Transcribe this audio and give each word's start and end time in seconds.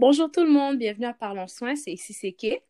Bonjour 0.00 0.32
tout 0.32 0.42
le 0.42 0.48
monde, 0.48 0.78
bienvenue 0.78 1.04
à 1.04 1.12
Parlons 1.12 1.46
Soins, 1.46 1.76
c'est 1.76 1.92
ici 1.92 2.14
c'est 2.14 2.32
Kay. 2.32 2.62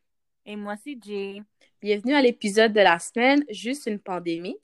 Et 0.46 0.56
moi 0.56 0.74
c'est 0.82 0.98
Jay. 1.00 1.40
Bienvenue 1.80 2.12
à 2.14 2.20
l'épisode 2.20 2.72
de 2.72 2.80
la 2.80 2.98
semaine, 2.98 3.44
juste 3.48 3.86
une 3.86 4.00
pandémie. 4.00 4.56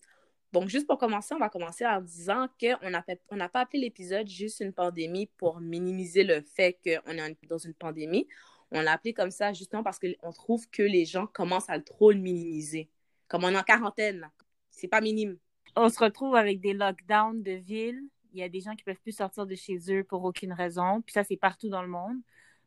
Donc 0.53 0.69
juste 0.69 0.88
pour 0.88 0.99
commencer, 0.99 1.33
on 1.33 1.38
va 1.38 1.49
commencer 1.49 1.87
en 1.87 2.01
disant 2.01 2.49
qu'on 2.60 2.90
n'a 2.90 3.04
on 3.31 3.38
pas 3.38 3.60
appelé 3.60 3.83
l'épisode 3.83 4.26
juste 4.26 4.58
une 4.58 4.72
pandémie 4.72 5.29
pour 5.37 5.60
minimiser 5.60 6.24
le 6.24 6.40
fait 6.40 6.76
qu'on 6.83 7.13
est 7.13 7.47
dans 7.49 7.56
une 7.56 7.72
pandémie. 7.72 8.26
On 8.72 8.80
l'a 8.80 8.94
appelé 8.94 9.14
comme 9.14 9.30
ça 9.30 9.53
justement 9.53 9.85
parce 9.85 10.01
qu'on 10.01 10.33
trouve 10.33 10.69
que 10.69 10.83
les 10.83 11.04
gens 11.04 11.28
commencent 11.28 11.71
à 11.71 11.78
trop 11.78 12.10
le 12.10 12.19
minimiser. 12.19 12.90
Comme 13.28 13.44
on 13.44 13.51
est 13.51 13.56
en 13.56 13.62
quarantaine, 13.62 14.28
c'est 14.72 14.88
pas 14.88 15.01
minime. 15.01 15.38
On 15.76 15.88
se 15.88 16.01
retrouve 16.01 16.34
avec 16.34 16.59
des 16.59 16.73
lockdowns 16.73 17.45
de 17.45 17.52
ville. 17.52 18.02
Il 18.33 18.41
y 18.41 18.42
a 18.42 18.48
des 18.48 18.60
gens 18.60 18.74
qui 18.74 18.83
peuvent 18.83 19.01
plus 19.01 19.16
sortir 19.16 19.46
de 19.46 19.55
chez 19.55 19.78
eux 19.88 20.02
pour 20.02 20.24
aucune 20.24 20.52
raison. 20.52 21.01
Puis 21.02 21.12
ça, 21.12 21.23
c'est 21.23 21.37
partout 21.37 21.69
dans 21.69 21.83
le 21.83 21.88
monde. 21.88 22.16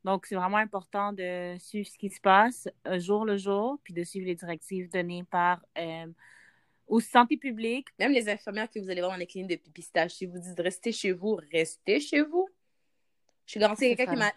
Donc, 0.06 0.26
c'est 0.26 0.36
vraiment 0.36 0.58
important 0.58 1.12
de 1.12 1.58
suivre 1.60 1.88
ce 1.88 1.98
qui 1.98 2.10
se 2.10 2.22
passe 2.22 2.70
euh, 2.88 3.00
jour 3.00 3.26
le 3.26 3.38
jour, 3.38 3.80
puis 3.84 3.94
de 3.94 4.04
suivre 4.04 4.28
les 4.28 4.36
directives 4.36 4.90
données 4.90 5.26
par 5.26 5.62
euh, 5.78 6.08
aux 6.88 7.02
santé 7.02 7.38
publique. 7.38 7.88
Même 8.00 8.14
les 8.14 8.30
infirmières 8.30 8.70
que 8.70 8.80
vous 8.80 8.90
allez 8.90 9.02
voir 9.02 9.12
dans 9.12 9.18
les 9.18 9.28
cliniques 9.28 9.52
de 9.52 9.56
pipistage, 9.58 10.12
si 10.12 10.26
vous 10.26 10.40
dites 10.40 10.58
de 10.58 10.64
rester 10.64 10.92
chez 10.92 11.12
vous, 11.12 11.40
restez 11.52 12.00
chez 12.00 12.22
vous. 12.22 12.48
Je 13.46 13.52
suis 13.52 13.60
garantie 13.60 13.96
quelqu'un 13.96 14.14
qui 14.14 14.20
m'a. 14.20 14.32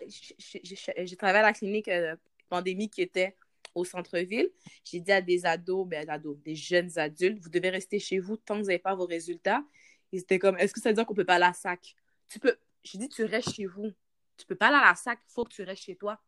J'ai 1.04 1.16
travaillé 1.16 1.40
à 1.40 1.42
la 1.42 1.52
clinique 1.52 1.88
euh, 1.88 2.16
pandémie 2.48 2.88
qui 2.88 3.02
était 3.02 3.36
au 3.74 3.84
centre-ville. 3.84 4.50
J'ai 4.84 5.00
dit 5.00 5.12
à 5.12 5.20
des 5.20 5.46
ados, 5.46 5.86
ben, 5.86 6.08
ados, 6.10 6.38
des 6.38 6.56
jeunes 6.56 6.98
adultes, 6.98 7.38
vous 7.40 7.50
devez 7.50 7.70
rester 7.70 7.98
chez 7.98 8.18
vous 8.18 8.36
tant 8.36 8.54
que 8.54 8.60
vous 8.60 8.66
n'avez 8.66 8.78
pas 8.78 8.94
vos 8.94 9.06
résultats. 9.06 9.62
Ils 10.10 10.20
étaient 10.20 10.38
comme, 10.38 10.58
est-ce 10.58 10.74
que 10.74 10.80
ça 10.80 10.90
veut 10.90 10.94
dire 10.94 11.06
qu'on 11.06 11.14
peut 11.14 11.24
pas 11.24 11.36
aller 11.36 11.44
à 11.44 11.48
la 11.48 11.54
SAC? 11.54 11.94
Tu 12.28 12.38
peux. 12.38 12.56
J'ai 12.82 12.98
dit, 12.98 13.08
tu 13.08 13.24
restes 13.24 13.54
chez 13.54 13.66
vous 13.66 13.92
tu 14.36 14.46
peux 14.46 14.54
pas 14.54 14.68
aller 14.68 14.76
à 14.76 14.88
la 14.88 14.94
SAC, 14.94 15.18
il 15.28 15.32
faut 15.32 15.44
que 15.44 15.52
tu 15.52 15.62
restes 15.62 15.82
chez 15.82 15.96
toi. 15.96 16.18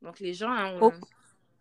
Donc, 0.00 0.20
les 0.20 0.34
gens. 0.34 0.50
Hein, 0.50 0.78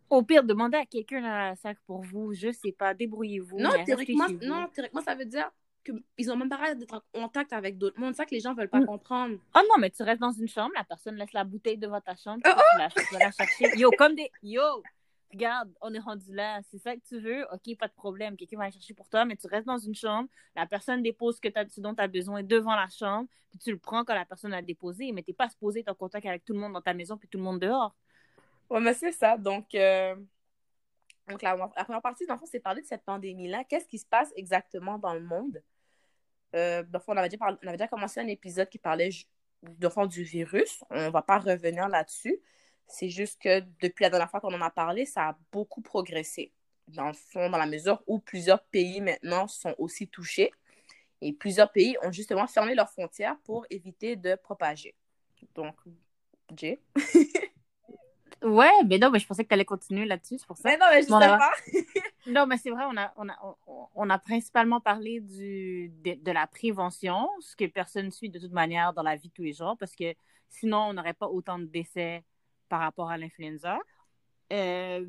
au, 0.10 0.24
pire, 0.24 0.44
demandez 0.44 0.78
à 0.78 0.86
quelqu'un 0.86 1.22
dans 1.22 1.28
la 1.28 1.56
SAC 1.56 1.78
pour 1.86 2.02
vous. 2.02 2.34
Je 2.34 2.52
sais 2.52 2.74
pas, 2.74 2.94
débrouillez-vous. 2.94 3.60
Non, 3.60 3.72
théoriquement, 3.86 4.28
non, 4.42 4.68
théoriquement, 4.68 5.02
ça 5.02 5.16
veut 5.16 5.26
dire 5.26 5.50
qu'ils 5.84 6.32
ont 6.32 6.36
même 6.36 6.50
pas 6.50 6.76
d'être 6.76 6.94
en 6.94 7.02
contact 7.22 7.54
avec 7.54 7.78
d'autres 7.78 8.00
mondes. 8.00 8.14
C'est 8.14 8.18
ça 8.18 8.26
que 8.26 8.36
les 8.36 8.42
gens 8.42 8.54
veulent 8.54 8.70
pas 8.70 8.82
mm. 8.82 8.86
comprendre. 8.86 9.38
Oh 9.56 9.60
non, 9.70 9.80
mais 9.80 9.90
tu 9.90 10.04
restes 10.04 10.22
dans 10.22 10.32
une 10.32 10.48
chambre, 10.48 10.72
la 10.76 10.84
personne 10.84 11.16
laisse 11.16 11.34
la 11.34 11.44
bouteille 11.44 11.78
devant 11.78 12.02
ta 12.02 12.16
chambre, 12.16 12.42
oh, 12.46 12.50
tu, 12.96 13.14
vas 13.14 13.20
la 13.20 13.32
chercher. 13.32 13.78
Yo, 13.78 13.90
comme 13.98 14.16
des. 14.16 14.30
Yo! 14.44 14.84
Regarde, 15.32 15.72
on 15.82 15.94
est 15.94 16.00
rendu 16.00 16.34
là, 16.34 16.62
c'est 16.70 16.78
ça 16.78 16.96
que 16.96 17.02
tu 17.08 17.20
veux, 17.20 17.46
ok, 17.52 17.78
pas 17.78 17.88
de 17.88 17.94
problème, 17.94 18.36
quelqu'un 18.36 18.58
va 18.58 18.64
aller 18.64 18.74
chercher 18.74 18.94
pour 18.94 19.10
toi, 19.10 19.26
mais 19.26 19.36
tu 19.36 19.48
restes 19.48 19.68
dans 19.68 19.78
une 19.78 19.96
chambre, 19.96 20.30
la 20.56 20.66
personne 20.66 21.02
dépose 21.02 21.38
ce, 21.38 21.42
que 21.42 21.50
as, 21.58 21.70
ce 21.70 21.82
dont 21.82 21.96
tu 21.96 22.02
as 22.02 22.08
besoin 22.08 22.44
devant 22.44 22.76
la 22.76 22.88
chambre, 22.90 23.28
puis 23.50 23.60
tu 23.60 23.72
le 23.72 23.78
prends 23.78 24.04
quand 24.04 24.14
la 24.14 24.26
personne 24.26 24.54
a 24.54 24.62
déposé, 24.62 25.12
mais 25.12 25.24
tu 25.24 25.32
n'es 25.32 25.36
pas 25.36 25.50
supposé 25.50 25.82
être 25.82 25.90
en 25.90 25.96
contact 25.96 26.26
avec 26.26 26.46
tout 26.46 26.54
le 26.54 26.60
monde 26.60 26.74
dans 26.74 26.82
ta 26.82 26.94
maison, 26.94 27.18
puis 27.18 27.28
tout 27.28 27.38
le 27.38 27.44
monde 27.44 27.60
dehors. 27.60 27.96
Ouais, 28.70 28.80
mais 28.80 28.94
c'est 28.94 29.12
ça, 29.12 29.38
donc, 29.38 29.74
euh, 29.76 30.16
donc 31.28 31.42
la, 31.42 31.56
première 31.56 32.02
partie, 32.02 32.26
dans 32.26 32.36
le 32.36 32.40
fond, 32.40 32.46
c'est 32.46 32.60
parler 32.60 32.82
de 32.82 32.88
cette 32.88 33.04
pandémie-là, 33.04 33.64
qu'est-ce 33.64 33.88
qui 33.88 34.00
se 34.00 34.06
passe 34.06 34.32
exactement 34.36 34.98
dans 34.98 35.14
le 35.14 35.22
monde? 35.22 35.62
Euh, 36.56 36.84
on, 37.08 37.16
avait 37.16 37.30
déjà 37.30 37.46
on 37.46 37.68
avait 37.68 37.78
déjà 37.78 37.88
commencé 37.88 38.20
un 38.20 38.28
épisode 38.28 38.68
qui 38.70 38.78
parlait 38.78 39.10
de 39.64 39.90
fond 39.90 40.06
du 40.06 40.24
virus, 40.24 40.84
on 40.90 41.10
va 41.10 41.22
pas 41.22 41.40
revenir 41.40 41.88
là-dessus, 41.88 42.42
c'est 42.92 43.10
juste 43.10 43.42
que 43.42 43.62
depuis 43.82 44.04
la 44.04 44.10
dernière 44.10 44.30
fois 44.30 44.40
qu'on 44.40 44.54
en 44.54 44.62
a 44.62 44.70
parlé, 44.70 45.06
ça 45.06 45.30
a 45.30 45.38
beaucoup 45.52 45.82
progressé. 45.82 46.52
Dans 46.88 47.08
le 47.08 47.14
fond, 47.14 47.50
dans 47.50 47.58
la 47.58 47.66
mesure 47.66 48.02
où 48.08 48.20
plusieurs 48.20 48.62
pays 48.64 49.02
maintenant 49.02 49.48
sont 49.48 49.74
aussi 49.78 50.08
touchés 50.08 50.52
et 51.22 51.34
plusieurs 51.34 51.72
pays 51.72 51.96
ont 52.04 52.12
justement 52.12 52.48
fermé 52.48 52.76
leurs 52.76 52.90
frontières 52.90 53.38
pour 53.44 53.66
éviter 53.70 54.16
de 54.16 54.36
propager. 54.36 54.96
Donc, 55.56 55.76
Jay? 56.56 56.82
ouais, 58.44 58.84
mais 58.86 58.98
non, 58.98 59.10
mais 59.10 59.20
je 59.20 59.28
pensais 59.28 59.44
que 59.44 59.50
tu 59.50 59.54
allais 59.54 59.66
continuer 59.66 60.06
là-dessus, 60.06 60.40
c'est 60.40 60.48
pour 60.48 60.58
ça. 60.58 60.70
Mais 60.70 60.78
non, 60.78 60.86
mais 60.92 61.28
pas. 61.28 61.52
non, 62.28 62.46
mais 62.48 62.58
c'est 62.58 62.72
vrai, 62.72 62.84
on 62.90 62.98
a, 62.98 63.14
on, 63.16 63.30
a, 63.30 63.58
on 63.96 64.10
a 64.10 64.20
principalement 64.20 64.82
parlé 64.82 65.22
du, 65.22 65.90
de, 66.04 66.16
de, 66.22 66.32
la 66.32 66.48
prévention, 66.48 67.30
ce 67.40 67.56
que 67.56 67.66
personne 67.66 68.12
suit 68.12 68.30
de 68.30 68.40
toute 68.40 68.52
manière 68.52 68.94
dans 68.94 69.04
la 69.04 69.16
vie 69.16 69.30
de 69.30 69.34
tous 69.34 69.44
les 69.44 69.54
jours, 69.54 69.78
parce 69.80 69.96
que 69.96 70.14
sinon, 70.50 70.88
on 70.90 70.94
n'aurait 70.94 71.14
pas 71.14 71.28
autant 71.28 71.60
de 71.60 71.66
décès 71.66 72.24
par 72.72 72.80
rapport 72.80 73.10
à 73.10 73.18
l'influenza. 73.18 73.80
Euh, 74.54 75.06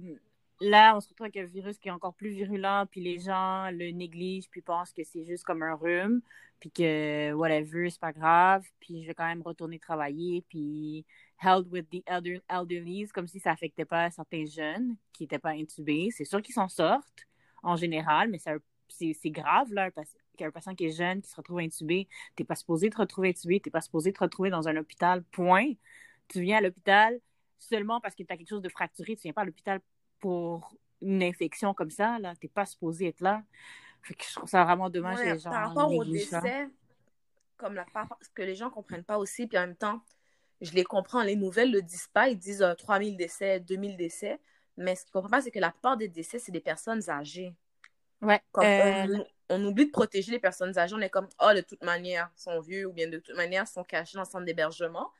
là, 0.61 0.97
on 0.97 1.01
se 1.01 1.09
retrouve 1.09 1.27
avec 1.27 1.37
un 1.37 1.45
virus 1.45 1.79
qui 1.79 1.87
est 1.87 1.93
encore 1.93 2.13
plus 2.13 2.31
virulent, 2.31 2.87
puis 2.91 3.01
les 3.01 3.21
gens 3.21 3.71
le 3.71 3.93
négligent, 3.93 4.49
puis 4.51 4.63
pensent 4.63 4.93
que 4.93 5.05
c'est 5.05 5.25
juste 5.25 5.45
comme 5.45 5.63
un 5.63 5.75
rhume, 5.77 6.23
puis 6.59 6.73
que 6.73 7.33
whatever, 7.35 7.89
c'est 7.89 8.01
pas 8.01 8.13
grave, 8.13 8.65
puis 8.81 9.03
je 9.03 9.07
vais 9.07 9.15
quand 9.15 9.29
même 9.29 9.43
retourner 9.43 9.79
travailler, 9.79 10.45
puis 10.49 11.07
held 11.41 11.69
with 11.73 11.89
the 11.89 12.03
elder, 12.07 12.43
elderly, 12.49 13.07
comme 13.15 13.29
si 13.29 13.39
ça 13.39 13.53
affectait 13.53 13.85
pas 13.85 14.11
certains 14.11 14.45
jeunes 14.45 14.97
qui 15.13 15.23
n'étaient 15.23 15.39
pas 15.39 15.51
intubés. 15.51 16.09
C'est 16.11 16.25
sûr 16.25 16.43
qu'ils 16.43 16.57
s'en 16.57 16.69
sortent 16.69 17.29
en 17.63 17.77
général, 17.77 18.29
mais 18.29 18.41
c'est 18.89 19.31
grave, 19.31 19.73
là, 19.73 19.93
qu'un 20.37 20.51
patient 20.51 20.75
qui 20.75 20.87
est 20.87 20.97
jeune, 20.97 21.23
qui 21.23 21.31
se 21.31 21.37
retrouve 21.37 21.61
intubé, 21.61 22.09
t'es 22.35 22.43
pas 22.43 22.57
supposé 22.57 22.91
te 22.91 22.97
retrouver 22.97 23.29
intubé, 23.29 23.61
t'es 23.61 23.71
pas 23.71 23.83
supposé 23.83 24.13
te 24.13 24.19
retrouver 24.19 24.51
dans 24.51 24.67
un 24.67 24.77
hôpital, 24.77 25.23
point. 25.31 25.75
Tu 26.29 26.41
viens 26.41 26.59
à 26.59 26.61
l'hôpital, 26.61 27.21
seulement 27.63 28.01
parce 28.01 28.15
que 28.15 28.23
tu 28.23 28.33
as 28.33 28.37
quelque 28.37 28.49
chose 28.49 28.63
de 28.63 28.69
fracturé, 28.69 29.17
tu 29.17 29.23
viens 29.23 29.33
pas 29.33 29.43
à 29.43 29.45
l'hôpital 29.45 29.81
pour 30.19 30.75
une 31.01 31.23
infection 31.23 31.75
comme 31.75 31.91
ça, 31.91 32.19
là, 32.19 32.35
t'es 32.41 32.49
pas 32.49 32.67
supposé 32.67 33.09
être 33.09 33.21
là. 33.21 33.43
Fait 34.03 34.15
que 34.15 34.25
je 34.25 34.35
trouve 34.35 34.49
ça 34.49 34.65
vraiment 34.65 34.91
dommage 34.91 35.21
les 35.21 35.39
gens. 35.39 35.51
Par 35.51 35.69
rapport 35.69 35.93
au 35.93 36.05
décès, 36.05 36.69
comme 37.57 37.75
la 37.75 37.85
part, 37.85 38.09
ce 38.21 38.29
que 38.31 38.43
les 38.43 38.55
gens 38.55 38.71
comprennent 38.71 39.05
pas 39.05 39.19
aussi, 39.19 39.47
puis 39.47 39.59
en 39.59 39.63
même 39.63 39.77
temps, 39.77 40.03
je 40.61 40.73
les 40.73 40.85
comprends, 40.85 41.23
les 41.23 41.37
nouvelles 41.37 41.73
le 41.73 41.83
disent 41.83 42.09
pas, 42.13 42.29
ils 42.29 42.39
disent 42.39 42.65
3000 42.79 43.15
euh, 43.15 43.17
décès, 43.17 43.61
2000 43.61 43.97
décès, 43.97 44.41
mais 44.77 44.95
ce 44.97 45.05
qu'ils 45.05 45.13
comprennent 45.13 45.31
pas, 45.31 45.41
c'est 45.41 45.51
que 45.51 45.59
la 45.59 45.71
plupart 45.71 45.97
des 45.97 46.09
décès, 46.09 46.39
c'est 46.39 46.53
des 46.53 46.61
personnes 46.61 47.09
âgées. 47.09 47.55
Ouais. 48.21 48.41
Euh, 48.59 49.25
on, 49.49 49.65
oublie 49.65 49.87
de 49.87 49.91
protéger 49.91 50.31
les 50.31 50.39
personnes 50.39 50.77
âgées, 50.79 50.95
on 50.95 51.01
est 51.01 51.11
comme, 51.11 51.29
oh, 51.41 51.53
de 51.55 51.61
toute 51.61 51.83
manière, 51.83 52.31
ils 52.37 52.41
sont 52.41 52.61
vieux, 52.61 52.87
ou 52.87 52.93
bien 52.93 53.09
de 53.09 53.19
toute 53.19 53.37
manière, 53.37 53.65
ils 53.65 53.73
sont 53.73 53.85
cachés 53.85 54.17
dans 54.17 54.23
le 54.23 54.29
centre 54.29 54.45
d'hébergement. 54.45 55.11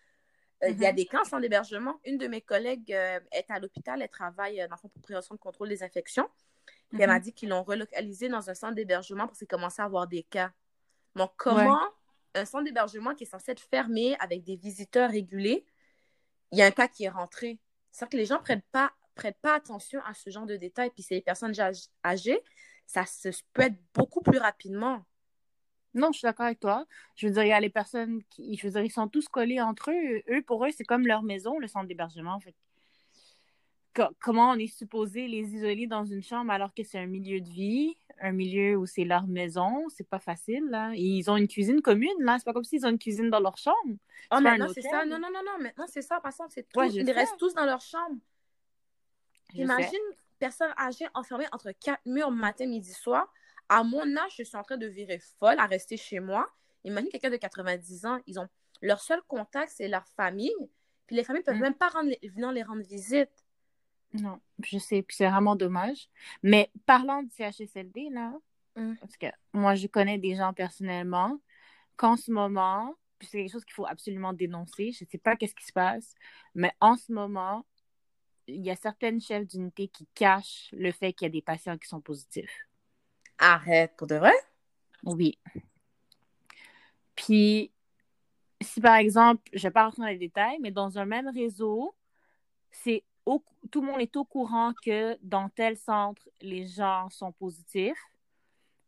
Euh, 0.63 0.71
il 0.71 0.81
y 0.81 0.87
a 0.87 0.91
mhm. 0.91 0.97
des 0.97 1.07
camps 1.07 1.25
sans 1.25 1.41
hébergement. 1.41 2.01
Une 2.05 2.19
de 2.19 2.27
mes 2.27 2.41
collègues 2.41 2.93
euh, 2.93 3.21
est 3.33 3.51
à 3.51 3.59
l'hôpital, 3.59 4.01
elle 4.01 4.09
travaille 4.09 4.61
euh, 4.61 4.69
dans 4.69 4.77
le 4.83 4.89
pour 4.89 5.03
prévention 5.03 5.35
de 5.35 5.41
contrôle 5.41 5.69
des 5.69 5.83
infections. 5.83 6.29
elle 6.93 7.09
m'a 7.09 7.17
mhm. 7.17 7.23
dit 7.23 7.33
qu'ils 7.33 7.49
l'ont 7.49 7.63
relocalisé 7.63 8.29
dans 8.29 8.49
un 8.49 8.55
centre 8.55 8.75
d'hébergement 8.75 9.27
parce 9.27 9.39
qu'il 9.39 9.49
commençait 9.49 9.83
à 9.83 9.87
avoir 9.87 10.07
des 10.07 10.23
cas. 10.23 10.53
Donc, 11.17 11.33
comment 11.37 11.81
un 12.35 12.45
centre 12.45 12.65
d'hébergement 12.65 13.15
qui 13.15 13.25
est 13.25 13.27
censé 13.27 13.53
être 13.53 13.61
fermé 13.61 14.17
avec 14.19 14.43
des 14.45 14.57
visiteurs 14.57 15.11
régulés, 15.11 15.67
il 16.51 16.59
y 16.59 16.63
a 16.63 16.67
un 16.67 16.71
cas 16.71 16.89
qui 16.89 17.05
est 17.05 17.11
rentré? 17.11 17.59
C'est-à-dire 17.91 18.11
que 18.11 18.17
les 18.17 18.27
gens 18.27 18.39
ne 18.39 18.43
prêtent 18.43 18.65
pas, 18.73 18.93
prêtent 19.15 19.41
pas 19.43 19.55
attention 19.55 20.01
à 20.07 20.15
ce 20.15 20.31
genre 20.31 20.47
de 20.47 20.57
détails. 20.57 20.91
Puis, 20.91 21.03
c'est 21.03 21.15
les 21.15 21.21
personnes 21.21 21.53
âgées, 22.05 22.41
ça 22.87 23.05
se 23.05 23.29
peut 23.53 23.63
être 23.63 23.77
beaucoup 23.95 24.23
plus 24.23 24.39
rapidement. 24.39 25.05
Non, 25.95 26.11
je 26.13 26.19
suis 26.19 26.27
d'accord 26.27 26.47
avec 26.47 26.61
toi. 26.61 26.87
Je 27.17 27.27
veux 27.27 27.33
dire, 27.33 27.43
il 27.45 27.49
y 27.49 27.53
a 27.53 27.61
les 27.61 27.71
personnes 27.71 28.23
qui, 28.31 28.57
je 28.57 28.67
veux 28.67 28.73
dire, 28.73 28.83
ils 28.83 28.91
sont 28.91 29.09
tous 29.09 29.29
collés 29.29 29.61
entre 29.61 29.91
eux. 29.91 30.23
Eux, 30.31 30.43
pour 30.43 30.65
eux, 30.65 30.71
c'est 30.71 30.85
comme 30.85 31.07
leur 31.07 31.23
maison, 31.23 31.59
le 31.59 31.69
centre 31.69 31.87
d'hébergement. 31.87 32.35
En 32.35 32.41
fait. 32.41 32.55
comment 34.19 34.51
on 34.51 34.55
est 34.55 34.75
supposé 34.75 35.29
les 35.29 35.55
isoler 35.55 35.87
dans 35.87 36.05
une 36.05 36.23
chambre 36.23 36.51
alors 36.51 36.73
que 36.73 36.83
c'est 36.83 36.99
un 36.99 37.07
milieu 37.07 37.41
de 37.41 37.49
vie, 37.49 37.95
un 38.21 38.33
milieu 38.33 38.77
où 38.77 38.87
c'est 38.87 39.05
leur 39.05 39.27
maison, 39.27 39.87
c'est 39.91 40.09
pas 40.09 40.19
facile, 40.19 40.65
là. 40.71 40.93
ils 40.95 41.31
ont 41.31 41.37
une 41.37 41.49
cuisine 41.49 41.83
commune, 41.83 42.11
là. 42.21 42.39
C'est 42.39 42.45
pas 42.45 42.55
comme 42.55 42.65
s'ils 42.65 42.87
ont 42.87 42.91
une 42.91 42.99
cuisine 42.99 43.29
dans 43.29 43.41
leur 43.41 43.59
chambre. 43.59 43.97
Oh, 44.31 44.41
maintenant, 44.41 44.69
c'est 44.73 44.83
ça. 44.83 45.05
Non, 45.05 45.19
non, 45.19 45.29
non, 45.33 45.43
non. 45.45 45.63
Maintenant, 45.63 45.87
c'est 45.89 46.03
ça. 46.03 46.21
Par 46.21 46.31
exemple, 46.31 46.53
c'est 46.55 46.67
tout. 46.69 46.83
ils 46.83 47.11
restent 47.11 47.37
tous 47.39 47.53
dans 47.55 47.67
leur 47.67 47.81
chambre. 47.81 48.17
Imagine, 49.55 50.01
personne 50.39 50.73
âgée 50.79 51.07
enfermée 51.13 51.47
entre 51.53 51.73
quatre 51.73 52.01
murs 52.07 52.31
matin, 52.31 52.67
midi, 52.67 52.93
soir 52.93 53.31
à 53.73 53.83
mon 53.85 54.17
âge, 54.17 54.35
je 54.37 54.43
suis 54.43 54.57
en 54.57 54.63
train 54.63 54.77
de 54.77 54.87
virer 54.87 55.19
folle 55.39 55.59
à 55.59 55.65
rester 55.67 55.97
chez 55.97 56.21
moi. 56.21 56.47
Imagine 56.85 57.09
quelqu'un 57.09 57.31
de 57.31 57.37
90 57.37 58.05
ans, 58.05 58.19
ils 58.27 58.39
ont 58.39 58.47
leur 58.83 59.01
seul 59.01 59.23
contact, 59.23 59.73
c'est 59.75 59.89
leur 59.89 60.07
famille. 60.09 60.53
Puis 61.07 61.17
les 61.17 61.25
familles 61.25 61.41
ne 61.41 61.47
peuvent 61.47 61.57
mm. 61.57 61.63
même 61.63 61.75
pas 61.75 61.89
rendre, 61.89 62.11
venir 62.23 62.53
les 62.53 62.63
rendre 62.63 62.83
visite. 62.83 63.31
Non, 64.13 64.41
je 64.63 64.77
sais, 64.77 65.01
puis 65.03 65.17
c'est 65.17 65.27
vraiment 65.27 65.57
dommage. 65.57 66.11
Mais 66.43 66.71
parlant 66.85 67.23
du 67.23 67.31
CHSLD, 67.31 68.11
là, 68.11 68.35
mm. 68.77 68.97
parce 68.97 69.17
que 69.17 69.27
moi, 69.55 69.75
je 69.75 69.87
connais 69.87 70.19
des 70.19 70.35
gens 70.35 70.53
personnellement 70.53 71.41
qu'en 71.97 72.17
ce 72.17 72.31
moment, 72.31 72.95
puis 73.19 73.29
c'est 73.31 73.39
quelque 73.39 73.53
chose 73.53 73.65
qu'il 73.65 73.75
faut 73.75 73.87
absolument 73.87 74.35
dénoncer, 74.35 74.93
je 74.93 75.05
ne 75.05 75.09
sais 75.09 75.19
pas 75.19 75.35
qu'est-ce 75.35 75.55
qui 75.55 75.65
se 75.65 75.73
passe, 75.73 76.15
mais 76.55 76.73
en 76.81 76.97
ce 76.97 77.11
moment, 77.11 77.65
il 78.49 78.61
y 78.61 78.71
a 78.71 78.77
certaines 78.77 79.21
chefs 79.21 79.47
d'unité 79.47 79.89
qui 79.89 80.07
cachent 80.15 80.69
le 80.73 80.93
fait 80.93 81.15
qu'il 81.15 81.25
y 81.25 81.31
a 81.31 81.33
des 81.33 81.41
patients 81.41 81.79
qui 81.79 81.89
sont 81.89 82.03
positifs. 82.03 82.67
Arrête, 83.45 83.93
pour 83.97 84.07
de 84.07 84.15
vrai? 84.15 84.35
Oui. 85.05 85.37
Puis, 87.17 87.73
si 88.61 88.81
par 88.81 88.95
exemple, 88.97 89.43
je 89.53 89.59
ne 89.59 89.63
vais 89.63 89.71
pas 89.73 89.85
rentrer 89.85 90.03
dans 90.03 90.09
les 90.09 90.17
détails, 90.17 90.59
mais 90.61 90.71
dans 90.71 90.97
un 90.99 91.05
même 91.05 91.29
réseau, 91.29 91.95
c'est 92.71 93.05
tout 93.71 93.81
le 93.81 93.87
monde 93.87 94.01
est 94.01 94.17
au 94.17 94.25
courant 94.25 94.73
que 94.85 95.17
dans 95.23 95.49
tel 95.49 95.77
centre, 95.77 96.29
les 96.41 96.67
gens 96.67 97.09
sont 97.11 97.33
positifs. 97.33 98.03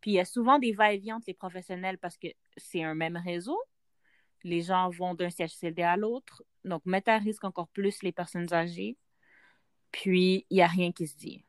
Puis 0.00 0.12
il 0.12 0.14
y 0.14 0.20
a 0.20 0.24
souvent 0.24 0.58
des 0.58 0.72
va-et-vient 0.72 1.16
entre 1.16 1.26
les 1.28 1.34
professionnels 1.34 1.98
parce 1.98 2.18
que 2.18 2.28
c'est 2.56 2.82
un 2.82 2.94
même 2.94 3.16
réseau. 3.16 3.60
Les 4.42 4.62
gens 4.62 4.90
vont 4.90 5.14
d'un 5.14 5.30
CHCD 5.30 5.82
à 5.82 5.96
l'autre. 5.96 6.42
donc 6.64 6.84
mettre 6.84 7.10
à 7.10 7.18
risque 7.18 7.44
encore 7.44 7.68
plus 7.68 8.02
les 8.02 8.12
personnes 8.12 8.52
âgées. 8.52 8.98
Puis, 9.92 10.44
il 10.50 10.56
n'y 10.56 10.62
a 10.62 10.66
rien 10.66 10.90
qui 10.90 11.06
se 11.06 11.16
dit. 11.16 11.44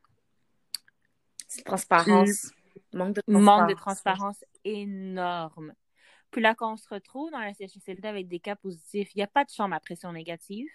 C'est 1.48 1.64
transparence. 1.64 2.52
Manque 2.92 3.14
de 3.14 3.20
transparence. 3.22 3.44
Manque 3.44 3.68
de 3.68 3.74
transparence 3.74 4.44
énorme. 4.64 5.72
Puis 6.30 6.40
là, 6.42 6.54
quand 6.54 6.72
on 6.72 6.76
se 6.76 6.88
retrouve 6.88 7.30
dans 7.30 7.38
la 7.38 7.54
CHSLD 7.54 8.06
avec 8.08 8.28
des 8.28 8.40
cas 8.40 8.56
positifs, 8.56 9.14
il 9.14 9.18
n'y 9.18 9.22
a 9.22 9.28
pas 9.28 9.44
de 9.44 9.50
chambre 9.50 9.74
à 9.74 9.80
pression 9.80 10.12
négative. 10.12 10.68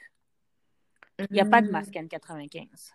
Il 1.19 1.27
n'y 1.31 1.41
a 1.41 1.45
pas 1.45 1.61
de 1.61 1.67
Mm. 1.67 1.71
masque 1.71 1.93
N95. 1.93 2.93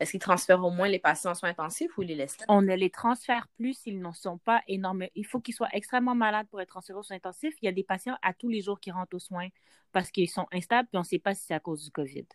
Est-ce 0.00 0.10
qu'ils 0.10 0.20
transfèrent 0.20 0.62
au 0.62 0.70
moins 0.70 0.88
les 0.88 0.98
patients 0.98 1.30
en 1.30 1.34
soins 1.34 1.50
intensifs 1.50 1.96
ou 1.96 2.02
les 2.02 2.14
laissent? 2.14 2.36
On 2.48 2.62
ne 2.62 2.74
les 2.74 2.90
transfère 2.90 3.46
plus 3.56 3.74
s'ils 3.74 4.00
n'en 4.00 4.12
sont 4.12 4.38
pas 4.38 4.62
énormes. 4.66 5.06
Il 5.14 5.24
faut 5.24 5.40
qu'ils 5.40 5.54
soient 5.54 5.68
extrêmement 5.72 6.14
malades 6.16 6.48
pour 6.48 6.60
être 6.60 6.68
transférés 6.68 6.98
aux 6.98 7.02
soins 7.02 7.16
intensifs. 7.16 7.54
Il 7.62 7.66
y 7.66 7.68
a 7.68 7.72
des 7.72 7.84
patients 7.84 8.16
à 8.22 8.34
tous 8.34 8.48
les 8.48 8.60
jours 8.60 8.80
qui 8.80 8.90
rentrent 8.90 9.14
aux 9.16 9.20
soins 9.20 9.48
parce 9.92 10.10
qu'ils 10.10 10.28
sont 10.28 10.46
instables 10.52 10.88
puis 10.88 10.98
on 10.98 11.02
ne 11.02 11.06
sait 11.06 11.20
pas 11.20 11.34
si 11.34 11.44
c'est 11.44 11.54
à 11.54 11.60
cause 11.60 11.84
du 11.84 11.90
COVID. 11.90 12.26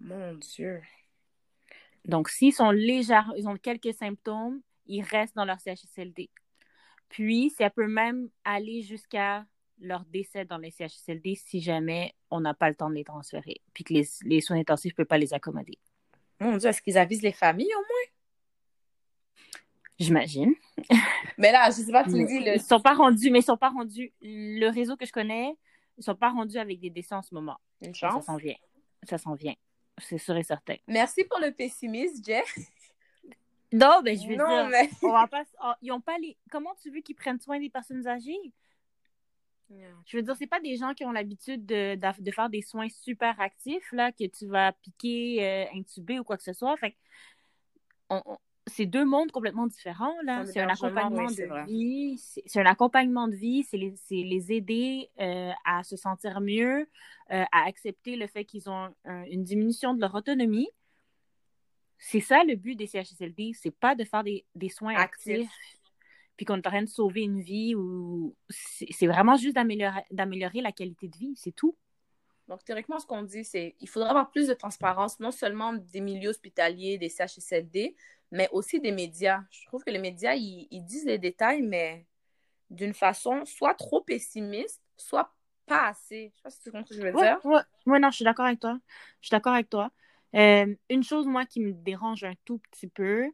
Mon 0.00 0.34
Dieu. 0.34 0.82
Donc, 2.04 2.28
s'ils 2.28 2.52
sont 2.54 2.70
légers, 2.70 3.20
ils 3.36 3.48
ont 3.48 3.56
quelques 3.56 3.94
symptômes, 3.94 4.60
ils 4.86 5.02
restent 5.02 5.36
dans 5.36 5.44
leur 5.44 5.60
CHSLD. 5.60 6.30
Puis, 7.08 7.50
ça 7.50 7.70
peut 7.70 7.86
même 7.88 8.28
aller 8.44 8.82
jusqu'à 8.82 9.44
leur 9.80 10.04
décès 10.06 10.44
dans 10.44 10.58
les 10.58 10.70
CHSLD 10.70 11.34
si 11.36 11.60
jamais 11.60 12.14
on 12.30 12.40
n'a 12.40 12.54
pas 12.54 12.68
le 12.68 12.74
temps 12.74 12.90
de 12.90 12.94
les 12.94 13.04
transférer, 13.04 13.60
puis 13.72 13.84
que 13.84 13.94
les, 13.94 14.08
les 14.24 14.40
soins 14.40 14.58
intensifs 14.58 14.92
ne 14.92 14.96
peuvent 14.96 15.06
pas 15.06 15.18
les 15.18 15.32
accommoder. 15.34 15.78
Mon 16.40 16.56
Dieu, 16.56 16.68
est-ce 16.68 16.82
qu'ils 16.82 16.98
avisent 16.98 17.22
les 17.22 17.32
familles 17.32 17.72
au 17.74 17.78
moins? 17.78 18.18
J'imagine. 19.98 20.54
Mais 21.38 21.50
là, 21.52 21.66
je 21.70 21.76
sais 21.82 21.92
pas, 21.92 22.04
tu 22.04 22.10
me 22.10 22.26
dis, 22.26 22.38
le... 22.40 22.54
Ils 22.54 22.60
sont 22.60 22.80
pas 22.80 22.94
rendus, 22.94 23.30
mais 23.30 23.40
ils 23.40 23.44
sont 23.44 23.56
pas 23.56 23.70
rendus. 23.70 24.12
Le 24.22 24.68
réseau 24.68 24.96
que 24.96 25.04
je 25.06 25.12
connais, 25.12 25.56
ils 25.96 26.04
sont 26.04 26.14
pas 26.14 26.30
rendus 26.30 26.58
avec 26.58 26.78
des 26.80 26.90
décès 26.90 27.14
en 27.14 27.22
ce 27.22 27.34
moment. 27.34 27.56
une 27.80 27.94
Ça 27.94 28.10
chance. 28.10 28.26
s'en 28.26 28.36
vient. 28.36 28.54
Ça 29.04 29.18
s'en 29.18 29.34
vient. 29.34 29.54
C'est 30.00 30.18
sûr 30.18 30.36
et 30.36 30.42
certain. 30.42 30.76
Merci 30.86 31.24
pour 31.24 31.38
le 31.40 31.52
pessimisme, 31.52 32.22
Jay. 32.24 32.42
Non, 33.72 34.00
ben, 34.02 34.18
je 34.18 34.26
veux 34.26 34.36
non, 34.36 34.46
dire, 34.46 34.68
mais... 34.70 34.90
on 35.02 35.12
va 35.12 35.26
pas, 35.26 35.44
ils 35.82 35.92
ont 35.92 36.00
pas 36.00 36.16
les. 36.18 36.36
Comment 36.50 36.74
tu 36.82 36.90
veux 36.90 37.00
qu'ils 37.00 37.16
prennent 37.16 37.40
soin 37.40 37.58
des 37.60 37.68
personnes 37.68 38.06
âgées? 38.06 38.52
Je 40.06 40.16
veux 40.16 40.22
dire, 40.22 40.34
c'est 40.36 40.46
pas 40.46 40.60
des 40.60 40.76
gens 40.76 40.94
qui 40.94 41.04
ont 41.04 41.12
l'habitude 41.12 41.66
de, 41.66 41.94
de, 41.94 42.22
de 42.22 42.30
faire 42.30 42.48
des 42.48 42.62
soins 42.62 42.88
super 42.88 43.38
actifs, 43.38 43.92
là, 43.92 44.12
que 44.12 44.24
tu 44.26 44.46
vas 44.46 44.72
piquer, 44.72 45.46
euh, 45.46 45.66
intuber 45.74 46.18
ou 46.18 46.24
quoi 46.24 46.38
que 46.38 46.42
ce 46.42 46.54
soit. 46.54 46.74
Fait 46.78 46.92
que 46.92 46.96
on- 48.08 48.22
on- 48.24 48.38
c'est 48.68 48.86
deux 48.86 49.04
mondes 49.04 49.30
complètement 49.32 49.66
différents, 49.66 50.14
là. 50.24 50.44
C'est 50.46 50.60
un 50.60 50.68
accompagnement 50.68 51.26
de 51.30 51.44
vrai. 51.44 51.64
vie. 51.66 52.16
C'est 52.46 52.60
un 52.60 52.66
accompagnement 52.66 53.26
de 53.28 53.34
vie. 53.34 53.62
C'est 53.64 53.76
les, 53.76 53.94
c'est 53.96 54.22
les 54.22 54.52
aider 54.52 55.08
euh, 55.20 55.50
à 55.64 55.82
se 55.82 55.96
sentir 55.96 56.40
mieux, 56.40 56.88
euh, 57.30 57.44
à 57.52 57.64
accepter 57.66 58.16
le 58.16 58.26
fait 58.26 58.44
qu'ils 58.44 58.68
ont 58.70 58.94
un- 59.04 59.24
une 59.24 59.44
diminution 59.44 59.94
de 59.94 60.00
leur 60.00 60.14
autonomie. 60.14 60.68
C'est 61.98 62.20
ça 62.20 62.44
le 62.44 62.54
but 62.54 62.76
des 62.76 62.86
CHSLD. 62.86 63.52
C'est 63.54 63.74
pas 63.74 63.94
de 63.94 64.04
faire 64.04 64.22
des, 64.22 64.44
des 64.54 64.68
soins 64.68 64.94
Actifs. 64.94 65.32
actifs 65.34 65.50
puis 66.36 66.44
qu'on 66.46 66.54
est 66.54 66.66
en 66.68 66.70
train 66.70 66.82
de 66.82 66.88
sauver 66.88 67.22
une 67.22 67.40
vie 67.40 67.74
ou 67.74 68.36
c'est 68.48 68.86
c'est 68.92 69.08
vraiment 69.08 69.34
juste 69.34 69.56
d'améliorer 69.56 70.02
d'améliorer 70.12 70.60
la 70.60 70.70
qualité 70.70 71.08
de 71.08 71.16
vie, 71.16 71.32
c'est 71.34 71.50
tout. 71.50 71.76
Donc, 72.48 72.64
théoriquement, 72.64 72.98
ce 72.98 73.06
qu'on 73.06 73.22
dit, 73.22 73.44
c'est 73.44 73.74
qu'il 73.78 73.88
faudrait 73.88 74.08
avoir 74.10 74.30
plus 74.30 74.48
de 74.48 74.54
transparence, 74.54 75.20
non 75.20 75.30
seulement 75.30 75.74
des 75.74 76.00
milieux 76.00 76.30
hospitaliers, 76.30 76.96
des 76.98 77.10
CHSLD, 77.10 77.94
mais 78.30 78.48
aussi 78.52 78.80
des 78.80 78.92
médias. 78.92 79.42
Je 79.50 79.66
trouve 79.66 79.84
que 79.84 79.90
les 79.90 79.98
médias, 79.98 80.34
ils, 80.34 80.66
ils 80.70 80.84
disent 80.84 81.04
les 81.04 81.18
détails, 81.18 81.62
mais 81.62 82.06
d'une 82.70 82.94
façon 82.94 83.44
soit 83.44 83.74
trop 83.74 84.00
pessimiste, 84.00 84.82
soit 84.96 85.34
pas 85.66 85.88
assez. 85.88 86.32
Je 86.34 86.36
sais 86.36 86.42
pas 86.42 86.50
si 86.50 86.60
tu 86.62 86.70
comprends 86.70 86.86
ce 86.86 86.94
que 86.94 87.00
je 87.00 87.06
veux 87.06 87.12
Ouais, 87.12 87.22
dire. 87.22 87.62
ouais, 87.86 87.98
non, 88.00 88.10
je 88.10 88.16
suis 88.16 88.24
d'accord 88.24 88.46
avec 88.46 88.60
toi. 88.60 88.78
Je 89.20 89.26
suis 89.26 89.34
d'accord 89.34 89.52
avec 89.54 89.68
toi. 89.68 89.90
Euh, 90.34 90.74
une 90.90 91.02
chose, 91.02 91.26
moi, 91.26 91.46
qui 91.46 91.60
me 91.60 91.72
dérange 91.72 92.24
un 92.24 92.34
tout 92.44 92.58
petit 92.70 92.86
peu, 92.86 93.30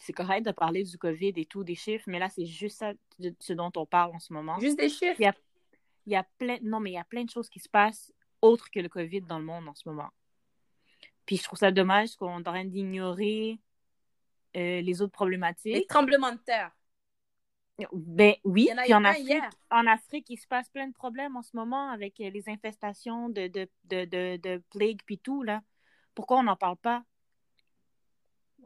c'est 0.00 0.12
correct 0.12 0.44
de 0.46 0.52
parler 0.52 0.84
du 0.84 0.96
COVID 0.96 1.32
et 1.36 1.46
tout, 1.46 1.64
des 1.64 1.74
chiffres, 1.74 2.04
mais 2.06 2.18
là, 2.18 2.28
c'est 2.28 2.46
juste 2.46 2.78
ça 2.78 2.92
de 3.18 3.34
ce 3.40 3.52
dont 3.52 3.70
on 3.76 3.84
parle 3.86 4.14
en 4.14 4.18
ce 4.18 4.32
moment. 4.32 4.58
Juste 4.60 4.78
des 4.78 4.88
chiffres. 4.88 5.16
Il 5.18 5.24
y 5.24 5.26
a, 5.26 5.34
il 6.06 6.12
y 6.12 6.16
a 6.16 6.24
plein, 6.38 6.58
non, 6.62 6.80
mais 6.80 6.90
il 6.90 6.94
y 6.94 6.98
a 6.98 7.04
plein 7.04 7.24
de 7.24 7.30
choses 7.30 7.48
qui 7.50 7.58
se 7.60 7.68
passent 7.68 8.12
autres 8.42 8.70
que 8.70 8.80
le 8.80 8.88
COVID 8.88 9.22
dans 9.22 9.38
le 9.38 9.44
monde 9.44 9.68
en 9.68 9.74
ce 9.74 9.88
moment. 9.88 10.08
Puis 11.26 11.36
je 11.36 11.42
trouve 11.44 11.58
ça 11.58 11.70
dommage 11.70 12.16
qu'on 12.16 12.38
est 12.38 12.48
en 12.48 12.52
train 12.52 12.64
d'ignorer 12.64 13.58
euh, 14.56 14.80
les 14.80 15.02
autres 15.02 15.10
Les 15.12 15.16
problématiques. 15.16 15.88
tremblements 15.88 16.32
de 16.32 16.38
terre. 16.38 16.70
Ben 17.92 18.34
oui, 18.42 18.68
Il 18.68 18.70
y 18.70 18.72
en 18.72 18.78
a 18.78 18.82
puis 18.84 18.94
en 18.94 19.04
Afrique, 19.04 19.44
en 19.70 19.86
Afrique, 19.86 20.30
il 20.30 20.36
se 20.36 20.48
passe 20.48 20.68
plein 20.68 20.88
de 20.88 20.92
problèmes 20.92 21.36
en 21.36 21.42
ce 21.42 21.54
moment 21.54 21.90
avec 21.90 22.18
euh, 22.20 22.28
les 22.30 22.48
infestations 22.48 23.28
de, 23.28 23.46
de, 23.46 23.68
de, 23.84 24.04
de, 24.04 24.36
de 24.36 24.62
plagues 24.70 25.00
puis 25.06 25.18
tout, 25.18 25.44
là. 25.44 25.62
Pourquoi 26.14 26.38
on 26.38 26.42
n'en 26.42 26.56
parle 26.56 26.76
pas? 26.76 27.04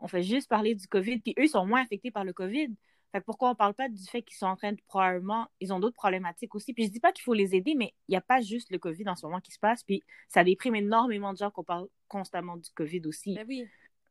On 0.00 0.08
fait 0.08 0.22
juste 0.22 0.48
parler 0.48 0.74
du 0.74 0.86
COVID, 0.88 1.18
puis 1.18 1.34
eux 1.38 1.46
sont 1.46 1.66
moins 1.66 1.82
affectés 1.82 2.10
par 2.10 2.24
le 2.24 2.32
COVID. 2.32 2.74
Fait 3.12 3.20
que 3.20 3.24
pourquoi 3.24 3.50
on 3.50 3.54
parle 3.54 3.74
pas 3.74 3.88
du 3.88 4.02
fait 4.06 4.22
qu'ils 4.22 4.36
sont 4.36 4.46
en 4.46 4.56
train 4.56 4.72
de 4.72 4.80
probablement, 4.86 5.46
ils 5.60 5.72
ont 5.72 5.80
d'autres 5.80 5.96
problématiques 5.96 6.54
aussi. 6.54 6.72
Puis 6.72 6.86
je 6.86 6.90
dis 6.90 7.00
pas 7.00 7.12
qu'il 7.12 7.22
faut 7.22 7.34
les 7.34 7.54
aider, 7.54 7.74
mais 7.74 7.94
il 8.08 8.12
n'y 8.12 8.16
a 8.16 8.22
pas 8.22 8.40
juste 8.40 8.70
le 8.70 8.78
COVID 8.78 9.08
en 9.08 9.16
ce 9.16 9.26
moment 9.26 9.40
qui 9.40 9.52
se 9.52 9.58
passe, 9.58 9.82
puis 9.84 10.02
ça 10.28 10.44
déprime 10.44 10.74
énormément 10.74 11.32
de 11.32 11.38
gens 11.38 11.50
qu'on 11.50 11.64
parle 11.64 11.88
constamment 12.08 12.56
du 12.56 12.70
COVID 12.70 13.02
aussi. 13.06 13.34
Ben 13.34 13.46
oui. 13.46 13.68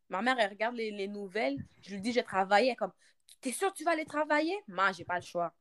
Ma 0.09 0.21
mère, 0.21 0.37
elle 0.39 0.49
regarde 0.49 0.75
les, 0.75 0.91
les 0.91 1.07
nouvelles. 1.07 1.57
Je 1.81 1.95
lui 1.95 2.01
dis, 2.01 2.11
je 2.11 2.19
travaille. 2.19 2.67
Elle 2.67 2.73
est 2.73 2.75
comme, 2.75 2.91
t'es 3.39 3.51
sûr 3.51 3.71
que 3.71 3.77
tu 3.77 3.83
vas 3.83 3.91
aller 3.91 4.05
travailler? 4.05 4.55
Moi, 4.67 4.91
j'ai 4.91 5.05
pas 5.05 5.15
le 5.15 5.21
choix. 5.25 5.53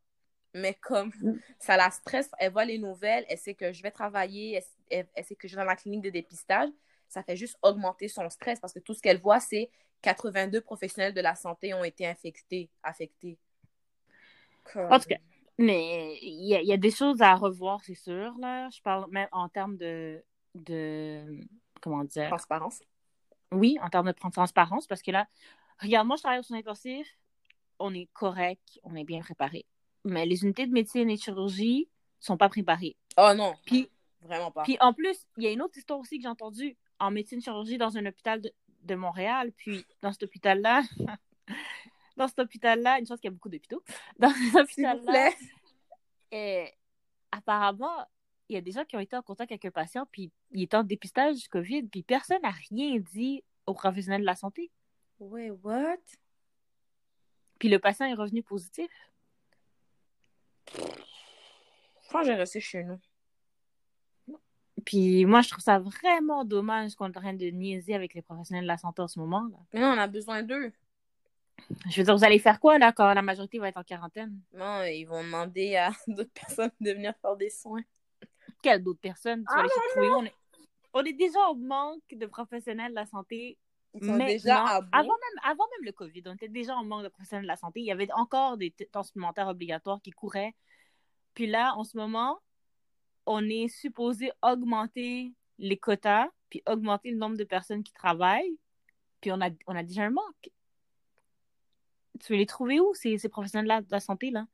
Mais 0.52 0.74
comme 0.74 1.12
ça 1.60 1.76
la 1.76 1.90
stresse, 1.90 2.28
elle 2.38 2.52
voit 2.52 2.64
les 2.64 2.78
nouvelles, 2.78 3.24
elle 3.28 3.38
sait 3.38 3.54
que 3.54 3.72
je 3.72 3.82
vais 3.82 3.92
travailler, 3.92 4.54
elle, 4.54 4.64
elle- 4.90 5.08
elle 5.14 5.24
sait 5.24 5.36
que 5.36 5.46
je 5.46 5.54
vais 5.54 5.62
dans 5.62 5.68
la 5.68 5.76
clinique 5.76 6.02
de 6.02 6.10
dépistage. 6.10 6.68
Ça 7.10 7.22
fait 7.22 7.36
juste 7.36 7.58
augmenter 7.62 8.08
son 8.08 8.28
stress 8.30 8.58
parce 8.60 8.72
que 8.72 8.78
tout 8.78 8.94
ce 8.94 9.02
qu'elle 9.02 9.20
voit, 9.20 9.40
c'est 9.40 9.68
82 10.02 10.60
professionnels 10.62 11.12
de 11.12 11.20
la 11.20 11.34
santé 11.34 11.74
ont 11.74 11.84
été 11.84 12.06
infectés, 12.06 12.70
affectés. 12.82 13.36
Comme- 14.72 14.90
En 14.92 14.98
tout 14.98 15.08
cas, 15.08 15.16
Mais 15.58 16.16
il 16.22 16.46
y, 16.48 16.54
a- 16.54 16.62
il 16.62 16.66
y 16.68 16.72
a 16.72 16.78
des 16.78 16.90
choses 16.90 17.20
à 17.20 17.34
revoir, 17.34 17.84
c'est 17.84 17.94
sûr. 17.94 18.32
Là. 18.38 18.70
Je 18.70 18.80
parle 18.80 19.10
même 19.10 19.28
en 19.32 19.46
termes 19.50 19.76
de, 19.76 20.24
de. 20.54 21.38
Comment 21.82 22.02
dire? 22.04 22.28
Transparence. 22.28 22.80
Oui, 23.52 23.76
en 23.82 23.90
termes 23.90 24.06
de 24.06 24.12
transparence, 24.12 24.86
parce 24.86 25.02
que 25.02 25.10
là, 25.10 25.26
regarde, 25.80 26.06
moi, 26.06 26.16
je 26.16 26.22
travaille 26.22 26.38
au 26.38 26.42
soin 26.44 26.58
intensif, 26.58 27.06
on 27.78 27.92
est 27.92 28.08
correct, 28.14 28.78
on 28.84 28.94
est 28.96 29.04
bien 29.04 29.20
préparé. 29.20 29.66
Mais 30.04 30.24
les 30.24 30.44
unités 30.44 30.66
de 30.66 30.72
médecine 30.72 31.10
et 31.10 31.16
de 31.16 31.20
chirurgie 31.20 31.90
sont 32.20 32.36
pas 32.38 32.48
préparées. 32.48 32.96
Oh 33.18 33.32
non, 33.36 33.54
Puis, 33.66 33.90
vraiment 34.22 34.50
pas. 34.50 34.62
puis 34.62 34.78
en 34.80 34.94
plus, 34.94 35.26
il 35.36 35.42
y 35.44 35.46
a 35.48 35.50
une 35.50 35.60
autre 35.60 35.76
histoire 35.76 35.98
aussi 35.98 36.16
que 36.16 36.22
j'ai 36.22 36.28
entendue 36.28 36.76
en 37.00 37.10
médecine 37.10 37.40
chirurgie 37.40 37.78
dans 37.78 37.96
un 37.96 38.06
hôpital 38.06 38.40
de, 38.40 38.52
de 38.82 38.94
Montréal. 38.94 39.52
Puis, 39.56 39.84
dans 40.02 40.12
cet 40.12 40.22
hôpital-là, 40.24 40.82
dans 42.16 42.28
cet 42.28 42.38
hôpital-là, 42.38 43.00
une 43.00 43.06
chose 43.06 43.18
qu'il 43.18 43.30
y 43.30 43.32
a 43.32 43.34
beaucoup 43.34 43.48
d'hôpitaux, 43.48 43.82
dans 44.18 44.30
cet 44.30 44.54
hôpital-là, 44.54 45.30
et 46.30 46.72
apparemment, 47.32 48.06
il 48.48 48.54
y 48.54 48.56
a 48.56 48.60
des 48.60 48.72
gens 48.72 48.84
qui 48.84 48.96
ont 48.96 49.00
été 49.00 49.16
en 49.16 49.22
contact 49.22 49.50
avec 49.52 49.64
un 49.64 49.70
patient, 49.70 50.06
puis 50.10 50.30
il 50.50 50.62
était 50.62 50.76
en 50.76 50.84
dépistage 50.84 51.36
du 51.36 51.48
COVID, 51.48 51.84
puis 51.84 52.02
personne 52.02 52.42
n'a 52.42 52.50
rien 52.50 52.98
dit 52.98 53.42
aux 53.66 53.74
professionnels 53.74 54.20
de 54.20 54.26
la 54.26 54.36
santé. 54.36 54.70
Wait, 55.18 55.50
what? 55.50 55.96
Puis 57.58 57.68
le 57.68 57.78
patient 57.78 58.06
est 58.06 58.14
revenu 58.14 58.42
positif. 58.42 58.90
Quand 62.10 62.24
j'ai 62.24 62.34
resté 62.34 62.60
chez 62.60 62.82
nous. 62.82 62.98
Puis 64.84 65.24
moi, 65.26 65.40
je 65.42 65.48
trouve 65.50 65.62
ça 65.62 65.78
vraiment 65.78 66.44
dommage 66.44 66.94
qu'on 66.94 67.06
est 67.06 67.16
en 67.16 67.20
train 67.20 67.34
de 67.34 67.46
niaiser 67.46 67.94
avec 67.94 68.14
les 68.14 68.22
professionnels 68.22 68.64
de 68.64 68.68
la 68.68 68.78
santé 68.78 69.02
en 69.02 69.08
ce 69.08 69.18
moment. 69.18 69.42
Là. 69.50 69.58
Mais 69.72 69.80
non, 69.80 69.88
on 69.88 69.98
a 69.98 70.06
besoin 70.06 70.42
d'eux. 70.42 70.72
Je 71.90 71.96
veux 72.00 72.04
dire, 72.04 72.16
vous 72.16 72.24
allez 72.24 72.38
faire 72.38 72.58
quoi 72.58 72.78
là 72.78 72.90
quand 72.92 73.12
la 73.12 73.22
majorité 73.22 73.58
va 73.58 73.68
être 73.68 73.76
en 73.76 73.82
quarantaine? 73.82 74.38
Non, 74.54 74.82
ils 74.84 75.04
vont 75.04 75.22
demander 75.22 75.76
à 75.76 75.90
d'autres 76.08 76.32
personnes 76.32 76.70
de 76.80 76.92
venir 76.92 77.14
faire 77.20 77.36
des 77.36 77.50
soins. 77.50 77.82
Quelle 78.62 78.82
d'autres 78.82 79.00
personnes? 79.00 79.40
Tu 79.44 79.54
Ah 79.54 79.62
vas 79.96 80.02
où? 80.02 80.04
On 80.20 80.24
est... 80.24 80.34
on 80.94 81.04
est 81.04 81.12
déjà 81.12 81.38
en 81.48 81.54
manque 81.54 82.02
de 82.12 82.26
professionnels 82.26 82.90
de 82.90 82.96
la 82.96 83.06
santé 83.06 83.58
Ils 83.94 84.04
sont 84.04 84.16
déjà 84.16 84.64
à 84.66 84.80
bout. 84.80 84.88
avant 84.92 85.04
même, 85.14 85.40
avant 85.44 85.64
même 85.76 85.86
le 85.86 85.92
COVID, 85.92 86.22
on 86.26 86.34
était 86.34 86.48
déjà 86.48 86.74
en 86.76 86.84
manque 86.84 87.02
de 87.04 87.08
professionnels 87.08 87.44
de 87.44 87.48
la 87.48 87.56
santé. 87.56 87.80
Il 87.80 87.86
y 87.86 87.92
avait 87.92 88.10
encore 88.12 88.56
des 88.56 88.70
temps 88.70 89.02
supplémentaires 89.02 89.48
obligatoires 89.48 90.00
qui 90.02 90.10
couraient. 90.10 90.54
Puis 91.34 91.46
là, 91.46 91.74
en 91.76 91.84
ce 91.84 91.96
moment, 91.96 92.38
on 93.32 93.48
est 93.48 93.68
supposé 93.68 94.32
augmenter 94.42 95.32
les 95.58 95.76
quotas, 95.76 96.26
puis 96.48 96.62
augmenter 96.66 97.12
le 97.12 97.16
nombre 97.16 97.36
de 97.36 97.44
personnes 97.44 97.84
qui 97.84 97.92
travaillent. 97.92 98.58
Puis 99.20 99.30
on 99.30 99.40
a, 99.40 99.50
on 99.68 99.76
a 99.76 99.84
déjà 99.84 100.02
un 100.02 100.10
manque. 100.10 100.50
Tu 102.18 102.32
veux 102.32 102.38
les 102.38 102.46
trouver 102.46 102.80
où, 102.80 102.92
ces, 102.94 103.18
ces 103.18 103.28
professionnels 103.28 103.84
de 103.84 103.90
la 103.90 104.00
santé, 104.00 104.30
là? 104.30 104.46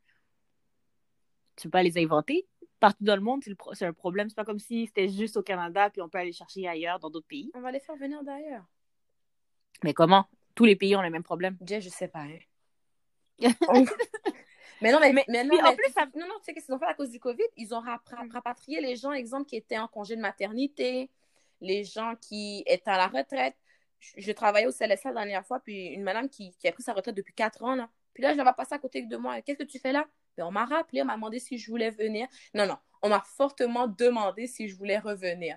Tu 1.56 1.68
peux 1.68 1.70
pas 1.70 1.82
les 1.82 1.96
inventer. 1.98 2.46
Partout 2.78 3.02
dans 3.02 3.16
le 3.16 3.22
monde, 3.22 3.42
c'est 3.42 3.50
le 3.50 3.56
pro- 3.56 3.72
un 3.80 3.92
problème. 3.94 4.28
C'est 4.28 4.34
pas 4.34 4.44
comme 4.44 4.58
si 4.58 4.86
c'était 4.86 5.08
juste 5.08 5.38
au 5.38 5.42
Canada, 5.42 5.88
puis 5.88 6.02
on 6.02 6.08
peut 6.10 6.18
aller 6.18 6.32
chercher 6.32 6.68
ailleurs, 6.68 6.98
dans 6.98 7.08
d'autres 7.08 7.26
pays. 7.26 7.50
On 7.54 7.60
va 7.62 7.72
les 7.72 7.80
faire 7.80 7.96
venir 7.96 8.22
d'ailleurs. 8.22 8.66
Mais 9.82 9.94
comment? 9.94 10.26
Tous 10.54 10.66
les 10.66 10.76
pays 10.76 10.94
ont 10.96 11.00
les 11.00 11.10
mêmes 11.10 11.22
problèmes. 11.22 11.56
Jay, 11.62 11.80
je 11.80 11.88
sais 11.88 12.08
pas. 12.08 12.24
hein. 12.24 12.38
Mais 14.82 14.92
non, 14.92 14.98
mais, 15.00 15.12
mais, 15.12 15.24
Mais- 15.28 15.44
non, 15.44 15.50
puis 15.50 15.60
en 15.60 15.70
mais- 15.70 15.76
plus, 15.76 15.92
ça- 15.92 16.06
non, 16.14 16.26
non, 16.28 16.34
tu 16.38 16.44
sais 16.44 16.54
qu'est-ce 16.54 16.66
qu'ils 16.66 16.74
ont 16.74 16.78
fait 16.78 16.86
à 16.86 16.94
cause 16.94 17.10
du 17.10 17.18
COVID? 17.20 17.44
Ils 17.56 17.74
ont 17.74 17.80
Mm. 17.82 18.30
rapatrié 18.32 18.80
les 18.80 18.96
gens, 18.96 19.12
exemple, 19.12 19.46
qui 19.46 19.56
étaient 19.56 19.78
en 19.78 19.88
congé 19.88 20.16
de 20.16 20.20
maternité, 20.20 21.10
les 21.60 21.84
gens 21.84 22.14
qui 22.20 22.62
étaient 22.66 22.90
à 22.90 22.96
la 22.98 23.06
retraite. 23.08 23.56
Je, 23.98 24.12
je 24.18 24.32
travaillais 24.32 24.66
au 24.66 24.72
CLSA 24.72 25.10
la 25.12 25.22
dernière 25.22 25.46
fois, 25.46 25.60
puis 25.60 25.86
une 25.88 26.02
madame 26.02 26.28
qui, 26.28 26.54
qui 26.58 26.68
a 26.68 26.72
pris 26.72 26.82
sa 26.82 26.92
retraite 26.92 27.14
depuis 27.14 27.32
quatre 27.34 27.62
ans, 27.64 27.74
là. 27.74 27.88
Puis 28.12 28.22
là, 28.22 28.32
je 28.32 28.36
la 28.36 28.42
vois 28.42 28.52
passer 28.52 28.74
à 28.74 28.78
côté 28.78 29.02
de 29.02 29.16
moi. 29.16 29.40
Qu'est-ce 29.42 29.58
que 29.58 29.64
tu 29.64 29.78
fais 29.78 29.92
là? 29.92 30.06
Ben, 30.36 30.44
on 30.44 30.50
m'a 30.50 30.66
rappelé, 30.66 31.00
on 31.02 31.06
m'a 31.06 31.14
demandé 31.14 31.38
si 31.38 31.56
je 31.58 31.68
voulais 31.70 31.90
venir. 31.90 32.28
Non, 32.54 32.66
non, 32.66 32.76
on 33.02 33.08
m'a 33.08 33.20
fortement 33.20 33.86
demandé 33.88 34.46
si 34.46 34.68
je 34.68 34.76
voulais 34.76 34.98
revenir. 34.98 35.56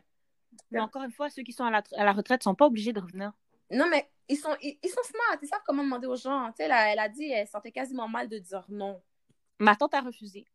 Mais 0.71 0.79
encore 0.79 1.03
une 1.03 1.11
fois, 1.11 1.29
ceux 1.29 1.43
qui 1.43 1.51
sont 1.53 1.65
à 1.65 1.69
la, 1.71 1.83
à 1.97 2.03
la 2.05 2.11
retraite 2.13 2.41
sont 2.43 2.55
pas 2.55 2.65
obligés 2.65 2.93
de 2.93 2.99
revenir. 3.01 3.33
Non, 3.71 3.87
mais 3.89 4.09
ils 4.29 4.37
sont, 4.37 4.55
ils, 4.61 4.77
ils 4.81 4.89
sont 4.89 5.03
smart, 5.03 5.37
ils 5.41 5.47
savent 5.47 5.61
comment 5.65 5.83
demander 5.83 6.07
aux 6.07 6.15
gens. 6.15 6.47
Tu 6.47 6.53
sais, 6.57 6.63
elle, 6.63 6.71
a- 6.71 6.91
elle 6.91 6.99
a 6.99 7.07
dit, 7.09 7.29
elle 7.29 7.47
sentait 7.47 7.71
quasiment 7.71 8.07
mal 8.07 8.27
de 8.29 8.39
dire 8.39 8.65
non. 8.69 9.01
Ma 9.59 9.75
tante 9.75 9.93
a 9.93 10.01
refusé. 10.01 10.45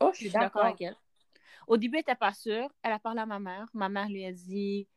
Oh, 0.00 0.10
Je 0.12 0.18
suis 0.18 0.30
d'accord 0.30 0.64
avec 0.64 0.80
elle. 0.80 0.96
Au 1.66 1.76
début, 1.76 1.96
elle 1.96 2.00
n'était 2.00 2.14
pas 2.16 2.32
sûre. 2.32 2.68
Elle 2.82 2.92
a 2.92 2.98
parlé 2.98 3.20
à 3.20 3.26
ma 3.26 3.38
mère. 3.38 3.66
Ma 3.72 3.88
mère 3.88 4.08
lui 4.08 4.24
a 4.24 4.32
dit 4.32 4.88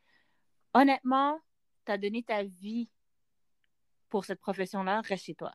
Honnêtement, 0.73 1.39
tu 1.85 1.91
as 1.91 1.97
donné 1.97 2.23
ta 2.23 2.43
vie 2.43 2.89
pour 4.09 4.25
cette 4.25 4.39
profession-là, 4.39 5.01
reste 5.01 5.25
chez 5.25 5.35
toi. 5.35 5.53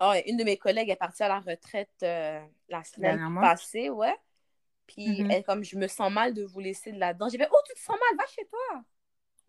Ouais, 0.00 0.28
une 0.30 0.36
de 0.36 0.44
mes 0.44 0.56
collègues 0.56 0.90
est 0.90 0.96
partie 0.96 1.22
à 1.24 1.28
la 1.28 1.40
retraite 1.40 1.90
euh, 2.02 2.44
la 2.68 2.84
semaine 2.84 3.18
passée, 3.40 3.90
ouais. 3.90 4.14
Puis 4.86 5.22
Mhm. 5.22 5.30
elle, 5.30 5.44
comme 5.44 5.64
je 5.64 5.76
me 5.76 5.86
sens 5.88 6.10
mal 6.12 6.32
de 6.34 6.44
vous 6.44 6.60
laisser 6.60 6.92
de 6.92 6.98
là-dedans. 6.98 7.28
J'ai 7.28 7.38
fait, 7.38 7.48
oh, 7.52 7.56
tu 7.66 7.74
te 7.74 7.80
sens 7.80 7.96
mal, 7.96 8.16
va 8.18 8.26
chez 8.26 8.46
toi. 8.46 8.84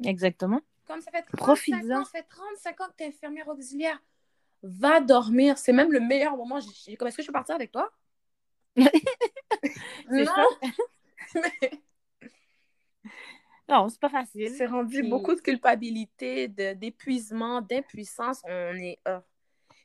Exactement. 0.04 0.62
Comme 0.86 1.02
ça 1.02 1.12
fait 1.12 1.22
35 1.24 1.38
Profites-en. 1.38 2.02
ans, 2.02 2.06
ça 2.06 2.12
fait 2.12 2.28
35 2.28 2.82
ans 2.82 2.88
que 2.90 2.96
tu 2.98 3.04
es 3.04 3.08
infirmière 3.08 3.48
auxiliaire. 3.48 4.02
Va 4.64 5.00
dormir, 5.02 5.58
c'est 5.58 5.74
même 5.74 5.92
le 5.92 6.00
meilleur 6.02 6.36
moment. 6.38 6.60
J'ai- 6.60 6.70
j'ai- 6.92 6.96
Comme 6.98 7.08
est-ce 7.08 7.18
que 7.18 7.24
je 7.24 7.28
peux 7.28 7.34
partir 7.34 7.56
avec 7.56 7.72
toi? 7.72 7.92
Non, 10.10 10.26
mais 11.36 11.72
Non, 13.70 13.88
c'est 13.90 14.00
pas 14.00 14.10
facile. 14.10 14.50
c'est 14.58 14.66
rendu 14.66 15.02
Puis- 15.02 15.10
beaucoup 15.10 15.36
de 15.36 15.42
culpabilité, 15.42 16.48
de- 16.48 16.74
d'épuisement, 16.74 17.62
d'impuissance. 17.62 18.42
On 18.46 18.76
est. 18.76 19.00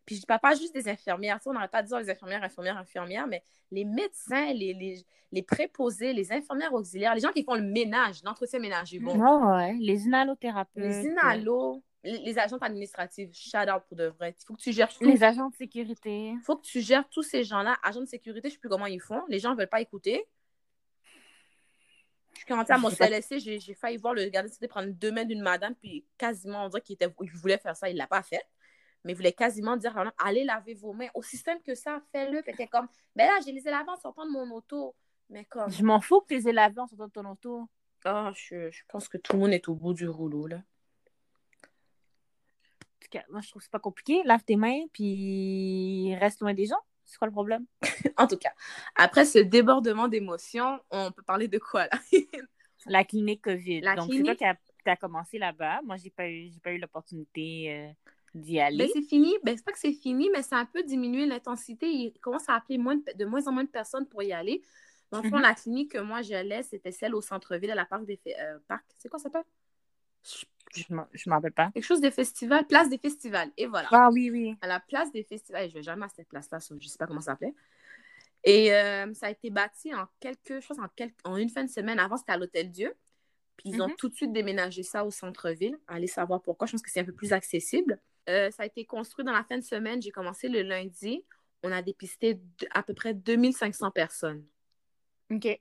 Puis 0.07 0.17
je 0.17 0.27
parle 0.27 0.41
pas 0.41 0.55
juste 0.55 0.75
des 0.75 0.89
infirmières. 0.89 1.39
Tu 1.39 1.45
sais, 1.45 1.51
on 1.51 1.53
n'arrête 1.55 1.71
pas 1.71 1.83
de 1.83 1.89
dire 1.89 1.99
les 1.99 2.11
infirmières, 2.11 2.43
infirmières, 2.43 2.77
infirmières, 2.77 3.27
mais 3.27 3.43
les 3.71 3.85
médecins, 3.85 4.53
les, 4.53 4.75
les, 4.75 5.05
les 5.33 5.43
préposés, 5.43 6.13
les 6.13 6.31
infirmières 6.33 6.73
auxiliaires, 6.75 7.15
les 7.15 7.21
gens 7.21 7.33
qui 7.33 7.43
font 7.43 7.55
le 7.55 7.63
ménage, 7.63 8.23
l'entretien 8.23 8.59
ménager. 8.59 8.99
Bon, 8.99 9.17
Ouais, 9.17 9.57
ouais. 9.57 9.77
Les 9.81 10.05
inhalothérapeutes. 10.07 10.83
les 10.83 11.05
inalos, 11.07 11.83
les, 12.03 12.19
les 12.19 12.39
agents 12.39 12.59
administratifs, 12.59 13.31
shout 13.33 13.57
out 13.75 13.83
pour 13.89 13.97
de 13.97 14.07
vrai. 14.09 14.37
Il 14.39 14.45
faut 14.45 14.55
que 14.55 14.61
tu 14.61 14.73
gères 14.73 14.93
tout. 14.93 15.05
Les 15.05 15.25
agents 15.25 15.49
de 15.49 15.55
sécurité. 15.55 16.35
faut 16.45 16.57
que 16.57 16.67
tu 16.67 16.81
gères 16.83 17.09
tous 17.09 17.23
ces 17.23 17.43
gens-là. 17.45 17.77
Agents 17.83 18.01
de 18.03 18.07
sécurité, 18.07 18.49
je 18.49 18.55
sais 18.55 18.61
plus 18.61 18.69
comment 18.69 18.87
ils 18.87 19.01
font. 19.01 19.23
Les 19.29 19.39
gens 19.39 19.53
ne 19.53 19.57
veulent 19.57 19.69
pas 19.69 19.81
écouter. 19.81 20.27
Je 22.35 22.41
suis 22.41 22.47
commencé 22.47 22.73
à 22.73 22.79
mon. 22.79 22.91
CLSC, 22.91 23.39
j'ai 23.39 23.75
failli 23.75 23.97
voir 23.97 24.13
le 24.13 24.27
gardien 24.29 24.53
de 24.61 24.67
prendre 24.67 24.89
deux 24.93 25.13
mains 25.13 25.25
d'une 25.25 25.41
madame, 25.41 25.75
puis 25.77 26.05
quasiment, 26.19 26.65
on 26.65 26.69
dirait 26.69 26.83
qu'il 26.83 26.97
il 27.23 27.31
voulait 27.31 27.59
faire 27.59 27.77
ça, 27.77 27.89
il 27.89 27.95
ne 27.95 27.99
l'a 27.99 28.07
pas 28.09 28.23
fait. 28.23 28.43
Mais 29.05 29.13
il 29.13 29.17
voulait 29.17 29.33
quasiment 29.33 29.77
dire, 29.77 29.95
allez 30.19 30.45
laver 30.45 30.75
vos 30.75 30.93
mains. 30.95 31.09
Aussi 31.15 31.37
simple 31.37 31.63
que 31.63 31.75
ça, 31.75 32.01
fais-le. 32.11 32.43
Puis 32.43 32.55
t'es 32.55 32.67
comme, 32.67 32.89
ben 33.15 33.27
là, 33.27 33.39
j'ai 33.45 33.53
les 33.53 33.61
lavés 33.61 33.91
en 33.91 33.97
sortant 33.97 34.25
de 34.27 34.31
mon 34.31 34.51
auto. 34.51 34.95
Mais 35.31 35.45
comme, 35.45 35.71
Je 35.71 35.85
m'en 35.85 36.01
fous 36.01 36.21
que 36.23 36.29
tes 36.29 36.49
élèves 36.49 36.79
en 36.79 36.87
sortant 36.87 37.07
de 37.07 37.13
ton 37.13 37.31
auto. 37.31 37.69
ah, 38.05 38.33
je, 38.35 38.71
je 38.71 38.83
pense 38.89 39.09
que 39.09 39.19
tout 39.19 39.35
le 39.35 39.39
monde 39.41 39.53
est 39.53 39.69
au 39.69 39.75
bout 39.75 39.93
du 39.95 40.09
rouleau, 40.09 40.47
là. 40.47 40.57
En 42.87 43.01
tout 43.01 43.09
cas, 43.11 43.25
moi, 43.31 43.41
je 43.43 43.51
trouve 43.51 43.61
que 43.61 43.65
c'est 43.65 43.71
pas 43.73 43.79
compliqué. 43.79 44.23
Lave 44.25 44.45
tes 44.45 44.57
mains, 44.57 44.85
puis 44.93 46.15
reste 46.17 46.41
loin 46.41 46.55
des 46.55 46.67
gens. 46.67 46.81
C'est 47.05 47.19
quoi 47.19 47.27
le 47.27 47.33
problème? 47.33 47.67
En 48.17 48.27
tout 48.27 48.39
cas, 48.39 48.53
après 48.95 49.25
ce 49.27 49.39
débordement 49.41 50.09
d'émotions, 50.09 50.81
on 50.91 51.13
peut 51.13 51.23
parler 51.23 51.49
de 51.49 51.59
quoi, 51.59 51.87
là? 51.87 51.99
La 52.87 53.03
clinique 53.05 53.43
COVID. 53.43 53.81
La 53.81 53.97
Donc, 53.97 54.11
clinique- 54.11 54.37
c'est 54.39 54.45
toi 54.45 54.55
qui 54.85 54.91
as, 54.91 54.97
commencé 54.97 55.39
là-bas. 55.39 55.81
Moi, 55.85 55.97
j'ai 55.97 56.11
pas 56.11 56.29
eu, 56.29 56.51
j'ai 56.51 56.61
pas 56.61 56.71
eu 56.73 56.79
l'opportunité 56.79 57.73
euh, 57.75 57.91
d'y 58.35 58.59
aller. 58.61 58.79
Ben, 58.79 58.91
c'est 58.93 59.03
fini. 59.03 59.35
Ben, 59.45 59.57
c'est 59.57 59.65
pas 59.65 59.73
que 59.73 59.79
c'est 59.79 59.93
fini, 59.93 60.29
mais 60.33 60.43
ça 60.43 60.57
a 60.57 60.61
un 60.61 60.67
peu 60.67 60.83
diminué 60.83 61.27
l'intensité. 61.27 61.87
Il 61.89 62.13
commence 62.21 62.49
à 62.49 62.55
appeler 62.55 62.79
moins 62.79 62.97
de, 62.97 63.05
de 63.17 63.25
moins 63.25 63.47
en 63.47 63.53
moins 63.53 63.65
de 63.65 63.69
personnes 63.71 64.07
pour 64.09 64.23
y 64.23 64.33
aller. 64.33 64.63
Dans 65.11 65.23
le 65.23 65.29
fond, 65.29 65.37
Mhm. 65.37 65.43
la 65.43 65.55
clinique 65.55 65.93
que 65.93 65.99
moi 65.99 66.23
j'allais, 66.23 66.63
c'était 66.65 66.91
celle 66.91 67.15
au 67.15 67.21
centre-ville, 67.21 67.71
à 67.71 67.75
la 67.77 67.85
parc 67.85 68.05
des 68.05 68.21
euh, 68.27 68.59
parc. 68.67 68.85
C'est 68.99 69.09
quoi 69.09 69.19
ça 69.19 69.25
s'appelle? 69.25 69.45
Je 70.25 70.45
je 71.13 71.29
m'en 71.31 71.37
rappelle 71.37 71.53
pas. 71.53 71.71
Quelque 71.73 71.85
chose 71.85 72.01
des 72.01 72.11
festivals, 72.11 72.67
place 72.67 72.89
des 72.89 72.99
festivals. 72.99 73.53
Et 73.57 73.67
voilà. 73.67 73.87
Ah 73.93 74.09
oui, 74.11 74.31
oui. 74.31 74.57
À 74.61 74.67
la 74.67 74.81
place 74.81 75.13
des 75.13 75.23
festivals. 75.23 75.69
Je 75.69 75.75
vais 75.75 75.83
jamais 75.83 76.07
à 76.07 76.09
cette 76.09 76.29
place-là, 76.29 76.59
je 76.81 76.89
sais 76.89 76.99
pas 76.99 77.07
comment 77.07 77.21
ça 77.21 77.33
s'appelait. 77.33 77.55
Et 78.43 78.75
euh, 78.75 79.13
ça 79.15 79.27
a 79.27 79.31
été 79.31 79.51
bâti 79.51 79.95
en 79.95 80.07
quelques, 80.21 80.61
je 80.61 80.67
pense 80.67 80.79
en, 80.79 80.89
quelques, 80.97 81.15
en 81.25 81.37
une 81.37 81.49
fin 81.49 81.63
de 81.65 81.71
semaine. 81.71 81.99
Avant, 82.01 82.17
c'était 82.17 82.33
à 82.33 82.37
l'Hôtel 82.37 82.71
Dieu. 82.71 82.93
Puis 83.57 83.71
ils 83.71 83.81
ont 83.81 83.89
Mhm. 83.89 83.97
tout 83.97 84.09
de 84.09 84.15
suite 84.15 84.33
déménagé 84.33 84.83
ça 84.83 85.05
au 85.05 85.11
centre-ville. 85.13 85.79
Allez 85.87 86.09
savoir 86.09 86.43
pourquoi. 86.43 86.67
Je 86.67 86.73
pense 86.73 86.83
que 86.83 86.91
c'est 86.91 87.01
un 87.01 87.05
peu 87.05 87.13
plus 87.15 87.33
accessible. 87.33 88.01
Euh, 88.29 88.51
ça 88.51 88.63
a 88.63 88.67
été 88.67 88.85
construit 88.85 89.25
dans 89.25 89.33
la 89.33 89.45
fin 89.45 89.59
de 89.59 89.65
semaine. 89.65 90.01
J'ai 90.01 90.11
commencé 90.11 90.49
le 90.49 90.63
lundi. 90.63 91.25
On 91.63 91.73
a 91.73 91.83
dépisté 91.83 92.41
à 92.71 92.83
peu 92.83 92.95
près 92.95 93.15
2500 93.15 93.91
personnes. 93.91 94.45
OK. 95.31 95.61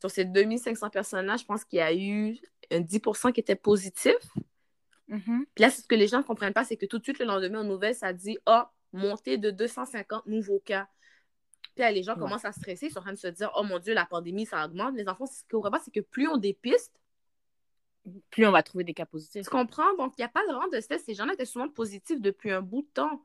Sur 0.00 0.10
ces 0.10 0.24
2500 0.24 0.90
personnes-là, 0.90 1.36
je 1.36 1.44
pense 1.44 1.64
qu'il 1.64 1.78
y 1.78 1.82
a 1.82 1.94
eu 1.94 2.36
un 2.70 2.80
10% 2.80 3.32
qui 3.32 3.40
était 3.40 3.54
positif. 3.56 4.16
Mhm. 5.08 5.46
Puis 5.54 5.62
là, 5.62 5.70
ce 5.70 5.82
que 5.86 5.94
les 5.94 6.08
gens 6.08 6.18
ne 6.18 6.22
comprennent 6.24 6.52
pas, 6.54 6.64
c'est 6.64 6.76
que 6.76 6.86
tout 6.86 6.98
de 6.98 7.04
suite, 7.04 7.18
le 7.18 7.26
lendemain, 7.26 7.60
aux 7.60 7.64
nouvelles, 7.64 7.94
ça 7.94 8.12
dit 8.12 8.38
Ah, 8.46 8.72
montée 8.92 9.36
de 9.38 9.50
250 9.50 10.26
nouveaux 10.26 10.60
cas. 10.64 10.88
Puis 11.74 11.82
là, 11.82 11.90
les 11.90 12.02
gens 12.02 12.14
Ouais. 12.14 12.20
commencent 12.20 12.44
à 12.44 12.52
stresser, 12.52 12.86
ils 12.86 12.90
sont 12.92 12.98
en 12.98 13.02
train 13.02 13.12
de 13.12 13.18
se 13.18 13.28
dire 13.28 13.50
Oh 13.56 13.62
mon 13.62 13.78
Dieu, 13.78 13.94
la 13.94 14.06
pandémie, 14.06 14.46
ça 14.46 14.64
augmente. 14.64 14.94
Les 14.96 15.08
enfants, 15.08 15.26
ce 15.26 15.40
qu'ils 15.44 15.46
ne 15.52 15.62
comprennent 15.62 15.72
pas, 15.72 15.80
c'est 15.84 15.90
que 15.90 16.00
plus 16.00 16.28
on 16.28 16.36
dépiste, 16.36 16.92
Plus 18.30 18.46
on 18.46 18.50
va 18.50 18.62
trouver 18.62 18.84
des 18.84 18.94
cas 18.94 19.06
positifs. 19.06 19.44
tu 19.44 19.50
comprends? 19.50 19.94
Donc, 19.96 20.14
il 20.18 20.22
n'y 20.22 20.24
a 20.24 20.28
pas 20.28 20.44
vraiment 20.44 20.66
de 20.68 20.80
stress. 20.80 21.04
Ces 21.04 21.14
gens-là 21.14 21.34
étaient 21.34 21.44
souvent 21.44 21.68
positifs 21.68 22.20
depuis 22.20 22.50
un 22.50 22.60
bout 22.60 22.82
de 22.82 22.88
temps. 22.94 23.24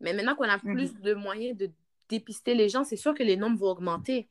Mais 0.00 0.12
maintenant 0.12 0.34
qu'on 0.36 0.44
a 0.48 0.56
Mhm. 0.58 0.74
plus 0.74 0.94
de 1.00 1.14
moyens 1.14 1.56
de 1.56 1.70
dépister 2.08 2.54
les 2.54 2.68
gens, 2.68 2.84
c'est 2.84 2.96
sûr 2.96 3.14
que 3.14 3.22
les 3.22 3.36
nombres 3.36 3.58
vont 3.58 3.70
augmenter. 3.70 4.28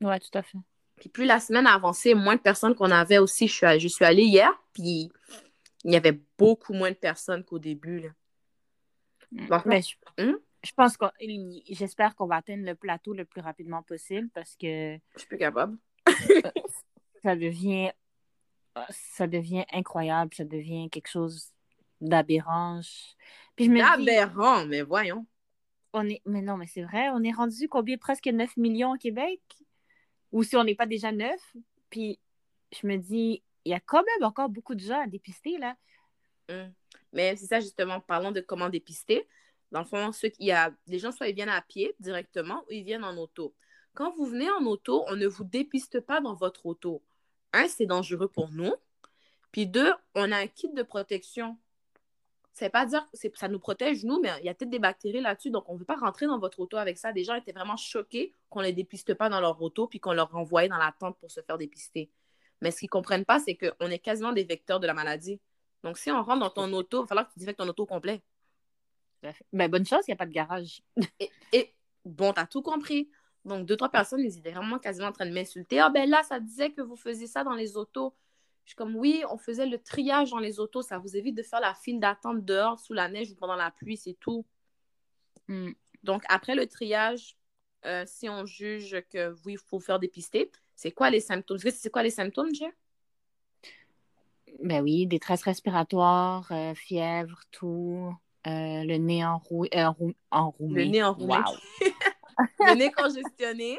Ouais, 0.00 0.18
tout 0.18 0.30
à 0.36 0.42
fait. 0.42 0.58
Puis 0.96 1.08
plus 1.08 1.24
la 1.24 1.38
semaine 1.40 1.66
a 1.66 1.74
avancé, 1.74 2.14
moins 2.14 2.36
de 2.36 2.40
personnes 2.40 2.74
qu'on 2.74 2.90
avait 2.90 3.18
aussi. 3.18 3.46
Je 3.48 3.52
suis, 3.52 3.66
allée- 3.66 3.80
je 3.80 3.88
suis 3.88 4.04
allée 4.04 4.24
hier, 4.24 4.50
puis 4.72 5.10
il 5.84 5.92
y 5.92 5.96
avait 5.96 6.20
beaucoup 6.38 6.72
moins 6.72 6.90
de 6.90 6.96
personnes 6.96 7.44
qu'au 7.44 7.58
début. 7.58 8.00
Là. 8.00 8.08
Dans 9.48 9.56
le 9.56 9.62
fond- 9.62 9.68
Mais 9.68 9.82
je, 9.82 9.96
Hum? 10.22 10.38
je 10.64 10.72
pense 10.72 10.96
que 10.96 11.04
j'espère 11.70 12.14
qu'on 12.16 12.26
va 12.26 12.36
atteindre 12.36 12.64
le 12.64 12.74
plateau 12.74 13.14
le 13.14 13.24
plus 13.24 13.40
rapidement 13.40 13.82
possible 13.82 14.28
parce 14.34 14.54
que 14.56 14.96
Je 15.14 15.18
suis 15.18 15.28
plus 15.28 15.38
capable. 15.38 15.76
ça 17.22 17.36
devient 17.36 17.90
ça 18.90 19.26
devient 19.26 19.64
incroyable, 19.72 20.34
ça 20.34 20.44
devient 20.44 20.88
quelque 20.90 21.08
chose 21.08 21.50
d'aberrant. 22.00 22.80
Puis 23.56 23.66
je 23.66 23.70
me 23.70 23.76
dis, 23.76 24.10
Aberrant, 24.10 24.66
mais 24.66 24.82
voyons. 24.82 25.26
on 25.92 26.08
est 26.08 26.22
mais 26.24 26.42
non, 26.42 26.56
mais 26.56 26.66
c'est 26.66 26.82
vrai, 26.82 27.10
on 27.10 27.22
est 27.22 27.32
rendu 27.32 27.68
combien? 27.68 27.96
Presque 27.96 28.26
9 28.26 28.56
millions 28.56 28.92
au 28.94 28.96
Québec? 28.96 29.40
Ou 30.32 30.42
si 30.42 30.56
on 30.56 30.64
n'est 30.64 30.74
pas 30.74 30.86
déjà 30.86 31.12
9, 31.12 31.38
puis 31.90 32.18
je 32.72 32.86
me 32.86 32.96
dis 32.96 33.42
il 33.64 33.70
y 33.70 33.74
a 33.74 33.80
quand 33.80 34.02
même 34.02 34.26
encore 34.26 34.48
beaucoup 34.48 34.74
de 34.74 34.80
gens 34.80 35.00
à 35.02 35.06
dépister 35.06 35.58
là. 35.58 35.76
Hum. 36.48 36.72
Mais 37.12 37.36
c'est 37.36 37.46
ça, 37.46 37.60
justement, 37.60 38.00
parlons 38.00 38.32
de 38.32 38.40
comment 38.40 38.68
dépister. 38.70 39.28
Dans 39.70 39.80
le 39.80 39.86
fond, 39.86 40.12
ceux 40.12 40.28
qui- 40.28 40.44
y 40.46 40.52
a 40.52 40.72
des 40.86 40.98
gens, 40.98 41.12
soit 41.12 41.28
ils 41.28 41.34
viennent 41.34 41.48
à 41.48 41.60
pied 41.62 41.94
directement 42.00 42.62
ou 42.68 42.72
ils 42.72 42.82
viennent 42.84 43.04
en 43.04 43.16
auto. 43.16 43.54
Quand 43.94 44.10
vous 44.16 44.24
venez 44.26 44.50
en 44.50 44.64
auto, 44.64 45.04
on 45.08 45.16
ne 45.16 45.26
vous 45.26 45.44
dépiste 45.44 46.00
pas 46.00 46.20
dans 46.22 46.34
votre 46.34 46.64
auto. 46.66 47.02
Un, 47.52 47.68
c'est 47.68 47.86
dangereux 47.86 48.28
pour 48.28 48.50
nous. 48.50 48.74
Puis 49.50 49.66
deux, 49.66 49.92
on 50.14 50.32
a 50.32 50.38
un 50.38 50.46
kit 50.46 50.68
de 50.72 50.82
protection. 50.82 51.58
Ça 52.54 52.66
veut 52.66 52.70
pas 52.70 52.84
dire 52.86 53.02
que 53.10 53.16
c'est- 53.16 53.34
ça 53.36 53.48
nous 53.48 53.58
protège, 53.58 54.04
nous, 54.04 54.20
mais 54.20 54.30
il 54.40 54.44
y 54.44 54.48
a 54.48 54.54
peut-être 54.54 54.70
des 54.70 54.78
bactéries 54.78 55.20
là-dessus, 55.20 55.50
donc 55.50 55.68
on 55.68 55.74
ne 55.74 55.78
veut 55.78 55.84
pas 55.84 55.96
rentrer 55.96 56.26
dans 56.26 56.38
votre 56.38 56.60
auto 56.60 56.76
avec 56.76 56.98
ça. 56.98 57.12
Des 57.12 57.24
gens 57.24 57.34
étaient 57.34 57.52
vraiment 57.52 57.76
choqués 57.76 58.34
qu'on 58.50 58.60
ne 58.60 58.66
les 58.66 58.72
dépiste 58.72 59.14
pas 59.14 59.28
dans 59.28 59.40
leur 59.40 59.60
auto 59.62 59.86
puis 59.86 60.00
qu'on 60.00 60.12
leur 60.12 60.30
renvoyait 60.30 60.68
dans 60.68 60.76
la 60.76 60.94
tente 60.98 61.18
pour 61.18 61.30
se 61.30 61.40
faire 61.40 61.56
dépister. 61.56 62.10
Mais 62.60 62.70
ce 62.70 62.78
qu'ils 62.78 62.86
ne 62.86 62.90
comprennent 62.90 63.24
pas, 63.24 63.38
c'est 63.38 63.56
qu'on 63.56 63.90
est 63.90 63.98
quasiment 63.98 64.32
des 64.32 64.44
vecteurs 64.44 64.80
de 64.80 64.86
la 64.86 64.94
maladie. 64.94 65.40
Donc, 65.82 65.98
si 65.98 66.10
on 66.10 66.22
rentre 66.22 66.40
dans 66.40 66.50
ton 66.50 66.72
auto, 66.74 66.98
il 66.98 67.00
va 67.02 67.06
falloir 67.06 67.26
que 67.26 67.32
tu 67.32 67.38
désinfectes 67.38 67.58
ton 67.58 67.68
auto 67.68 67.86
complet. 67.86 68.22
Ben 69.52 69.70
bonne 69.70 69.86
chance, 69.86 70.04
il 70.06 70.10
n'y 70.10 70.14
a 70.14 70.16
pas 70.16 70.26
de 70.26 70.32
garage. 70.32 70.82
Et, 71.20 71.30
et 71.52 71.74
bon, 72.04 72.32
t'as 72.32 72.46
tout 72.46 72.62
compris. 72.62 73.08
Donc, 73.44 73.66
deux, 73.66 73.76
trois 73.76 73.90
personnes, 73.90 74.20
ils 74.20 74.38
étaient 74.38 74.52
vraiment 74.52 74.78
quasiment 74.78 75.08
en 75.08 75.12
train 75.12 75.26
de 75.26 75.32
m'insulter. 75.32 75.80
Ah, 75.80 75.90
ben 75.90 76.08
là, 76.08 76.22
ça 76.22 76.38
disait 76.38 76.70
que 76.70 76.80
vous 76.80 76.96
faisiez 76.96 77.26
ça 77.26 77.42
dans 77.42 77.54
les 77.54 77.76
autos. 77.76 78.14
Je 78.64 78.70
suis 78.70 78.76
comme, 78.76 78.94
oui, 78.94 79.24
on 79.30 79.38
faisait 79.38 79.66
le 79.66 79.78
triage 79.78 80.30
dans 80.30 80.38
les 80.38 80.60
autos. 80.60 80.82
Ça 80.82 80.98
vous 80.98 81.16
évite 81.16 81.34
de 81.36 81.42
faire 81.42 81.60
la 81.60 81.74
file 81.74 81.98
d'attente 81.98 82.44
dehors, 82.44 82.78
sous 82.78 82.92
la 82.92 83.08
neige 83.08 83.32
ou 83.32 83.34
pendant 83.34 83.56
la 83.56 83.72
pluie, 83.72 83.96
c'est 83.96 84.16
tout. 84.20 84.44
Hmm. 85.48 85.72
Donc, 86.04 86.22
après 86.28 86.54
le 86.54 86.66
triage, 86.66 87.36
euh, 87.84 88.04
si 88.06 88.28
on 88.28 88.46
juge 88.46 89.02
que 89.10 89.34
oui, 89.44 89.54
il 89.54 89.58
faut 89.58 89.80
faire 89.80 89.98
dépister, 89.98 90.50
c'est 90.76 90.92
quoi 90.92 91.10
les 91.10 91.20
symptômes? 91.20 91.58
C'est 91.58 91.90
quoi 91.90 92.04
les 92.04 92.10
symptômes, 92.10 92.54
Jeff? 92.54 92.72
Ben 94.60 94.82
oui, 94.82 95.06
détresse 95.06 95.42
respiratoire, 95.42 96.46
euh, 96.52 96.74
fièvre, 96.74 97.40
tout. 97.50 98.14
Euh, 98.46 98.84
le 98.84 98.96
nez 98.96 99.24
enrou... 99.24 99.64
euh, 99.64 99.68
enrou- 99.74 100.14
enroumé. 100.30 100.84
Le 100.84 100.90
nez 100.90 101.02
enroumé. 101.02 101.34
Wow. 101.34 101.56
Le 102.60 102.74
nez 102.74 102.90
congestionné. 102.92 103.78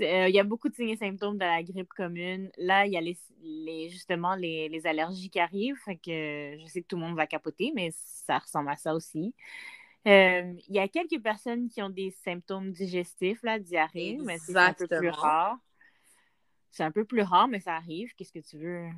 Euh, 0.00 0.28
Il 0.28 0.34
y 0.34 0.40
a 0.40 0.44
beaucoup 0.44 0.68
de 0.68 0.74
signes 0.74 0.88
et 0.90 0.96
symptômes 0.96 1.34
de 1.38 1.44
la 1.44 1.62
grippe 1.62 1.88
commune. 1.90 2.50
Là, 2.56 2.86
il 2.86 2.92
y 2.92 2.96
a 2.96 3.00
les, 3.00 3.16
les- 3.42 3.88
justement 3.90 4.34
les, 4.34 4.68
les 4.68 4.86
allergies 4.86 5.30
qui 5.30 5.38
arrivent. 5.38 5.78
Fait 5.84 5.96
que 5.96 6.56
je 6.60 6.66
sais 6.66 6.82
que 6.82 6.86
tout 6.88 6.96
le 6.96 7.02
monde 7.02 7.16
va 7.16 7.26
capoter, 7.26 7.72
mais 7.74 7.90
ça 7.94 8.38
ressemble 8.38 8.70
à 8.70 8.76
ça 8.76 8.94
aussi. 8.94 9.34
Euh, 10.08 10.54
il 10.68 10.74
y 10.74 10.80
a 10.80 10.88
quelques 10.88 11.22
personnes 11.22 11.68
qui 11.68 11.80
ont 11.82 11.90
des 11.90 12.10
symptômes 12.10 12.72
digestifs, 12.72 13.40
la 13.44 13.60
diarrhée, 13.60 14.18
mais 14.24 14.38
c'est 14.38 14.56
un 14.56 14.72
peu 14.72 14.86
plus 14.88 14.96
Exactement. 14.96 15.12
rare. 15.12 15.58
C'est 16.72 16.82
un 16.82 16.90
peu 16.90 17.04
plus 17.04 17.22
rare, 17.22 17.46
mais 17.48 17.60
ça 17.60 17.76
arrive. 17.76 18.12
Qu'est-ce 18.16 18.32
que 18.32 18.40
tu 18.40 18.58
veux? 18.58 18.88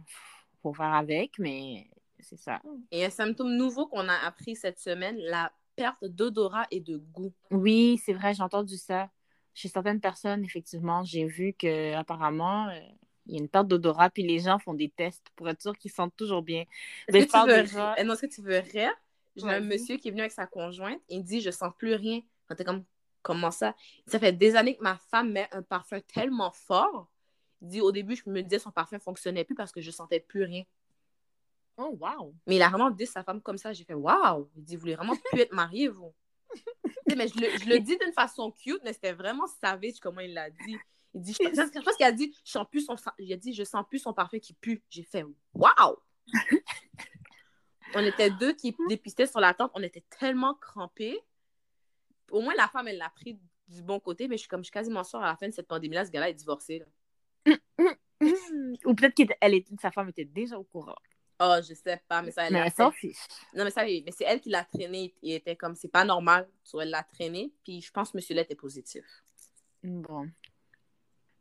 Faut 0.63 0.73
faire 0.73 0.95
avec, 0.95 1.39
mais 1.39 1.91
c'est 2.21 2.39
ça. 2.39 2.63
Et 2.91 3.05
un 3.05 3.11
symptôme 3.11 3.55
nouveau 3.57 3.87
qu'on 3.87 4.09
a 4.09 4.15
appris 4.25 4.57
cette 4.57 4.79
semaine, 4.79 5.19
la 5.19 5.53
perte 5.77 6.05
d'odorat 6.05 6.67
et 6.71 6.81
de 6.81 6.97
goût. 6.97 7.33
Oui, 7.51 8.01
c'est 8.05 8.13
vrai, 8.13 8.35
j'ai 8.35 8.43
entendu 8.43 8.77
ça. 8.77 9.11
Chez 9.55 9.69
certaines 9.69 10.01
personnes, 10.01 10.45
effectivement, 10.45 11.05
j'ai 11.05 11.25
vu 11.27 11.53
que 11.53 11.95
apparemment 11.95 12.69
euh, 12.69 12.81
il 13.27 13.35
y 13.35 13.39
a 13.39 13.41
une 13.41 13.49
perte 13.49 13.69
d'odorat, 13.69 14.11
puis 14.11 14.23
les 14.27 14.41
gens 14.41 14.59
font 14.59 14.75
des 14.75 14.91
tests 14.91 15.27
pour 15.37 15.49
être 15.49 15.63
sûr 15.63 15.77
qu'ils 15.79 15.93
sentent 15.93 16.17
toujours 16.17 16.43
bien. 16.43 16.65
Est-ce 17.09 17.27
que 17.27 17.47
veux 17.47 17.63
déjà- 17.63 17.95
que 17.95 18.27
tu 18.27 18.43
veux 18.43 18.59
rire? 18.59 18.93
J'ai 19.37 19.49
un 19.49 19.61
monsieur 19.61 19.97
qui 19.97 20.09
est 20.09 20.11
venu 20.11 20.21
avec 20.21 20.33
sa 20.33 20.47
conjointe 20.47 21.01
et 21.09 21.17
il 21.17 21.25
dit 21.25 21.41
Je 21.41 21.51
sens 21.51 21.73
plus 21.77 21.95
rien. 21.95 22.21
Quand 22.49 22.55
t'es 22.55 22.65
comme 22.65 22.85
Comment 23.23 23.51
ça? 23.51 23.75
Ça 24.07 24.19
fait 24.19 24.33
des 24.33 24.55
années 24.55 24.77
que 24.77 24.83
ma 24.83 24.97
femme 24.97 25.33
met 25.33 25.49
un 25.53 25.63
parfum 25.63 25.99
tellement 26.01 26.51
fort. 26.51 27.09
Il 27.63 27.69
dit 27.69 27.81
Au 27.81 27.91
début, 27.91 28.17
je 28.17 28.29
me 28.29 28.43
disais 28.43 28.59
son 28.59 28.71
parfum 28.71 28.99
fonctionnait 28.99 29.45
plus 29.45 29.55
parce 29.55 29.73
que 29.73 29.81
je 29.81 29.91
sentais 29.91 30.21
plus 30.21 30.45
rien. 30.45 30.63
Oh, 31.77 31.97
wow! 32.01 32.35
Mais 32.47 32.57
il 32.57 32.63
a 32.63 32.69
vraiment 32.69 32.91
dit 32.91 33.07
sa 33.07 33.25
femme 33.25 33.41
comme 33.43 33.59
ça. 33.59 33.73
J'ai 33.73 33.85
fait 33.85 33.95
Waouh! 33.95 34.49
Il 34.57 34.65
dit 34.65 34.77
Vous 34.77 34.81
voulez 34.81 34.95
vraiment 34.95 35.17
plus 35.17 35.41
être 35.41 35.53
mariés, 35.53 35.89
vous? 35.89 36.15
Mais 37.17 37.29
je 37.29 37.35
le, 37.39 37.59
je 37.59 37.69
le 37.69 37.81
dis 37.81 37.97
d'une 37.99 38.13
façon 38.13 38.51
cute, 38.53 38.81
mais 38.85 38.93
c'était 38.93 39.13
vraiment 39.13 39.47
savage 39.61 39.99
comment 40.01 40.21
il 40.21 40.35
l'a 40.35 40.51
dit. 40.51 40.77
Il 41.15 41.21
dit, 41.21 41.33
je, 41.33 41.45
je 41.49 41.85
pense 41.85 41.97
qu'il 41.97 42.07
a 42.07 42.13
dit, 42.13 42.37
je 42.45 42.51
sens 42.51 42.67
plus 42.69 42.81
son, 42.85 42.97
il 43.19 43.33
a 43.33 43.37
dit, 43.37 43.53
je 43.53 43.63
sens 43.63 43.85
plus 43.89 44.01
son 44.01 44.13
parfum 44.13 44.39
qui 44.39 44.53
pue. 44.53 44.83
J'ai 44.91 45.05
fait, 45.05 45.25
waouh! 45.55 45.97
on 47.95 48.01
était 48.01 48.31
deux 48.31 48.53
qui 48.53 48.77
dépistaient 48.89 49.27
sur 49.27 49.41
la 49.41 49.55
tente. 49.55 49.71
On 49.75 49.83
était 49.83 50.05
tellement 50.19 50.55
crampés. 50.55 51.21
Au 52.31 52.41
moins, 52.41 52.55
la 52.57 52.69
femme, 52.69 52.89
elle 52.89 52.99
l'a 52.99 53.11
pris 53.11 53.39
du 53.69 53.83
bon 53.83 54.01
côté, 54.01 54.29
mais 54.29 54.37
je 54.37 54.41
suis 54.41 54.49
comme, 54.49 54.61
je 54.61 54.67
suis 54.67 54.73
quasiment 54.73 55.05
sûre 55.05 55.21
à 55.21 55.27
la 55.27 55.37
fin 55.37 55.49
de 55.49 55.55
cette 55.55 55.69
pandémie-là, 55.69 56.05
ce 56.05 56.11
gars-là 56.11 56.31
est 56.31 56.35
divorcé. 56.35 56.81
là. 56.81 57.57
Ou 58.85 58.95
peut-être 58.95 59.15
que 59.15 59.33
elle 59.41 59.55
était, 59.55 59.75
sa 59.81 59.91
femme 59.91 60.09
était 60.09 60.25
déjà 60.25 60.59
au 60.59 60.65
courant. 60.65 60.97
Oh, 61.41 61.57
je 61.69 61.75
sais 61.75 62.01
pas, 62.09 62.23
mais 62.23 62.31
ça, 62.31 62.47
elle 62.47 62.53
Mais 62.53 62.61
elle 62.61 62.73
s'en 62.73 62.91
fiche. 62.93 63.17
Non, 63.55 63.65
mais 63.65 63.71
ça, 63.71 63.85
mais 63.85 64.05
c'est 64.17 64.25
elle 64.25 64.41
qui 64.41 64.51
l'a 64.51 64.65
traîné. 64.65 65.15
Il 65.23 65.33
était 65.33 65.57
comme, 65.57 65.75
c'est 65.75 65.89
pas 65.89 66.05
normal. 66.05 66.49
So, 66.63 66.81
elle 66.81 66.91
l'a 66.91 67.03
traîné. 67.03 67.53
Puis 67.65 67.81
je 67.81 67.91
pense 67.91 68.13
que 68.13 68.19
monsieur 68.19 68.37
était 68.39 68.55
positif. 68.55 69.05
Bon. 69.83 70.29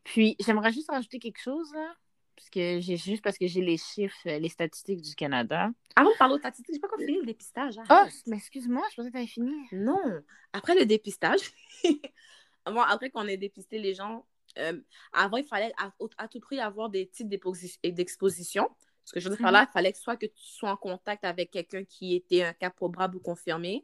Puis, 0.04 0.36
j'aimerais 0.40 0.72
juste 0.72 0.90
rajouter 0.90 1.20
quelque 1.20 1.40
chose, 1.40 1.72
là. 1.74 1.96
Parce 2.36 2.50
que 2.50 2.80
j'ai 2.80 2.98
juste 2.98 3.24
parce 3.24 3.38
que 3.38 3.46
j'ai 3.46 3.62
les 3.62 3.78
chiffres, 3.78 4.18
euh, 4.26 4.40
les 4.40 4.50
statistiques 4.50 5.02
du 5.02 5.14
Canada. 5.14 5.70
Avant 5.96 6.10
de 6.10 6.18
parler 6.18 6.34
aux 6.34 6.40
statistiques, 6.40 6.74
j'ai 6.74 6.80
pas 6.80 6.88
encore 6.88 7.00
fini 7.00 7.20
le 7.20 7.26
dépistage. 7.26 7.76
Oh, 7.90 8.04
mais 8.26 8.38
excuse-moi, 8.38 8.84
je 8.90 8.96
pensais 8.96 9.10
que 9.10 9.14
t'avais 9.14 9.28
fini. 9.28 9.54
Non. 9.72 10.24
Après 10.52 10.74
le 10.74 10.86
dépistage, 10.86 11.40
avant, 12.66 12.82
après 12.82 13.12
qu'on 13.12 13.28
ait 13.28 13.38
dépisté 13.38 13.78
les 13.78 13.94
gens, 13.94 14.26
euh, 14.58 14.82
avant, 15.14 15.38
il 15.38 15.46
fallait 15.46 15.72
à, 15.78 15.94
à 16.18 16.28
tout 16.28 16.40
prix 16.40 16.60
avoir 16.60 16.90
des 16.90 17.08
types 17.08 17.30
d'exposi- 17.30 17.80
d'exposition. 17.84 18.68
Ce 19.06 19.14
que 19.14 19.20
je 19.20 19.30
veux 19.30 19.36
dire 19.36 19.44
par 19.44 19.52
là, 19.52 19.68
il 19.70 19.72
fallait 19.72 19.92
que 19.92 19.98
soit 19.98 20.16
que 20.18 20.26
tu 20.26 20.34
sois 20.44 20.72
en 20.72 20.78
contact 20.78 21.24
avec 21.26 21.52
quelqu'un 21.52 21.84
qui 21.84 22.16
était 22.16 22.44
un 22.44 22.54
cas 22.54 22.70
probable 22.70 23.18
ou 23.18 23.20
confirmé, 23.20 23.84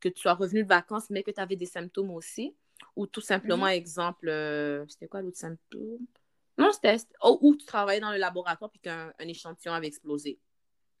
que 0.00 0.08
tu 0.08 0.20
sois 0.20 0.34
revenu 0.34 0.62
de 0.62 0.68
vacances, 0.68 1.10
mais 1.10 1.22
que 1.22 1.30
tu 1.30 1.40
avais 1.40 1.56
des 1.56 1.66
symptômes 1.66 2.10
aussi. 2.10 2.54
Ou 2.96 3.06
tout 3.06 3.20
simplement, 3.20 3.66
exemple, 3.66 4.28
euh, 4.28 4.86
c'était 4.88 5.06
quoi 5.06 5.20
l'autre 5.22 5.36
symptôme? 5.36 5.98
Non, 6.56 6.72
c'était. 6.72 6.96
oh, 7.22 7.38
ou 7.42 7.56
tu 7.56 7.66
travaillais 7.66 8.00
dans 8.00 8.12
le 8.12 8.18
laboratoire 8.18 8.70
puis 8.70 8.80
qu'un 8.80 9.12
un 9.18 9.28
échantillon 9.28 9.72
avait 9.74 9.86
explosé 9.88 10.38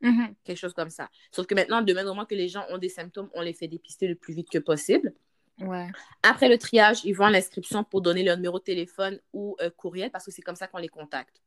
Mhm. 0.02 0.34
quelque 0.44 0.56
chose 0.56 0.72
comme 0.72 0.88
ça. 0.90 1.10
Sauf 1.30 1.46
que 1.46 1.54
maintenant, 1.54 1.82
de 1.82 1.92
même 1.92 2.06
moment 2.06 2.24
que 2.24 2.34
les 2.34 2.48
gens 2.48 2.64
ont 2.70 2.78
des 2.78 2.88
symptômes, 2.88 3.28
on 3.34 3.42
les 3.42 3.52
fait 3.52 3.68
dépister 3.68 4.08
le 4.08 4.14
plus 4.14 4.32
vite 4.34 4.48
que 4.50 4.58
possible. 4.58 5.12
Ouais. 5.58 5.88
Après 6.22 6.48
le 6.48 6.56
triage, 6.56 7.04
ils 7.04 7.12
vont 7.12 7.26
à 7.26 7.30
l'inscription 7.30 7.84
pour 7.84 8.00
donner 8.00 8.22
leur 8.22 8.36
numéro 8.36 8.58
de 8.58 8.64
téléphone 8.64 9.20
ou 9.34 9.56
euh, 9.60 9.68
courriel 9.68 10.10
parce 10.10 10.24
que 10.24 10.30
c'est 10.30 10.40
comme 10.42 10.56
ça 10.56 10.66
qu'on 10.66 10.78
les 10.78 10.88
contacte. 10.88 11.42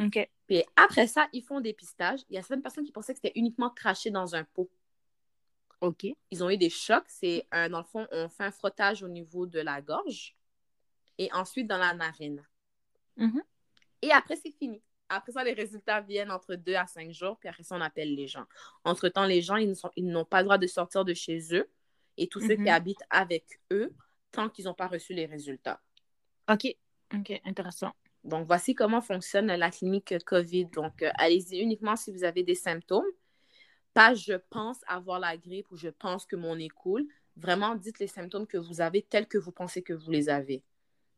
OK. 0.00 0.28
Puis 0.46 0.64
après 0.76 1.06
ça, 1.06 1.28
ils 1.32 1.42
font 1.42 1.60
des 1.60 1.70
dépistage. 1.70 2.20
Il 2.28 2.34
y 2.34 2.38
a 2.38 2.42
certaines 2.42 2.62
personnes 2.62 2.84
qui 2.84 2.92
pensaient 2.92 3.12
que 3.12 3.20
c'était 3.22 3.38
uniquement 3.38 3.70
craché 3.70 4.10
dans 4.10 4.34
un 4.34 4.44
pot. 4.44 4.70
OK. 5.80 6.06
Ils 6.30 6.44
ont 6.44 6.50
eu 6.50 6.56
des 6.56 6.70
chocs. 6.70 7.04
C'est, 7.08 7.46
un 7.52 7.68
dans 7.68 7.78
le 7.78 7.84
fond, 7.84 8.06
on 8.10 8.28
fait 8.28 8.44
un 8.44 8.50
frottage 8.50 9.02
au 9.02 9.08
niveau 9.08 9.46
de 9.46 9.60
la 9.60 9.80
gorge 9.80 10.36
et 11.18 11.32
ensuite 11.32 11.66
dans 11.66 11.78
la 11.78 11.94
narine. 11.94 12.44
Mhm. 13.16 13.42
Et 14.02 14.10
après, 14.10 14.36
c'est 14.36 14.52
fini. 14.52 14.82
Après 15.08 15.32
ça, 15.32 15.44
les 15.44 15.52
résultats 15.52 16.00
viennent 16.00 16.30
entre 16.30 16.54
deux 16.54 16.74
à 16.74 16.86
cinq 16.86 17.10
jours, 17.10 17.38
puis 17.38 17.48
après 17.48 17.62
ça, 17.64 17.76
on 17.76 17.80
appelle 17.80 18.14
les 18.14 18.28
gens. 18.28 18.46
Entre-temps, 18.84 19.26
les 19.26 19.42
gens, 19.42 19.56
ils 19.56 19.74
sont- 19.76 19.90
ils 19.96 20.06
n'ont 20.06 20.24
pas 20.24 20.38
le 20.38 20.44
droit 20.44 20.58
de 20.58 20.66
sortir 20.66 21.04
de 21.04 21.12
chez 21.14 21.54
eux 21.54 21.68
et 22.16 22.28
tous 22.28 22.40
ceux 22.40 22.56
qui 22.56 22.68
habitent 22.70 23.02
avec 23.10 23.60
eux 23.72 23.92
tant 24.30 24.48
qu'ils 24.48 24.66
n'ont 24.66 24.74
pas 24.74 24.86
reçu 24.86 25.12
les 25.12 25.26
résultats. 25.26 25.80
OK. 26.48 26.76
OK, 27.12 27.40
intéressant. 27.44 27.92
Donc, 28.24 28.46
voici 28.46 28.74
comment 28.74 29.00
fonctionne 29.00 29.46
la 29.46 29.70
clinique 29.70 30.14
COVID. 30.24 30.66
Donc, 30.66 31.02
euh, 31.02 31.10
allez-y 31.14 31.58
uniquement 31.58 31.96
si 31.96 32.12
vous 32.12 32.24
avez 32.24 32.42
des 32.42 32.54
symptômes. 32.54 33.06
Pas 33.94 34.14
je 34.14 34.34
pense 34.50 34.78
avoir 34.86 35.18
la 35.18 35.36
grippe 35.36 35.70
ou 35.72 35.76
je 35.76 35.88
pense 35.88 36.26
que 36.26 36.36
mon 36.36 36.56
nez 36.56 36.68
coule. 36.68 37.06
Vraiment, 37.36 37.74
dites 37.74 37.98
les 37.98 38.06
symptômes 38.06 38.46
que 38.46 38.58
vous 38.58 38.80
avez 38.80 39.02
tels 39.02 39.26
que 39.26 39.38
vous 39.38 39.52
pensez 39.52 39.82
que 39.82 39.92
vous 39.92 40.10
les 40.10 40.28
avez. 40.28 40.62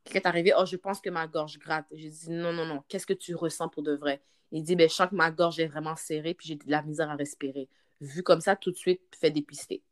Quelqu'un 0.04 0.20
est 0.20 0.26
arrivé, 0.26 0.52
oh, 0.56 0.64
je 0.64 0.76
pense 0.76 1.00
que 1.00 1.10
ma 1.10 1.26
gorge 1.26 1.58
gratte. 1.58 1.86
J'ai 1.92 2.10
dit, 2.10 2.30
non, 2.30 2.52
non, 2.52 2.64
non, 2.64 2.82
qu'est-ce 2.88 3.06
que 3.06 3.12
tu 3.12 3.34
ressens 3.34 3.68
pour 3.68 3.82
de 3.82 3.94
vrai? 3.94 4.22
Il 4.50 4.62
dit, 4.62 4.76
ben, 4.76 4.88
je 4.88 4.94
sens 4.94 5.08
que 5.08 5.14
ma 5.14 5.30
gorge 5.30 5.58
est 5.60 5.66
vraiment 5.66 5.96
serrée 5.96 6.34
puis 6.34 6.48
j'ai 6.48 6.56
de 6.56 6.70
la 6.70 6.82
misère 6.82 7.10
à 7.10 7.16
respirer. 7.16 7.68
Vu 8.00 8.22
comme 8.22 8.40
ça, 8.40 8.56
tout 8.56 8.70
de 8.70 8.76
suite, 8.76 9.00
fais 9.18 9.30
dépister. 9.30 9.82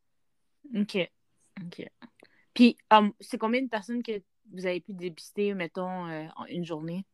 OK. 0.75 0.99
OK. 1.65 1.89
Puis, 2.55 2.77
um, 2.91 3.13
c'est 3.21 3.39
combien 3.39 3.63
de 3.63 3.69
personnes 3.69 4.03
que 4.03 4.21
vous 4.53 4.67
avez 4.67 4.81
pu 4.81 4.93
dépister, 4.93 5.55
mettons, 5.55 6.07
euh, 6.09 6.27
en 6.37 6.45
une 6.47 6.65
journée? 6.65 7.05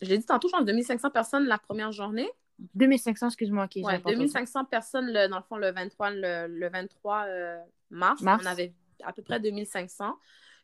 Je 0.00 0.08
l'ai 0.08 0.18
dit 0.18 0.26
tantôt, 0.26 0.48
je 0.48 0.52
pense 0.52 0.64
2500 0.64 1.10
personnes 1.10 1.46
la 1.46 1.58
première 1.58 1.92
journée. 1.92 2.28
2500, 2.74 3.28
excuse-moi. 3.28 3.64
OK, 3.64 3.76
Ouais, 3.76 3.82
j'avais 3.82 4.02
pas 4.02 4.10
entendu. 4.10 4.26
2500 4.26 4.64
personnes, 4.66 5.06
le- 5.06 5.28
dans 5.28 5.38
le 5.38 5.42
fond, 5.42 5.56
le 5.56 5.70
23, 5.72 6.10
le, 6.10 6.46
le 6.48 6.68
23 6.68 7.24
euh, 7.26 7.58
mars, 7.90 8.20
Mars. 8.22 8.42
On 8.42 8.46
avait 8.46 8.74
à 9.04 9.12
peu 9.12 9.22
près 9.22 9.40
2500. 9.40 10.16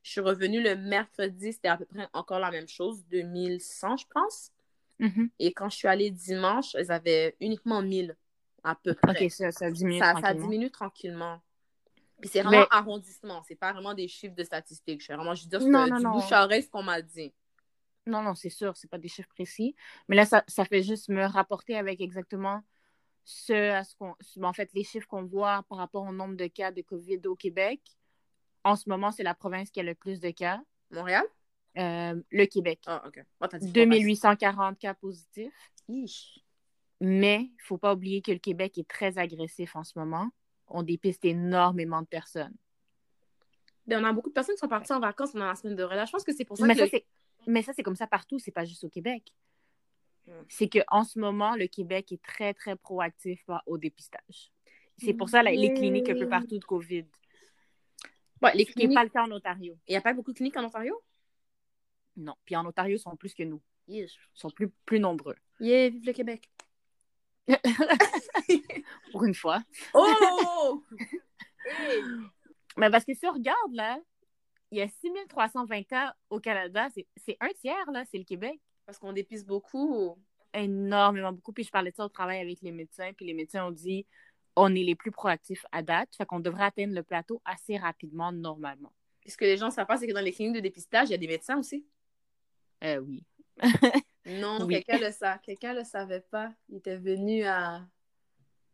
Je 0.03 0.11
suis 0.11 0.21
revenue 0.21 0.63
le 0.63 0.77
mercredi, 0.77 1.53
c'était 1.53 1.69
à 1.69 1.77
peu 1.77 1.85
près 1.85 2.09
encore 2.13 2.39
la 2.39 2.51
même 2.51 2.69
chose, 2.69 3.05
2100, 3.11 3.97
je 3.97 4.07
pense. 4.13 4.53
Mhm. 5.01 5.31
Et 5.39 5.53
quand 5.53 5.69
je 5.71 5.77
suis 5.77 5.89
allée 5.89 6.11
dimanche, 6.11 6.75
ils 6.79 6.91
avaient 6.91 7.37
uniquement 7.41 7.83
1000, 7.83 8.17
à 8.65 8.75
peu 8.75 8.95
près. 8.95 9.25
OK, 9.25 9.31
ça, 9.31 9.51
ça 9.53 9.71
diminue 9.71 9.99
ça, 9.99 10.35
diminue 10.35 10.71
tranquillement. 10.71 11.41
Puis 12.21 12.29
c'est 12.31 12.43
vraiment 12.43 12.63
Mais- 12.63 12.67
arrondissement, 12.71 13.43
c'est 13.47 13.55
pas 13.55 13.73
vraiment 13.73 13.95
des 13.95 14.09
chiffres 14.09 14.35
de 14.35 14.43
statistiques. 14.45 15.01
Je 15.01 15.07
fais 15.07 15.15
vraiment 15.17 15.35
juste 15.35 15.49
dire 15.49 15.61
Non, 15.61 15.85
ce- 15.87 15.91
non, 15.91 15.97
du 15.99 16.03
non. 16.05 16.11
bouche 16.13 16.33
à 16.33 16.45
oreille 16.45 16.63
ce 16.63 16.69
qu'on 16.71 16.83
m'a 16.83 17.01
dit. 17.01 17.33
Non, 18.07 18.23
non, 18.23 18.35
c'est 18.35 18.49
sûr, 18.51 18.77
c'est 18.77 18.89
pas 18.89 18.99
des 18.99 19.09
chiffres 19.09 19.29
précis. 19.29 19.77
Mais 20.09 20.17
là, 20.17 20.25
ça, 20.25 20.43
ça 20.49 20.65
fait 20.65 20.83
juste 20.83 21.09
me 21.11 21.25
rapporter 21.25 21.77
avec 21.77 22.01
exactement 22.01 22.63
ce 23.25 23.53
à 23.73 23.85
ce 23.85 23.95
qu'on. 23.95 24.15
En 24.43 24.53
fait, 24.53 24.71
les 24.75 24.83
chiffres 24.85 25.07
qu'on 25.07 25.25
voit 25.25 25.63
par 25.69 25.79
rapport 25.79 26.05
au 26.05 26.13
nombre 26.13 26.35
de 26.35 26.47
cas 26.47 26.73
de 26.73 26.81
COVID 26.83 27.21
au 27.27 27.37
Québec. 27.37 27.81
En 28.65 28.75
ce 28.77 28.89
moment, 28.89 29.13
c'est 29.13 29.23
la 29.23 29.35
province 29.35 29.71
qui 29.71 29.79
a 29.81 29.83
le 29.83 29.95
plus 29.95 30.21
de 30.21 30.31
cas. 30.31 30.61
Montréal? 30.91 31.25
Euh, 31.77 32.21
le 32.31 32.47
Québec. 32.47 32.81
Ah, 32.87 33.03
OK. 33.07 33.23
Oh, 33.41 33.47
t'as 33.47 33.59
dit 33.59 33.71
2840 33.71 34.79
cas 34.79 34.95
positifs. 34.95 35.53
Mais 37.01 37.41
il 37.43 37.53
ne 37.53 37.63
faut 37.63 37.79
pas 37.79 37.95
oublier 37.95 38.23
que 38.23 38.33
le 38.33 38.39
Québec 38.39 38.77
est 38.79 38.89
très 38.89 39.19
agressif 39.19 39.77
en 39.77 39.85
ce 39.85 39.99
moment. 39.99 40.29
On 40.71 40.83
dépiste 40.83 41.25
énormément 41.25 42.03
de 42.03 42.07
personnes. 42.07 42.55
Ben, 43.87 44.03
on 44.03 44.07
a 44.07 44.13
beaucoup 44.13 44.29
de 44.29 44.35
personnes 44.35 44.55
qui 44.55 44.61
sont 44.61 44.69
parties 44.69 44.93
en 44.93 45.01
vacances 45.01 45.33
pendant 45.33 45.47
la 45.47 45.55
semaine 45.55 45.77
de 45.77 45.83
relâche. 45.83 46.09
Je 46.09 46.13
pense 46.13 46.25
que 46.25 46.35
c'est 46.35 46.45
pour 46.45 46.59
ça 46.59 46.67
Mais 46.67 46.75
que 46.75 46.87
ça, 46.87 46.97
le-. 46.97 47.03
Mais 47.47 47.63
ça, 47.63 47.73
c'est 47.73 47.83
comme 47.83 47.97
ça 47.97 48.07
partout, 48.07 48.39
c'est 48.39 48.51
pas 48.51 48.65
juste 48.65 48.85
au 48.85 48.89
Québec. 48.89 49.35
Mm. 50.27 50.33
C'est 50.49 50.69
qu'en 50.69 51.05
ce 51.05 51.19
moment, 51.19 51.57
le 51.57 51.67
Québec 51.67 52.13
est 52.13 52.23
très, 52.23 52.53
très 52.53 52.77
proactif 52.77 53.43
au 53.67 53.79
dépistage. 53.79 54.53
C'est 54.99 55.15
pour 55.15 55.29
ça 55.29 55.43
là, 55.43 55.53
les 55.53 55.73
cliniques 55.75 56.09
un 56.11 56.19
peu 56.19 56.29
partout 56.29 56.59
de 56.59 56.65
COVID. 56.65 57.07
Ouais, 58.43 58.55
les 58.55 58.65
Ce 58.65 58.73
qui 58.73 58.79
n'est 58.79 58.85
cliniques... 58.85 58.95
pas 58.95 59.05
le 59.05 59.11
cas 59.11 59.25
en 59.25 59.33
Ontario. 59.33 59.79
Il 59.87 59.93
n'y 59.93 59.97
a 59.97 60.01
pas 60.01 60.13
beaucoup 60.13 60.33
de 60.33 60.37
cliniques 60.37 60.57
en 60.57 60.65
Ontario? 60.65 61.01
Non. 62.17 62.35
Puis 62.45 62.57
en 62.57 62.67
Ontario, 62.67 62.97
ils 62.97 63.01
sont 63.01 63.17
plus 63.17 63.33
que 63.33 63.45
nous. 63.45 63.63
Yes. 63.87 64.13
Ils 64.13 64.39
sont 64.39 64.51
plus, 64.51 64.69
plus 64.85 65.01
nombreux. 65.01 65.37
Yeah, 65.61 65.89
vive 65.89 66.05
le 66.05 66.13
Québec. 66.13 66.51
Pour 69.13 69.25
une 69.25 69.35
fois. 69.35 69.63
Oh! 69.95 70.85
Hey! 71.65 72.03
Mais 72.77 72.91
parce 72.91 73.05
que 73.05 73.15
si 73.15 73.27
on 73.27 73.33
regarde, 73.33 73.73
là, 73.73 73.99
il 74.71 74.79
y 74.79 74.83
a 74.83 74.89
6320 74.89 75.83
cas 75.85 76.15
au 76.31 76.41
Canada. 76.41 76.89
C'est, 76.95 77.37
un 77.41 77.49
tiers, 77.61 77.91
là, 77.93 78.05
c'est 78.11 78.19
le 78.19 78.25
Québec. 78.25 78.61
Parce 78.87 78.99
qu'on 78.99 79.13
dépisse 79.13 79.45
beaucoup. 79.45 80.17
énormément 80.55 81.33
beaucoup. 81.33 81.53
Puis 81.53 81.65
je 81.65 81.71
parlais 81.71 81.91
de 81.91 81.97
ça 81.97 82.05
au 82.05 82.09
travail 82.09 82.41
avec 82.41 82.61
les 82.63 82.73
médecins. 82.73 83.13
Puis 83.15 83.27
les 83.27 83.35
médecins 83.35 83.67
ont 83.67 83.71
dit 83.71 84.07
on 84.57 84.75
est 84.75 84.83
les 84.83 84.95
plus 84.95 85.11
proactifs 85.11 85.65
à 85.73 85.83
date. 85.83 86.09
Fait 86.17 86.27
qu'on 86.27 86.41
devrait 86.41 86.65
atteindre 86.65 86.95
le 86.95 87.03
plateau 87.03 87.41
assez 87.45 87.77
rapidement, 87.77 88.33
normalement. 88.33 88.93
Ce 89.27 89.37
que 89.37 89.45
les 89.45 89.57
gens 89.57 89.71
savent 89.71 89.87
pas, 89.87 89.97
c'est 89.97 90.07
que 90.07 90.13
dans 90.13 90.21
les 90.21 90.33
cliniques 90.33 90.57
de 90.57 90.61
dépistage, 90.61 91.09
il 91.09 91.13
y 91.13 91.15
a 91.15 91.19
des 91.19 91.29
médecins 91.29 91.59
aussi? 91.59 91.87
Euh, 92.83 93.01
oui. 93.01 93.25
Non, 94.29 94.65
Oui. 94.65 94.85
quelqu'un 94.85 94.99
le 95.73 95.79
le 95.79 95.85
savait 95.85 96.21
pas. 96.21 96.53
Il 96.69 96.77
était 96.79 96.97
venu 96.97 97.45
à, 97.45 97.87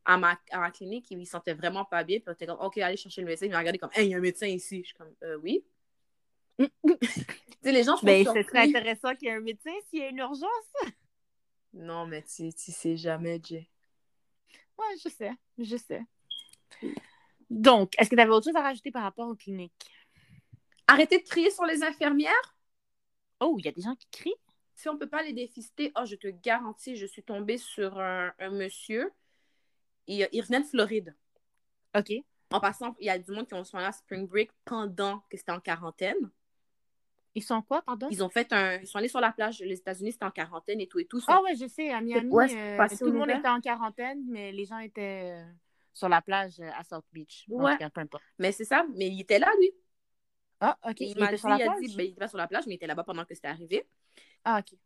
à, 0.04 0.18
ma, 0.18 0.38
à 0.50 0.58
ma 0.58 0.70
clinique, 0.70 1.06
il 1.10 1.24
se 1.24 1.32
sentait 1.32 1.54
vraiment 1.54 1.84
pas 1.84 2.04
bien. 2.04 2.18
Puis 2.18 2.28
on 2.28 2.32
était 2.32 2.46
comme, 2.46 2.60
OK, 2.60 2.78
allez 2.78 2.96
chercher 2.96 3.20
le 3.20 3.26
médecin. 3.28 3.46
Il 3.46 3.52
m'a 3.52 3.58
regardé 3.58 3.78
comme, 3.78 3.90
hey, 3.94 4.06
il 4.06 4.10
y 4.10 4.14
a 4.14 4.18
un 4.18 4.20
médecin 4.20 4.46
ici. 4.46 4.80
Je 4.82 4.88
suis 4.88 4.96
comme, 4.96 5.14
euh, 5.22 5.36
oui. 5.36 5.64
tu 6.58 6.68
sais, 7.62 7.72
les 7.72 7.82
gens, 7.84 7.96
je 7.96 8.04
Ben, 8.04 8.24
pense 8.24 8.34
ce 8.34 8.42
serait 8.42 8.68
intéressant 8.68 9.14
qu'il 9.14 9.28
y 9.28 9.30
ait 9.30 9.34
un 9.34 9.40
médecin 9.40 9.72
s'il 9.88 10.00
y 10.00 10.02
a 10.02 10.08
une 10.08 10.18
urgence. 10.18 10.48
Non, 11.72 12.06
mais 12.06 12.22
tu, 12.22 12.52
tu 12.52 12.72
sais 12.72 12.96
jamais, 12.96 13.40
Jay. 13.42 13.68
Ouais, 14.78 14.96
je 15.02 15.08
sais, 15.08 15.32
je 15.58 15.76
sais. 15.76 16.02
Donc, 17.50 17.92
est-ce 17.98 18.10
que 18.10 18.14
tu 18.16 18.20
avais 18.20 18.30
autre 18.30 18.44
chose 18.46 18.56
à 18.56 18.62
rajouter 18.62 18.90
par 18.90 19.02
rapport 19.02 19.28
aux 19.28 19.34
cliniques? 19.34 19.90
Arrêtez 20.86 21.18
de 21.18 21.24
crier 21.24 21.50
sur 21.50 21.64
les 21.64 21.82
infirmières. 21.82 22.56
Oh, 23.40 23.56
il 23.58 23.64
y 23.64 23.68
a 23.68 23.72
des 23.72 23.82
gens 23.82 23.94
qui 23.96 24.06
crient? 24.10 24.34
Si 24.74 24.88
on 24.88 24.98
peut 24.98 25.08
pas 25.08 25.22
les 25.22 25.32
défister, 25.32 25.92
oh, 25.96 26.04
je 26.04 26.16
te 26.16 26.28
garantis, 26.28 26.96
je 26.96 27.06
suis 27.06 27.22
tombée 27.22 27.58
sur 27.58 27.98
un, 27.98 28.32
un 28.38 28.50
monsieur. 28.50 29.12
Il, 30.06 30.28
il 30.32 30.40
revenait 30.40 30.60
de 30.60 30.66
Floride. 30.66 31.14
OK. 31.96 32.12
En 32.50 32.60
passant, 32.60 32.94
il 33.00 33.06
y 33.06 33.10
a 33.10 33.18
du 33.18 33.30
monde 33.32 33.46
qui 33.46 33.54
ont 33.54 33.64
soigné 33.64 33.86
à 33.86 33.92
Spring 33.92 34.26
Break 34.26 34.50
pendant 34.64 35.20
que 35.30 35.36
c'était 35.36 35.52
en 35.52 35.60
quarantaine. 35.60 36.30
Ils 37.34 37.42
sont 37.42 37.62
quoi, 37.62 37.82
pardon? 37.82 38.06
Ils 38.10 38.22
ont 38.22 38.28
fait 38.28 38.52
un. 38.52 38.76
Ils 38.80 38.86
sont 38.86 38.98
allés 38.98 39.08
sur 39.08 39.20
la 39.20 39.32
plage. 39.32 39.58
Les 39.60 39.78
États-Unis, 39.78 40.12
c'était 40.12 40.24
en 40.24 40.30
quarantaine 40.30 40.80
et 40.80 40.86
tout 40.86 41.00
et 41.00 41.04
tout. 41.04 41.20
Ah 41.26 41.42
ouais, 41.42 41.56
je 41.56 41.66
sais, 41.66 41.90
à 41.90 42.00
Miami, 42.00 42.30
Ouais, 42.30 42.46
euh, 42.56 42.86
tout 42.96 43.06
le 43.06 43.12
monde 43.12 43.30
était 43.30 43.48
en 43.48 43.60
quarantaine, 43.60 44.22
mais 44.28 44.52
les 44.52 44.64
gens 44.64 44.78
étaient 44.78 45.32
euh, 45.32 45.44
sur 45.92 46.08
la 46.08 46.22
plage 46.22 46.60
euh, 46.60 46.70
à 46.76 46.84
South 46.84 47.04
Beach. 47.12 47.44
Ouais. 47.48 47.76
peu 47.76 48.00
importe. 48.00 48.22
Mais 48.38 48.52
c'est 48.52 48.64
ça. 48.64 48.86
Mais 48.94 49.08
il 49.08 49.20
était 49.20 49.40
là, 49.40 49.50
lui. 49.58 49.72
Ah, 50.66 50.78
OK. 50.90 51.00
Il, 51.00 51.08
Il, 51.10 51.18
m'a 51.18 51.32
dit, 51.32 51.40
il 51.44 51.50
a 51.52 51.56
plage? 51.56 51.80
dit, 51.80 51.96
ben, 51.96 52.02
il 52.04 52.10
était 52.10 52.18
pas 52.20 52.28
sur 52.28 52.38
la 52.38 52.46
plage, 52.46 52.66
mais 52.66 52.72
il 52.74 52.76
était 52.76 52.86
là-bas 52.86 53.04
pendant 53.04 53.24
que 53.24 53.34
c'était 53.34 53.48
arrivé. 53.48 53.86
Ah, 54.44 54.60
OK. 54.60 54.76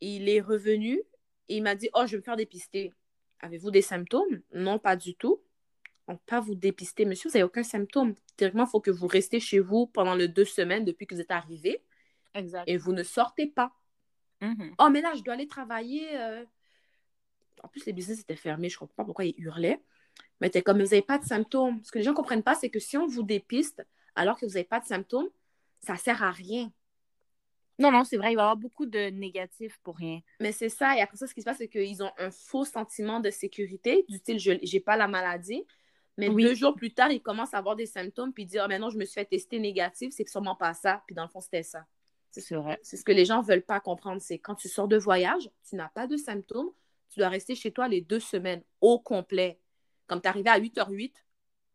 Il 0.00 0.28
est 0.28 0.40
revenu 0.40 1.00
et 1.48 1.56
il 1.56 1.62
m'a 1.62 1.74
dit 1.74 1.88
Oh, 1.94 2.02
je 2.06 2.12
vais 2.12 2.16
me 2.18 2.22
faire 2.22 2.36
dépister. 2.36 2.92
Avez-vous 3.40 3.70
des 3.70 3.82
symptômes? 3.82 4.40
Non, 4.52 4.78
pas 4.78 4.96
du 4.96 5.14
tout. 5.14 5.40
On 6.06 6.12
ne 6.12 6.16
peut 6.16 6.22
pas 6.26 6.40
vous 6.40 6.54
dépister, 6.54 7.04
monsieur. 7.04 7.28
Vous 7.28 7.34
n'avez 7.34 7.44
aucun 7.44 7.62
symptôme. 7.62 8.14
Théoriquement, 8.36 8.64
il 8.64 8.70
faut 8.70 8.80
que 8.80 8.90
vous 8.90 9.06
restez 9.06 9.40
chez 9.40 9.58
vous 9.60 9.86
pendant 9.86 10.14
les 10.14 10.26
deux 10.28 10.44
semaines 10.44 10.84
depuis 10.84 11.06
que 11.06 11.14
vous 11.14 11.20
êtes 11.20 11.30
arrivé 11.30 11.82
Exact. 12.34 12.64
et 12.66 12.76
vous 12.76 12.92
ne 12.92 13.02
sortez 13.02 13.46
pas. 13.46 13.72
Mhm. 14.40 14.74
Oh, 14.78 14.88
mais 14.90 15.00
là, 15.02 15.12
je 15.16 15.22
dois 15.22 15.34
aller 15.34 15.46
travailler. 15.46 16.16
euh. 16.16 16.44
En 17.62 17.68
plus, 17.68 17.84
les 17.86 17.92
business 17.92 18.20
étaient 18.20 18.36
fermés. 18.36 18.68
Je 18.68 18.76
ne 18.76 18.78
comprends 18.80 18.94
pas 18.96 19.04
pourquoi 19.04 19.24
ils 19.24 19.34
hurlaient. 19.38 19.80
Mais 20.40 20.48
t'es 20.50 20.62
comme, 20.62 20.78
vous 20.78 20.84
n'avez 20.84 21.02
pas 21.02 21.18
de 21.18 21.24
symptômes. 21.24 21.80
Ce 21.84 21.90
que 21.90 21.98
les 21.98 22.04
gens 22.04 22.12
ne 22.12 22.16
comprennent 22.16 22.42
pas, 22.44 22.54
c'est 22.54 22.70
que 22.70 22.78
si 22.78 22.96
on 22.96 23.06
vous 23.06 23.22
dépiste 23.24 23.84
alors 24.18 24.38
que 24.38 24.46
vous 24.46 24.52
n'avez 24.52 24.64
pas 24.64 24.80
de 24.80 24.86
symptômes, 24.86 25.28
ça 25.80 25.94
ne 25.94 25.98
sert 25.98 26.22
à 26.22 26.30
rien. 26.30 26.70
Non, 27.78 27.92
non, 27.92 28.02
c'est 28.02 28.16
vrai, 28.16 28.32
il 28.32 28.36
va 28.36 28.42
y 28.42 28.44
avoir 28.44 28.56
beaucoup 28.56 28.86
de 28.86 29.10
négatifs 29.10 29.78
pour 29.84 29.96
rien. 29.96 30.20
Mais 30.40 30.50
c'est 30.50 30.68
ça. 30.68 30.96
Et 30.96 31.00
après 31.00 31.16
ça, 31.16 31.28
ce 31.28 31.34
qui 31.34 31.42
se 31.42 31.44
passe, 31.44 31.58
c'est 31.58 31.68
qu'ils 31.68 32.02
ont 32.02 32.10
un 32.18 32.30
faux 32.32 32.64
sentiment 32.64 33.20
de 33.20 33.30
sécurité, 33.30 34.04
du 34.08 34.16
style, 34.18 34.38
je 34.40 34.50
n'ai 34.52 34.80
pas 34.80 34.96
la 34.96 35.06
maladie. 35.06 35.64
Mais 36.16 36.28
Oui. 36.28 36.42
deux 36.42 36.54
jours 36.56 36.74
plus 36.74 36.92
tard, 36.92 37.12
ils 37.12 37.22
commencent 37.22 37.54
à 37.54 37.58
avoir 37.58 37.76
des 37.76 37.86
symptômes, 37.86 38.32
puis 38.32 38.42
ils 38.42 38.46
disent, 38.46 38.58
ah, 38.58 38.66
mais 38.66 38.80
non, 38.80 38.90
je 38.90 38.98
me 38.98 39.04
suis 39.04 39.14
fait 39.14 39.24
tester 39.26 39.60
négatif, 39.60 40.12
c'est 40.12 40.28
sûrement 40.28 40.56
pas 40.56 40.74
ça. 40.74 41.04
Puis 41.06 41.14
dans 41.14 41.22
le 41.22 41.28
fond, 41.28 41.40
c'était 41.40 41.62
ça. 41.62 41.86
C'est 42.32 42.56
vrai. 42.56 42.78
C'est 42.82 42.96
ce 42.96 43.04
que 43.04 43.12
les 43.12 43.24
gens 43.24 43.42
veulent 43.42 43.62
pas 43.64 43.78
comprendre. 43.78 44.20
C'est 44.20 44.38
quand 44.38 44.56
tu 44.56 44.68
sors 44.68 44.88
de 44.88 44.98
voyage, 44.98 45.48
tu 45.68 45.76
n'as 45.76 45.88
pas 45.88 46.08
de 46.08 46.16
symptômes, 46.16 46.70
tu 47.10 47.20
dois 47.20 47.28
rester 47.28 47.54
chez 47.54 47.70
toi 47.70 47.86
les 47.86 48.00
deux 48.00 48.20
semaines 48.20 48.62
au 48.80 48.98
complet. 48.98 49.60
Comme 50.08 50.20
tu 50.20 50.26
es 50.26 50.28
arrivé 50.28 50.50
à 50.50 50.58
8h08, 50.58 51.14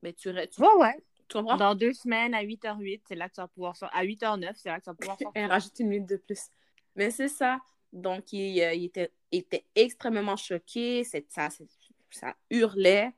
mais 0.02 0.12
tu, 0.14 0.30
tu, 0.52 0.62
Ouais, 0.62 0.68
ouais. 0.80 1.04
Tu 1.34 1.44
comprends? 1.44 1.58
Dans 1.58 1.76
deux 1.76 1.94
semaines, 1.94 2.34
à 2.34 2.44
8h08, 2.44 3.02
c'est 3.08 3.16
là 3.16 3.30
que 3.30 3.36
tu 3.36 3.42
vas 3.42 3.48
pouvoir 3.48 3.76
sortir. 3.76 3.98
À 3.98 4.04
8h09, 4.06 4.52
c'est 4.56 4.70
là 4.70 4.80
que 4.80 4.84
tu 4.86 4.90
vas 4.90 4.96
pouvoir 4.96 5.18
Elle 5.20 5.24
sortir. 5.26 5.50
rajoute 5.50 5.80
une 5.80 5.88
minute 5.90 6.10
de 6.10 6.18
plus. 6.18 6.40
Mais 6.96 7.12
c'est 7.12 7.28
ça. 7.28 7.60
Donc, 7.92 8.32
il, 8.34 8.62
euh, 8.62 8.74
il 8.74 8.86
était, 8.86 9.12
il 9.32 9.40
était 9.40 9.66
extrêmement 9.76 10.36
choqué. 10.36 11.04
Ça, 11.04 11.50
hurlait. 12.50 13.12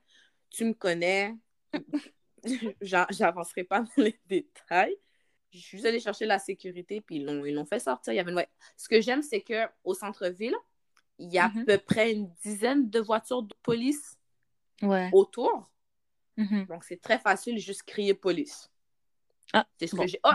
Tu 0.50 0.66
me 0.66 0.74
connais. 0.74 1.36
J'avancerai 2.82 3.64
pas 3.64 3.82
dans 3.82 4.04
les 4.04 4.20
détails. 4.26 4.96
Je 5.52 5.60
suis 5.60 5.88
allée 5.88 6.00
chercher 6.00 6.26
la 6.26 6.38
sécurité, 6.40 7.00
puis 7.02 7.16
ils 7.18 7.26
l'ont, 7.26 7.46
ils 7.46 7.54
l'ont 7.54 7.66
fait 7.66 7.80
sortir. 7.80 8.12
Il 8.14 8.18
y 8.18 8.20
avait 8.20 8.32
une-. 8.32 8.46
Ce 8.76 8.90
que 8.90 9.00
j'aime, 9.00 9.22
c'est 9.22 9.42
qu'au 9.42 9.94
centre-ville, 9.94 10.56
il 11.18 11.32
y 11.32 11.38
a 11.40 11.48
Mhm. 11.48 11.62
à 11.62 11.66
peu 11.66 11.78
près 11.78 12.12
une 12.12 12.30
dizaine 12.44 12.90
de 12.90 13.00
voitures 13.00 13.44
de 13.44 13.56
police 13.64 14.18
Ouais. 14.82 15.10
autour. 15.14 15.72
Mhm. 16.38 16.66
Donc, 16.66 16.84
c'est 16.84 17.02
très 17.02 17.20
facile, 17.20 17.58
juste 17.60 17.84
crier 17.84 18.14
police. 18.14 18.70
Ah, 19.54 19.66
c'est 19.80 19.88
ce 19.88 19.96
bon. 19.96 20.04
que 20.04 20.08
j'ai. 20.10 20.20
Oh, 20.24 20.30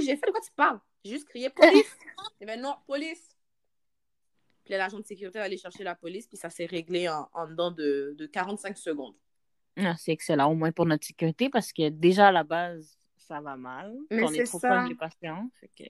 j'ai 0.00 0.16
fait, 0.16 0.26
de 0.26 0.30
quoi 0.32 0.40
tu 0.40 0.50
parles? 0.54 0.80
J'ai 1.04 1.12
juste 1.12 1.28
crié 1.28 1.50
police. 1.50 1.96
Et 2.40 2.46
ben 2.46 2.60
non, 2.60 2.74
police. 2.86 3.28
Puis 4.64 4.72
l'agent 4.74 4.98
de 4.98 5.04
sécurité 5.04 5.38
est 5.38 5.42
allé 5.42 5.58
chercher 5.58 5.84
la 5.84 5.94
police, 5.94 6.26
puis 6.26 6.36
ça 6.36 6.48
s'est 6.50 6.64
réglé 6.66 7.08
en, 7.08 7.28
en 7.32 7.46
dedans 7.46 7.70
de, 7.70 8.14
de 8.16 8.26
45 8.26 8.76
secondes. 8.78 9.14
Ah, 9.76 9.94
c'est 9.98 10.12
excellent, 10.12 10.50
au 10.50 10.54
moins 10.54 10.72
pour 10.72 10.86
notre 10.86 11.06
sécurité, 11.06 11.50
parce 11.50 11.72
que 11.72 11.88
déjà 11.90 12.28
à 12.28 12.32
la 12.32 12.44
base, 12.44 12.98
ça 13.16 13.40
va 13.40 13.56
mal. 13.56 13.94
Mais 14.10 14.22
on 14.24 14.28
c'est 14.28 14.38
est 14.38 14.44
trop 14.44 14.58
proche 14.60 14.88
des 14.88 14.94
patients. 14.94 15.50
que- 15.76 15.84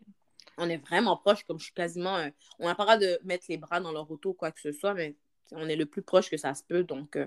On 0.56 0.68
est 0.68 0.78
vraiment 0.78 1.16
proche, 1.16 1.44
comme 1.44 1.58
je 1.58 1.64
suis 1.66 1.74
quasiment. 1.74 2.16
euh, 2.16 2.30
on 2.58 2.66
n'a 2.66 2.74
pas 2.74 2.82
le 2.82 2.86
droit 2.86 2.96
de 2.96 3.20
mettre 3.24 3.46
les 3.48 3.58
bras 3.58 3.80
dans 3.80 3.92
leur 3.92 4.10
auto 4.10 4.30
ou 4.30 4.34
quoi 4.34 4.50
que 4.52 4.60
ce 4.60 4.72
soit, 4.72 4.94
mais 4.94 5.14
on 5.52 5.68
est 5.68 5.76
le 5.76 5.86
plus 5.86 6.02
proche 6.02 6.30
que 6.30 6.36
ça 6.36 6.54
se 6.54 6.64
peut. 6.64 6.82
Donc, 6.82 7.14
euh, 7.16 7.26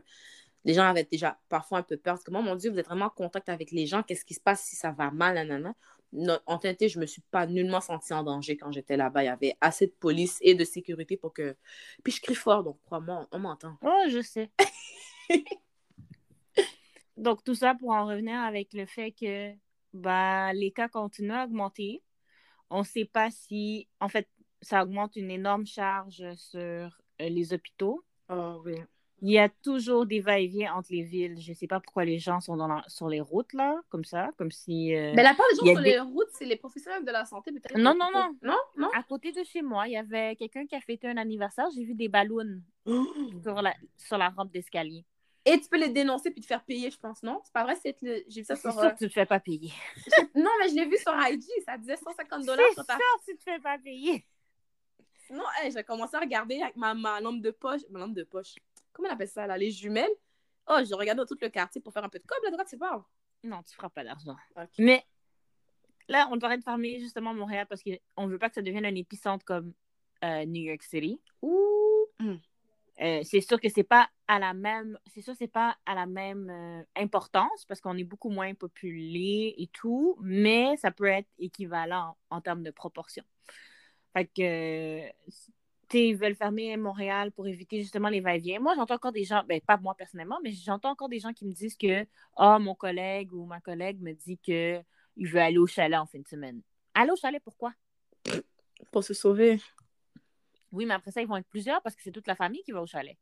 les 0.65 0.73
gens 0.73 0.83
avaient 0.83 1.07
déjà 1.09 1.39
parfois 1.49 1.79
un 1.79 1.83
peu 1.83 1.97
peur. 1.97 2.15
Parce 2.15 2.23
que 2.23 2.31
moi, 2.31 2.41
mon 2.41 2.55
Dieu, 2.55 2.71
vous 2.71 2.79
êtes 2.79 2.87
vraiment 2.87 3.05
en 3.05 3.09
contact 3.09 3.49
avec 3.49 3.71
les 3.71 3.85
gens. 3.85 4.03
Qu'est-ce 4.03 4.25
qui 4.25 4.33
se 4.33 4.41
passe 4.41 4.61
si 4.61 4.75
ça 4.75 4.91
va 4.91 5.11
mal, 5.11 5.35
nanana? 5.35 5.75
Non, 6.13 6.39
en 6.45 6.57
réalité, 6.57 6.87
je 6.87 6.99
me 6.99 7.05
suis 7.05 7.21
pas 7.31 7.45
nullement 7.45 7.81
sentie 7.81 8.13
en 8.13 8.23
danger 8.23 8.55
quand 8.57 8.71
j'étais 8.71 8.95
là-bas. 8.95 9.23
Il 9.23 9.27
y 9.27 9.29
avait 9.29 9.55
assez 9.59 9.87
de 9.87 9.91
police 9.91 10.37
et 10.41 10.55
de 10.55 10.63
sécurité 10.63 11.17
pour 11.17 11.33
que. 11.33 11.55
Puis 12.03 12.13
je 12.13 12.21
crie 12.21 12.35
fort, 12.35 12.63
donc 12.63 12.79
crois-moi, 12.85 13.27
on 13.31 13.39
m'entend. 13.39 13.77
Oh, 13.81 14.03
je 14.09 14.21
sais. 14.21 14.49
Donc, 17.17 17.43
tout 17.43 17.55
ça 17.55 17.73
pour 17.73 17.89
en 17.89 18.05
revenir 18.05 18.39
avec 18.39 18.73
le 18.73 18.85
fait 18.85 19.11
que 19.11 19.51
bah, 19.93 20.53
les 20.53 20.71
cas 20.71 20.87
continuent 20.87 21.33
à 21.33 21.45
augmenter. 21.45 22.03
On 22.69 22.79
ne 22.79 22.85
sait 22.85 23.05
pas 23.05 23.31
si, 23.31 23.87
en 23.99 24.07
fait, 24.07 24.29
ça 24.61 24.83
augmente 24.83 25.15
une 25.15 25.31
énorme 25.31 25.65
charge 25.65 26.23
sur 26.35 26.59
euh, 26.59 26.89
les 27.19 27.53
hôpitaux. 27.53 28.05
Oh 28.29 28.61
oui. 28.63 28.75
Il 29.23 29.31
y 29.31 29.39
a 29.39 29.49
toujours 29.49 30.05
des 30.05 30.19
va-et-vient 30.19 30.75
entre 30.75 30.89
les 30.91 31.01
villes. 31.01 31.39
Je 31.41 31.49
ne 31.51 31.55
sais 31.55 31.65
pas 31.65 31.79
pourquoi 31.79 32.05
les 32.05 32.19
gens 32.19 32.39
sont 32.39 32.55
dans 32.55 32.67
la- 32.67 32.83
sur 32.87 33.09
les 33.09 33.19
routes, 33.19 33.51
là, 33.53 33.79
comme 33.89 34.03
ça, 34.05 34.29
comme 34.37 34.51
si... 34.51 34.93
euh, 34.95 35.13
Mais 35.15 35.23
la 35.23 35.33
part 35.33 35.45
des 35.51 35.55
gens 35.57 35.65
sur 35.73 35.81
des- 35.81 35.89
les 35.91 35.99
routes, 35.99 36.29
c'est 36.33 36.45
les 36.45 36.55
professionnels 36.55 37.03
de 37.03 37.11
la 37.11 37.25
santé, 37.25 37.51
peut-être. 37.51 37.75
Non, 37.77 37.95
non, 37.95 38.09
non. 38.13 38.35
Non, 38.43 38.57
non? 38.77 38.89
À 38.93 39.01
côté 39.01 39.31
de 39.31 39.43
chez 39.43 39.63
moi, 39.63 39.87
il 39.87 39.93
y 39.93 39.97
avait 39.97 40.35
quelqu'un 40.35 40.67
qui 40.67 40.75
a 40.75 40.81
fêté 40.81 41.07
un 41.07 41.17
anniversaire. 41.17 41.65
J'ai 41.75 41.83
vu 41.83 41.95
des 41.95 42.07
ballons 42.09 42.61
sur 43.43 43.59
la, 43.61 43.73
sur 43.97 44.17
la 44.19 44.29
rampe 44.29 44.51
d'escalier. 44.51 45.03
Et 45.45 45.59
tu 45.59 45.67
peux 45.69 45.79
les 45.79 45.89
dénoncer 45.89 46.29
puis 46.29 46.41
te 46.41 46.45
faire 46.45 46.63
payer, 46.63 46.91
je 46.91 46.99
pense, 46.99 47.23
non? 47.23 47.39
C'est 47.43 47.53
pas 47.53 47.63
vrai, 47.63 47.75
c'est 47.81 47.99
le... 48.03 48.21
j'ai 48.27 48.41
vu 48.41 48.45
ça 48.45 48.55
C'est 48.55 48.69
sur. 48.69 48.73
sûr 48.73 48.81
euh, 48.83 48.89
que 48.91 48.97
tu 48.97 49.07
te 49.07 49.13
fais 49.13 49.25
pas 49.25 49.39
payer. 49.39 49.71
Non, 50.35 50.51
mais 50.59 50.69
je 50.69 50.75
l'ai 50.75 50.85
vu 50.85 50.97
sur 50.97 51.11
IG, 51.15 51.43
ça 51.65 51.77
disait 51.77 51.95
150 51.95 52.45
dollars 52.45 52.65
C'est 52.67 52.73
sur 52.75 52.83
sûr 52.83 52.85
ta. 52.85 52.97
que 52.97 53.31
tu 53.31 53.37
te 53.37 53.43
fais 53.43 53.57
pas 53.59 53.79
payer. 53.79 54.25
Non, 55.31 55.43
hey, 55.61 55.71
j'ai 55.71 55.83
commencé 55.83 56.15
à 56.15 56.19
regarder 56.19 56.61
avec 56.61 56.75
ma, 56.75 56.93
ma 56.93 57.19
lampe 57.19 57.41
de 57.41 57.51
poche. 57.51 57.81
Ma 57.89 57.99
lampe 57.99 58.13
de 58.13 58.23
poche. 58.23 58.55
Comment 58.97 59.09
on 59.09 59.13
appelle 59.13 59.27
ça, 59.27 59.45
là? 59.45 59.59
Les 59.59 59.69
jumelles? 59.69 60.09
Oh, 60.67 60.79
j'ai 60.83 60.95
regardé 60.95 61.19
dans 61.19 61.27
tout 61.27 61.37
le 61.39 61.49
quartier 61.49 61.79
pour 61.79 61.93
faire 61.93 62.03
un 62.03 62.09
peu 62.09 62.17
de 62.17 62.25
com, 62.25 62.35
là, 62.43 62.49
de 62.49 62.55
quoi 62.55 62.65
tu 62.65 62.79
parles? 62.79 63.03
Non, 63.43 63.61
tu 63.61 63.73
ne 63.73 63.75
feras 63.75 63.89
pas 63.89 64.03
d'argent. 64.03 64.35
Mais 64.79 65.05
là, 66.07 66.27
on 66.31 66.35
devrait 66.35 66.59
fermer 66.61 66.99
justement 66.99 67.31
Montréal 67.35 67.67
parce 67.69 67.83
qu'on 67.83 68.25
ne 68.25 68.31
veut 68.31 68.39
pas 68.39 68.49
que 68.49 68.55
ça 68.55 68.63
devienne 68.63 68.85
un 68.85 68.95
épicentre 68.95 69.45
comme 69.45 69.71
euh, 70.23 70.45
New 70.45 70.63
York 70.63 70.81
City. 70.81 71.21
Ouh. 71.43 72.07
Hum. 72.19 72.39
Euh, 72.99 73.21
c'est 73.23 73.41
sûr 73.41 73.61
que 73.61 73.69
c'est 73.69 73.83
pas 73.83 74.09
à 74.27 74.39
la 74.39 74.55
même 74.55 74.97
c'est 75.13 75.21
sûr 75.21 75.33
que 75.33 75.37
c'est 75.37 75.47
pas 75.47 75.77
à 75.85 75.93
la 75.93 76.07
même 76.07 76.49
euh, 76.49 76.83
importance 76.95 77.63
parce 77.67 77.79
qu'on 77.79 77.95
est 77.95 78.03
beaucoup 78.03 78.31
moins 78.31 78.55
populé 78.55 79.53
et 79.55 79.67
tout 79.67 80.17
mais 80.23 80.75
ça 80.77 80.89
peut 80.89 81.05
être 81.05 81.29
équivalent 81.37 82.17
en, 82.31 82.37
en 82.37 82.41
termes 82.41 82.63
de 82.63 82.71
proportion 82.71 83.23
fait 84.13 84.25
que 84.25 85.05
euh, 85.05 85.09
ils 85.93 86.15
veulent 86.15 86.35
fermer 86.35 86.75
Montréal 86.77 87.31
pour 87.31 87.47
éviter 87.47 87.81
justement 87.81 88.09
les 88.09 88.19
va-et-vient 88.19 88.59
moi 88.59 88.73
j'entends 88.75 88.95
encore 88.95 89.11
des 89.11 89.23
gens 89.23 89.43
ben 89.47 89.61
pas 89.61 89.77
moi 89.77 89.95
personnellement 89.95 90.39
mais 90.43 90.51
j'entends 90.51 90.89
encore 90.91 91.09
des 91.09 91.19
gens 91.19 91.33
qui 91.33 91.45
me 91.45 91.53
disent 91.53 91.77
que 91.77 92.05
ah 92.35 92.59
mon 92.59 92.75
collègue 92.75 93.33
ou 93.33 93.45
ma 93.45 93.59
collègue 93.61 94.01
me 94.01 94.13
dit 94.13 94.37
que 94.37 94.81
il 95.15 95.27
veut 95.27 95.39
aller 95.39 95.57
au 95.57 95.67
chalet 95.67 95.97
en 95.99 96.05
fin 96.05 96.19
de 96.19 96.27
semaine 96.27 96.61
aller 96.93 97.11
au 97.11 97.15
chalet 97.15 97.41
pourquoi? 97.43 97.73
Pour 98.91 99.03
se 99.03 99.13
sauver. 99.13 99.59
oui 100.71 100.85
mais 100.85 100.93
après 100.93 101.11
ça 101.11 101.21
ils 101.21 101.27
vont 101.27 101.37
être 101.37 101.47
plusieurs 101.47 101.81
parce 101.81 101.95
que 101.95 102.01
c'est 102.03 102.11
toute 102.11 102.27
la 102.27 102.35
famille 102.35 102.63
qui 102.63 102.71
va 102.71 102.81
au 102.81 102.87
chalet 102.87 103.17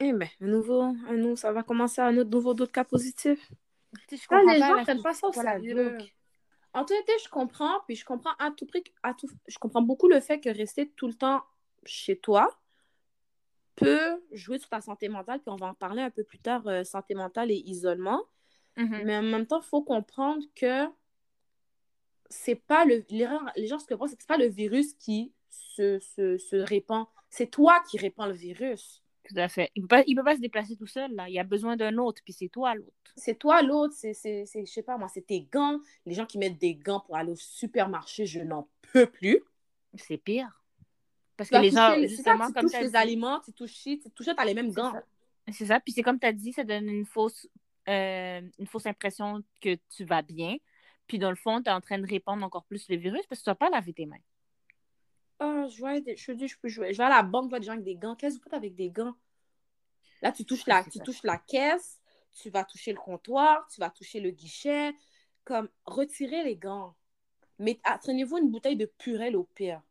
Eh 0.00 0.12
ben, 0.12 0.28
un 0.40 0.46
nouveau, 0.46 0.82
un 0.82 1.16
nouveau, 1.16 1.36
ça 1.36 1.52
va 1.52 1.62
commencer 1.62 2.00
un 2.00 2.16
autre 2.18 2.30
nouveau 2.30 2.54
d'autres 2.54 2.72
cas 2.72 2.84
positifs. 2.84 3.50
Je 4.10 4.16
Ah, 4.30 4.40
les 4.54 4.58
gens 4.60 4.74
la- 4.74 4.82
prennent 4.82 5.02
pas 5.02 5.14
ça 5.14 5.28
au 5.28 5.32
sérieux. 5.32 5.98
En 6.72 6.84
tout 6.84 6.94
cas, 7.06 7.12
je 7.24 7.28
comprends, 7.28 7.80
puis 7.86 7.96
je 7.96 8.04
comprends 8.04 8.32
à 8.38 8.50
tout 8.52 8.64
prix, 8.64 8.84
à 9.02 9.12
tout, 9.12 9.28
je 9.48 9.58
comprends 9.58 9.82
beaucoup 9.82 10.08
le 10.08 10.20
fait 10.20 10.38
que 10.40 10.48
rester 10.48 10.88
tout 10.96 11.08
le 11.08 11.14
temps 11.14 11.42
chez 11.84 12.18
toi 12.18 12.56
peut 13.76 14.22
jouer 14.32 14.58
sur 14.58 14.68
ta 14.68 14.80
santé 14.80 15.08
mentale, 15.08 15.40
puis 15.40 15.50
on 15.50 15.56
va 15.56 15.68
en 15.68 15.74
parler 15.74 16.02
un 16.02 16.10
peu 16.10 16.22
plus 16.24 16.38
tard, 16.38 16.66
euh, 16.66 16.84
santé 16.84 17.14
mentale 17.14 17.50
et 17.50 17.62
isolement. 17.66 18.22
Mhm. 18.76 19.02
Mais 19.04 19.16
en 19.16 19.22
même 19.22 19.46
temps, 19.46 19.60
il 19.60 19.66
faut 19.66 19.82
comprendre 19.82 20.42
que 20.54 20.86
c'est 22.28 22.54
pas 22.54 22.84
le. 22.84 23.04
Les 23.10 23.66
gens, 23.66 23.78
ce 23.78 23.86
que 23.86 23.94
pensent, 23.94 24.10
c'est 24.10 24.16
que 24.16 24.26
pas 24.26 24.36
le 24.36 24.46
virus 24.48 24.94
qui 24.94 25.32
se, 25.48 25.98
se, 25.98 26.38
se 26.38 26.56
répand. 26.56 27.06
C'est 27.28 27.50
toi 27.50 27.82
qui 27.88 27.98
répands 27.98 28.26
le 28.26 28.32
virus. 28.32 29.02
Tout 29.24 29.34
à 29.36 29.48
fait. 29.48 29.70
Il 29.74 29.82
peut 29.82 29.88
pas, 29.88 30.02
il 30.06 30.14
peut 30.14 30.24
pas 30.24 30.36
se 30.36 30.40
déplacer 30.40 30.76
tout 30.76 30.86
seul, 30.86 31.14
là. 31.14 31.28
Il 31.28 31.38
a 31.38 31.44
besoin 31.44 31.76
d'un 31.76 31.96
autre, 31.98 32.22
puis 32.24 32.32
c'est 32.32 32.48
toi 32.48 32.74
l'autre. 32.74 32.92
C'est 33.16 33.38
toi 33.38 33.62
l'autre, 33.62 33.94
c'est- 33.94 34.14
je 34.14 34.64
sais 34.64 34.82
pas 34.82 34.96
moi, 34.96 35.08
c'est 35.08 35.26
tes 35.26 35.42
gants. 35.42 35.80
Les 36.06 36.14
gens 36.14 36.26
qui 36.26 36.38
mettent 36.38 36.58
des 36.58 36.74
gants 36.74 37.00
pour 37.00 37.16
aller 37.16 37.32
au 37.32 37.36
supermarché, 37.36 38.26
je 38.26 38.40
n'en 38.40 38.68
peux 38.92 39.06
plus. 39.06 39.42
C'est 39.96 40.16
pire. 40.16 40.59
Parce 41.40 41.48
Tu 41.48 41.54
que 41.54 41.56
vas 41.56 41.62
les 41.62 41.70
gens, 41.70 41.96
c'est 42.06 42.22
ça, 42.22 42.36
justement, 42.36 42.46
tu 42.46 42.52
comme 42.52 42.66
touches 42.66 42.78
les 42.80 42.94
aliments, 42.96 43.40
tu 43.40 43.52
touches 43.54 43.72
ci, 43.74 43.98
tu 43.98 44.10
touches 44.10 44.26
ça, 44.26 44.34
t'as 44.34 44.44
les 44.44 44.52
mêmes 44.52 44.72
gants. 44.72 44.92
C'est 45.50 45.66
ça. 45.66 45.80
Puis 45.80 45.92
c'est 45.94 46.02
comme 46.02 46.18
tu 46.20 46.26
as 46.26 46.32
dit, 46.32 46.52
ça 46.52 46.64
donne 46.64 46.88
une 46.88 47.06
fausse, 47.06 47.48
euh, 47.88 48.42
une 48.58 48.66
fausse 48.66 48.86
impression 48.86 49.42
que 49.62 49.76
tu 49.96 50.04
vas 50.04 50.20
bien. 50.22 50.56
Puis 51.06 51.18
dans 51.18 51.30
le 51.30 51.36
fond, 51.36 51.62
tu 51.62 51.70
es 51.70 51.72
en 51.72 51.80
train 51.80 51.98
de 51.98 52.06
répandre 52.06 52.44
encore 52.44 52.64
plus 52.66 52.88
le 52.88 52.96
virus 52.96 53.26
parce 53.26 53.40
que 53.40 53.44
tu 53.44 53.50
n'as 53.50 53.54
pas 53.54 53.70
lavé 53.70 53.92
tes 53.94 54.06
mains. 54.06 54.18
Ah, 55.40 55.66
je 55.68 55.78
vois, 55.78 56.00
des- 56.00 56.16
je 56.16 56.32
dis, 56.32 56.46
je 56.48 56.58
peux 56.58 56.68
jouer. 56.68 56.92
Je 56.92 56.98
vais 56.98 57.04
à 57.04 57.08
la 57.08 57.22
banque, 57.22 57.44
je 57.46 57.50
vois 57.50 57.60
des 57.60 57.66
gens 57.66 57.72
avec 57.72 57.84
des 57.84 57.96
gants. 57.96 58.14
Qu'est-ce 58.14 58.36
que 58.36 58.42
vous 58.42 58.44
faites 58.44 58.54
avec 58.54 58.74
des 58.74 58.90
gants? 58.90 59.14
Là, 60.22 60.32
tu 60.32 60.44
touches 60.44 60.66
la, 60.66 60.82
C'est 60.84 60.90
tu 60.90 60.98
ça. 60.98 61.04
touches 61.04 61.22
la 61.24 61.38
caisse, 61.38 62.00
tu 62.40 62.50
vas 62.50 62.64
toucher 62.64 62.92
le 62.92 62.98
comptoir, 62.98 63.66
tu 63.68 63.80
vas 63.80 63.90
toucher 63.90 64.20
le 64.20 64.30
guichet. 64.30 64.94
Comme, 65.44 65.68
retirez 65.86 66.44
les 66.44 66.56
gants. 66.56 66.94
Mais 67.58 67.80
prenez-vous 68.02 68.38
une 68.38 68.50
bouteille 68.50 68.76
de 68.76 68.86
purée 68.86 69.34
au 69.34 69.44
pire. 69.44 69.82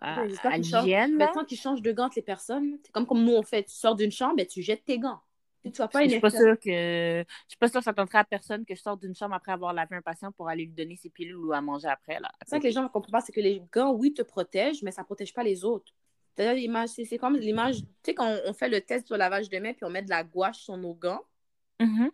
À, 0.00 0.26
changent- 0.28 0.82
l'hygiène. 0.82 1.16
Maintenant 1.16 1.44
qu'ils 1.44 1.58
changent 1.58 1.82
de 1.82 1.92
gants 1.92 2.06
entre 2.06 2.16
les 2.16 2.22
personnes, 2.22 2.78
c'est 2.84 2.92
comme, 2.92 3.06
comme 3.06 3.24
nous 3.24 3.32
on 3.32 3.42
fait. 3.42 3.64
Tu 3.64 3.72
sors 3.72 3.94
d'une 3.96 4.12
chambre, 4.12 4.36
ben, 4.36 4.46
tu 4.46 4.62
jettes 4.62 4.84
tes 4.84 4.98
gants. 4.98 5.20
Tu 5.64 5.70
vois 5.72 5.88
pas 5.88 5.98
Je 6.00 6.04
une 6.04 6.10
suis 6.12 6.20
pas 6.20 6.30
sûre 6.30 6.58
que 6.58 6.70
je 6.70 7.24
suis 7.48 7.58
pas 7.58 7.68
sûre 7.68 7.80
que 7.80 7.84
ça 7.84 7.92
tenterait 7.92 8.18
à 8.18 8.24
personne 8.24 8.64
que 8.64 8.74
je 8.74 8.80
sorte 8.80 9.00
d'une 9.02 9.14
chambre 9.14 9.34
après 9.34 9.52
avoir 9.52 9.72
lavé 9.74 9.96
un 9.96 10.00
patient 10.02 10.32
pour 10.32 10.48
aller 10.48 10.64
lui 10.64 10.72
donner 10.72 10.96
ses 10.96 11.10
pilules 11.10 11.36
ou 11.36 11.52
à 11.52 11.60
manger 11.60 11.88
après 11.88 12.20
là. 12.20 12.30
C'est 12.42 12.50
ça 12.50 12.58
que 12.58 12.64
les 12.64 12.72
gens 12.72 12.84
ne 12.84 12.88
comprennent 12.88 13.10
pas, 13.12 13.20
c'est 13.20 13.32
que 13.32 13.40
les 13.40 13.62
gants, 13.72 13.92
oui, 13.92 14.14
te 14.14 14.22
protègent, 14.22 14.82
mais 14.82 14.92
ça 14.92 15.02
ne 15.02 15.06
protège 15.06 15.34
pas 15.34 15.42
les 15.42 15.64
autres. 15.64 15.92
L'image, 16.38 16.90
c'est 16.90 17.04
c'est 17.04 17.18
comme 17.18 17.36
l'image, 17.36 17.78
tu 17.80 17.84
sais, 18.04 18.14
quand 18.14 18.28
on, 18.28 18.50
on 18.50 18.52
fait 18.54 18.68
le 18.68 18.80
test 18.80 19.06
sur 19.08 19.16
le 19.16 19.18
lavage 19.18 19.50
de 19.50 19.58
mains, 19.58 19.72
puis 19.74 19.84
on 19.84 19.90
met 19.90 20.02
de 20.02 20.08
la 20.10 20.22
gouache 20.22 20.58
sur 20.60 20.76
nos 20.76 20.94
gants, 20.94 21.22
Mhm. 21.80 22.10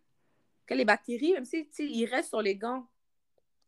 que 0.66 0.74
les 0.74 0.86
bactéries, 0.86 1.34
même 1.34 1.44
si, 1.44 1.68
ils 1.78 2.06
restent 2.06 2.30
sur 2.30 2.40
les 2.42 2.56
gants. 2.56 2.86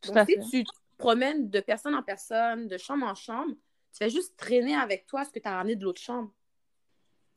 Tout 0.01 0.09
Donc, 0.09 0.17
à 0.17 0.25
si 0.25 0.33
fait. 0.35 0.41
tu 0.51 0.65
te 0.65 0.71
promènes 0.97 1.51
de 1.51 1.61
personne 1.61 1.95
en 1.95 2.03
personne, 2.03 2.67
de 2.69 2.79
chambre 2.79 3.07
en 3.07 3.15
chambre, 3.15 3.53
tu 3.97 4.05
fais 4.05 4.11
juste 4.11 4.37
traîner 4.37 4.75
avec 4.75 5.07
toi 5.07 5.25
ce 5.25 5.31
que 5.31 5.39
tu 5.39 5.49
as 5.49 5.57
ramené 5.57 5.75
de 5.77 5.85
l'autre 5.85 6.01
chambre. 6.01 6.31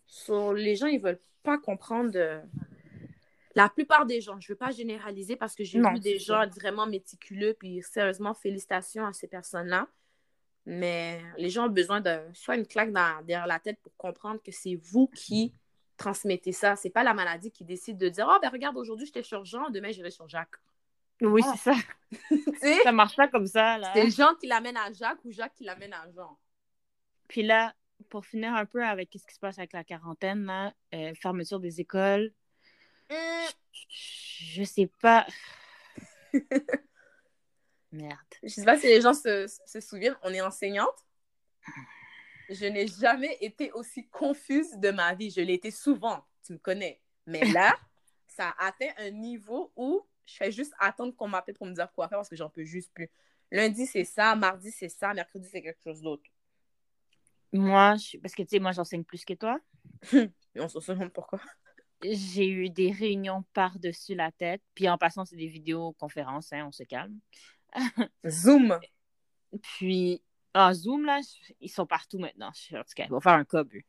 So, 0.07 0.53
les 0.53 0.75
gens, 0.75 0.87
ils 0.87 0.99
veulent 0.99 1.21
pas 1.43 1.57
comprendre. 1.57 2.11
euh, 2.15 2.41
La 3.55 3.69
plupart 3.69 4.05
des 4.05 4.21
gens, 4.21 4.39
je 4.39 4.51
veux 4.51 4.57
pas 4.57 4.71
généraliser 4.71 5.35
parce 5.35 5.55
que 5.55 5.63
j'ai 5.63 5.79
vu 5.79 5.99
des 5.99 6.19
gens 6.19 6.47
vraiment 6.49 6.85
méticuleux, 6.85 7.55
puis 7.59 7.81
sérieusement, 7.81 8.33
félicitations 8.33 9.05
à 9.05 9.13
ces 9.13 9.27
personnes-là. 9.27 9.87
Mais 10.65 11.21
les 11.37 11.49
gens 11.49 11.65
ont 11.65 11.69
besoin 11.71 11.99
de 12.01 12.19
soit 12.33 12.55
une 12.55 12.67
claque 12.67 12.91
dans- 12.91 13.21
derrière 13.23 13.47
la 13.47 13.59
tête 13.59 13.79
pour 13.81 13.95
comprendre 13.97 14.41
que 14.43 14.51
c'est 14.51 14.75
vous 14.75 15.07
qui 15.07 15.53
transmettez 15.97 16.51
ça. 16.51 16.75
C'est 16.75 16.89
pas 16.91 17.03
la 17.03 17.13
maladie 17.13 17.51
qui 17.51 17.63
décide 17.65 17.97
de 17.97 18.07
dire 18.09 18.27
Oh, 18.29 18.37
ben 18.41 18.49
regarde, 18.49 18.77
aujourd'hui 18.77 19.05
j'étais 19.07 19.23
sur 19.23 19.43
Jean, 19.45 19.69
demain 19.69 19.91
j'irai 19.91 20.11
sur 20.11 20.27
Jacques. 20.27 20.55
Oui, 21.21 21.41
Ah. 21.45 21.53
c'est 21.57 21.73
ça. 21.73 21.77
Ça 22.83 22.91
marche 22.91 23.15
pas 23.15 23.27
comme 23.27 23.47
ça 23.47 23.77
là. 23.77 23.91
c'est 23.93 24.09
Jean 24.11 24.35
qui 24.35 24.47
l'amène 24.47 24.77
à 24.77 24.91
Jacques 24.93 25.23
ou 25.25 25.31
Jacques 25.31 25.55
qui 25.55 25.63
l'amène 25.63 25.91
à 25.93 26.09
Jean. 26.15 26.37
Puis 27.29 27.43
là, 27.43 27.73
pour 28.09 28.25
finir 28.25 28.53
un 28.55 28.65
peu 28.65 28.83
avec 28.83 29.09
ce 29.13 29.25
qui 29.25 29.33
se 29.33 29.39
passe 29.39 29.57
avec 29.57 29.71
la 29.71 29.85
quarantaine, 29.85 30.43
là, 30.45 30.73
euh, 30.93 31.13
fermeture 31.13 31.59
des 31.59 31.79
écoles, 31.79 32.33
je 33.89 34.63
sais 34.63 34.91
pas. 35.01 35.25
Merde. 37.91 38.17
Je 38.43 38.49
sais 38.49 38.65
pas 38.65 38.77
si 38.77 38.87
les 38.87 39.01
gens 39.01 39.13
se, 39.13 39.47
se 39.65 39.79
souviennent, 39.79 40.17
on 40.23 40.33
est 40.33 40.41
enseignante. 40.41 41.05
Je 42.49 42.65
n'ai 42.65 42.87
jamais 42.87 43.37
été 43.41 43.71
aussi 43.73 44.07
confuse 44.07 44.77
de 44.77 44.89
ma 44.89 45.13
vie. 45.13 45.29
Je 45.29 45.41
l'ai 45.41 45.53
été 45.53 45.69
souvent, 45.69 46.25
tu 46.43 46.53
me 46.53 46.57
connais. 46.57 46.99
Mais 47.27 47.45
là, 47.45 47.77
ça 48.27 48.55
a 48.57 48.67
atteint 48.67 48.91
un 48.97 49.11
niveau 49.11 49.71
où 49.75 50.05
je 50.25 50.35
fais 50.35 50.51
juste 50.51 50.73
attendre 50.79 51.15
qu'on 51.15 51.27
m'appelle 51.27 51.55
pour 51.55 51.67
me 51.67 51.73
dire 51.73 51.91
quoi 51.93 52.07
faire 52.07 52.17
parce 52.17 52.29
que 52.29 52.35
j'en 52.35 52.49
peux 52.49 52.63
juste 52.63 52.91
plus. 52.93 53.09
Lundi, 53.51 53.85
c'est 53.85 54.03
ça. 54.03 54.35
Mardi, 54.35 54.71
c'est 54.71 54.89
ça. 54.89 55.13
Mercredi, 55.13 55.47
c'est 55.47 55.61
quelque 55.61 55.81
chose 55.83 56.01
d'autre. 56.01 56.23
Moi, 57.53 57.95
je... 57.95 58.17
parce 58.17 58.35
que 58.35 58.43
tu 58.43 58.49
sais, 58.49 58.59
moi, 58.59 58.71
j'enseigne 58.71 59.03
plus 59.03 59.25
que 59.25 59.33
toi. 59.33 59.59
Et 60.13 60.61
on 60.61 60.67
se 60.67 60.91
demande 60.91 61.11
pourquoi. 61.13 61.39
J'ai 62.03 62.47
eu 62.47 62.69
des 62.69 62.91
réunions 62.91 63.43
par-dessus 63.53 64.15
la 64.15 64.31
tête. 64.31 64.61
Puis 64.73 64.87
en 64.87 64.97
passant, 64.97 65.25
c'est 65.25 65.35
des 65.35 65.47
vidéoconférences, 65.47 66.53
hein, 66.53 66.65
on 66.67 66.71
se 66.71 66.83
calme. 66.83 67.19
Zoom. 68.27 68.79
Puis 69.61 70.21
en 70.53 70.73
Zoom, 70.73 71.05
là, 71.05 71.21
ils 71.59 71.69
sont 71.69 71.85
partout 71.85 72.19
maintenant. 72.19 72.51
Je 72.53 72.61
suis 72.61 72.77
en 72.77 72.83
tout 72.83 72.93
cas, 72.95 73.05
ils 73.05 73.11
vont 73.11 73.19
faire 73.19 73.33
un 73.33 73.45
cob. 73.45 73.73
eux. 73.73 73.81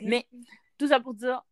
Mais 0.00 0.26
tout 0.78 0.88
ça 0.88 1.00
pour 1.00 1.14
dire, 1.14 1.42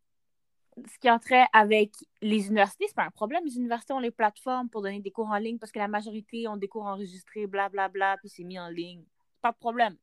ce 0.77 0.99
qui 0.99 1.11
entrait 1.11 1.47
avec 1.53 1.93
les 2.23 2.47
universités, 2.47 2.87
c'est 2.89 2.97
pas 2.97 3.05
un 3.05 3.11
problème. 3.11 3.45
Les 3.45 3.57
universités 3.57 3.93
ont 3.93 4.01
les 4.01 4.11
plateformes 4.11 4.69
pour 4.69 4.83
donner 4.83 5.01
des 5.01 5.11
cours 5.11 5.29
en 5.29 5.39
ligne 5.39 5.59
parce 5.59 5.73
que 5.73 5.79
la 5.79 5.89
majorité 5.89 6.49
ont 6.49 6.57
des 6.57 6.69
cours 6.69 6.87
enregistrés, 6.87 7.47
blablabla, 7.47 7.89
bla, 7.89 8.15
bla, 8.15 8.17
puis 8.19 8.29
c'est 8.29 8.45
mis 8.45 8.59
en 8.59 8.69
ligne. 8.69 9.05
Pas 9.41 9.53
de 9.53 9.59
problème. 9.59 9.97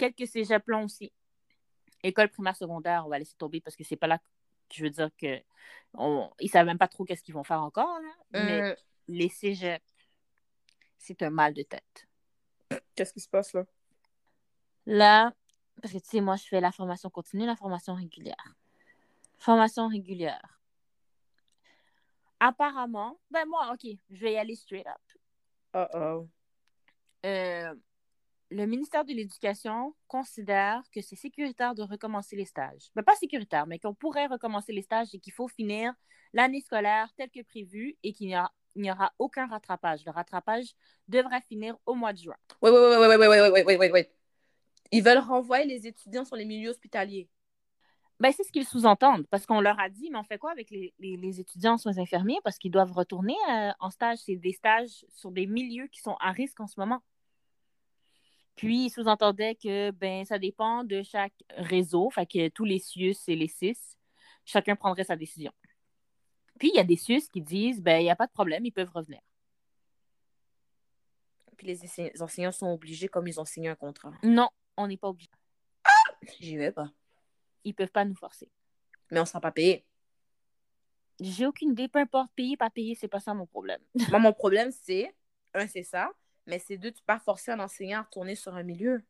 Quelques 0.00 0.26
cégeps 0.26 0.66
l'ont 0.66 0.84
aussi. 0.84 1.12
École 2.02 2.30
primaire 2.30 2.56
secondaire, 2.56 3.04
on 3.04 3.10
va 3.10 3.18
laisser 3.18 3.36
tomber 3.36 3.60
parce 3.60 3.76
que 3.76 3.84
c'est 3.84 3.96
pas 3.96 4.06
là 4.06 4.16
que 4.16 4.24
je 4.70 4.82
veux 4.82 4.90
dire 4.90 5.10
que 5.20 5.42
on... 5.92 6.30
ils 6.40 6.48
savent 6.48 6.64
même 6.64 6.78
pas 6.78 6.88
trop 6.88 7.04
qu'est-ce 7.04 7.22
qu'ils 7.22 7.34
vont 7.34 7.44
faire 7.44 7.60
encore. 7.60 8.00
Là. 8.00 8.14
Mais 8.32 8.62
Euh, 8.62 8.74
les 9.08 9.28
cégeps, 9.28 9.84
c'est 10.96 11.20
un 11.22 11.28
mal 11.28 11.52
de 11.52 11.62
tête. 11.62 12.08
Qu'est-ce 12.94 13.12
qui 13.12 13.20
se 13.20 13.28
passe 13.28 13.52
là? 13.52 13.66
Là, 14.86 15.34
parce 15.82 15.92
que 15.92 15.98
tu 15.98 16.08
sais, 16.08 16.20
moi, 16.22 16.36
je 16.36 16.44
fais 16.44 16.60
la 16.60 16.72
formation 16.72 17.10
continue, 17.10 17.44
la 17.44 17.56
formation 17.56 17.94
régulière. 17.94 18.54
Formation 19.38 19.88
régulière. 19.88 20.60
Apparemment, 22.38 23.20
ben 23.30 23.46
moi, 23.46 23.70
OK, 23.74 23.86
je 24.08 24.20
vais 24.20 24.32
y 24.32 24.38
aller 24.38 24.56
straight 24.56 24.86
up. 24.86 25.02
Oh 25.74 25.86
oh. 25.94 26.28
Euh, 27.26 27.74
le 28.50 28.66
ministère 28.66 29.04
de 29.04 29.12
l'Éducation 29.12 29.94
considère 30.08 30.82
que 30.92 31.00
c'est 31.00 31.16
sécuritaire 31.16 31.74
de 31.74 31.82
recommencer 31.82 32.36
les 32.36 32.44
stages. 32.44 32.90
Ben, 32.94 33.02
pas 33.02 33.14
sécuritaire, 33.14 33.66
mais 33.66 33.78
qu'on 33.78 33.94
pourrait 33.94 34.26
recommencer 34.26 34.72
les 34.72 34.82
stages 34.82 35.14
et 35.14 35.20
qu'il 35.20 35.32
faut 35.32 35.48
finir 35.48 35.94
l'année 36.32 36.60
scolaire 36.60 37.08
telle 37.16 37.30
que 37.30 37.42
prévue 37.42 37.96
et 38.02 38.12
qu'il 38.12 38.28
n'y 38.28 38.36
aura, 38.36 38.52
il 38.74 38.82
n'y 38.82 38.90
aura 38.90 39.12
aucun 39.18 39.46
rattrapage. 39.46 40.04
Le 40.04 40.10
rattrapage 40.10 40.74
devrait 41.08 41.40
finir 41.42 41.76
au 41.86 41.94
mois 41.94 42.12
de 42.12 42.18
juin. 42.18 42.36
Oui, 42.60 42.70
oui, 42.70 42.78
oui, 42.78 42.96
oui, 42.98 43.16
oui, 43.16 43.26
oui, 43.26 43.50
oui, 43.52 43.62
oui, 43.66 43.76
oui, 43.78 43.90
oui. 43.92 44.06
Ils 44.92 45.02
veulent 45.02 45.18
renvoyer 45.18 45.66
les 45.66 45.86
étudiants 45.86 46.24
sur 46.24 46.36
les 46.36 46.44
milieux 46.44 46.70
hospitaliers. 46.70 47.28
Ben, 48.18 48.32
c'est 48.32 48.44
ce 48.44 48.52
qu'ils 48.52 48.66
sous-entendent, 48.66 49.26
parce 49.28 49.46
qu'on 49.46 49.60
leur 49.60 49.78
a 49.80 49.88
dit, 49.88 50.10
mais 50.10 50.18
on 50.18 50.24
fait 50.24 50.38
quoi 50.38 50.50
avec 50.50 50.70
les, 50.70 50.92
les, 50.98 51.16
les 51.16 51.40
étudiants 51.40 51.78
soins 51.78 51.96
infirmiers? 51.98 52.38
Parce 52.44 52.58
qu'ils 52.58 52.72
doivent 52.72 52.92
retourner 52.92 53.36
euh, 53.48 53.70
en 53.78 53.90
stage. 53.90 54.18
C'est 54.18 54.36
des 54.36 54.52
stages 54.52 55.06
sur 55.08 55.30
des 55.30 55.46
milieux 55.46 55.86
qui 55.86 56.00
sont 56.00 56.16
à 56.20 56.32
risque 56.32 56.60
en 56.60 56.66
ce 56.66 56.78
moment. 56.78 57.00
Puis, 58.60 58.84
ils 58.84 58.90
sous-entendaient 58.90 59.54
que 59.54 59.90
ben, 59.90 60.22
ça 60.26 60.38
dépend 60.38 60.84
de 60.84 61.02
chaque 61.02 61.32
réseau, 61.56 62.10
fait 62.10 62.26
que 62.26 62.48
tous 62.48 62.66
les 62.66 62.78
CIUS 62.78 63.16
et 63.26 63.34
les 63.34 63.48
CIS, 63.48 63.96
chacun 64.44 64.76
prendrait 64.76 65.04
sa 65.04 65.16
décision. 65.16 65.50
Puis, 66.58 66.68
il 66.68 66.76
y 66.76 66.78
a 66.78 66.84
des 66.84 66.96
CIUS 66.96 67.22
qui 67.32 67.40
disent, 67.40 67.80
ben, 67.80 68.00
il 68.00 68.04
n'y 68.04 68.10
a 68.10 68.16
pas 68.16 68.26
de 68.26 68.32
problème, 68.32 68.66
ils 68.66 68.70
peuvent 68.70 68.90
revenir. 68.92 69.20
Puis 71.56 71.66
les 71.66 72.20
enseignants- 72.20 72.52
sont 72.52 72.68
obligés 72.68 73.08
comme 73.08 73.26
ils 73.26 73.40
ont 73.40 73.46
signé 73.46 73.70
un 73.70 73.74
contrat. 73.74 74.12
Non, 74.22 74.50
on 74.76 74.86
n'est 74.86 74.98
pas 74.98 75.08
obligé. 75.08 75.30
J'y 76.38 76.58
vais 76.58 76.72
pas. 76.72 76.90
Ils 77.64 77.74
peuvent 77.74 77.90
pas 77.90 78.04
nous 78.04 78.14
forcer. 78.14 78.50
Mais 79.10 79.20
on 79.20 79.24
sera 79.24 79.40
pas 79.40 79.52
payé. 79.52 79.86
J'ai 81.18 81.46
aucune 81.46 81.70
idée, 81.70 81.88
peu 81.88 81.98
importe, 81.98 82.30
payer, 82.34 82.58
pas 82.58 82.68
payer, 82.68 82.94
c'est 82.94 83.08
pas 83.08 83.20
ça 83.20 83.32
mon 83.32 83.46
problème. 83.46 83.80
Moi, 84.10 84.18
mon 84.18 84.34
problème, 84.34 84.70
c'est, 84.70 85.14
un, 85.54 85.66
c'est 85.66 85.82
ça, 85.82 86.10
mais 86.46 86.58
c'est 86.58 86.76
deux, 86.76 86.90
tu 86.90 87.00
peux 87.00 87.06
pas 87.06 87.18
forcer 87.18 87.52
un 87.52 87.60
enseignant 87.60 88.00
à 88.00 88.02
retourner 88.02 88.34
sur 88.34 88.54
un 88.54 88.62
milieu. 88.62 89.02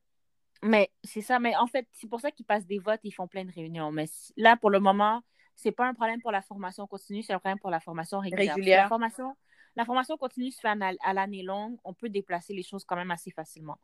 Mais 0.63 0.91
c'est 1.05 1.23
ça, 1.23 1.39
mais 1.39 1.57
en 1.57 1.67
fait, 1.67 1.87
c'est 1.93 2.09
pour 2.09 2.21
ça 2.21 2.31
qu'ils 2.31 2.45
passent 2.45 2.67
des 2.67 2.79
votes, 2.79 3.01
ils 3.05 3.13
font 3.13 3.27
plein 3.27 3.45
de 3.45 3.53
réunions. 3.53 3.91
Mais 3.91 4.07
là, 4.37 4.57
pour 4.57 4.71
le 4.71 4.79
moment, 4.79 5.23
c'est 5.57 5.73
pas 5.73 5.87
un 5.87 5.95
problème 5.95 6.21
pour 6.21 6.33
la 6.33 6.43
formation 6.43 6.87
continue, 6.87 7.23
c'est 7.23 7.33
un 7.33 7.39
problème 7.39 7.59
pour 7.59 7.71
la 7.71 7.81
formation 7.81 8.19
régulière. 8.19 8.55
Régulière. 8.55 8.83
La 8.83 8.89
formation, 8.89 9.37
la 9.77 9.85
formation 9.85 10.17
continue 10.17 10.51
se 10.51 10.61
fait 10.61 10.69
à 10.69 11.13
l'année 11.15 11.43
longue, 11.43 11.79
on 11.85 11.95
peut 11.95 12.09
déplacer 12.09 12.53
les 12.53 12.63
choses 12.63 12.85
quand 12.85 12.97
même 12.97 13.11
assez 13.11 13.31
facilement. 13.31 13.79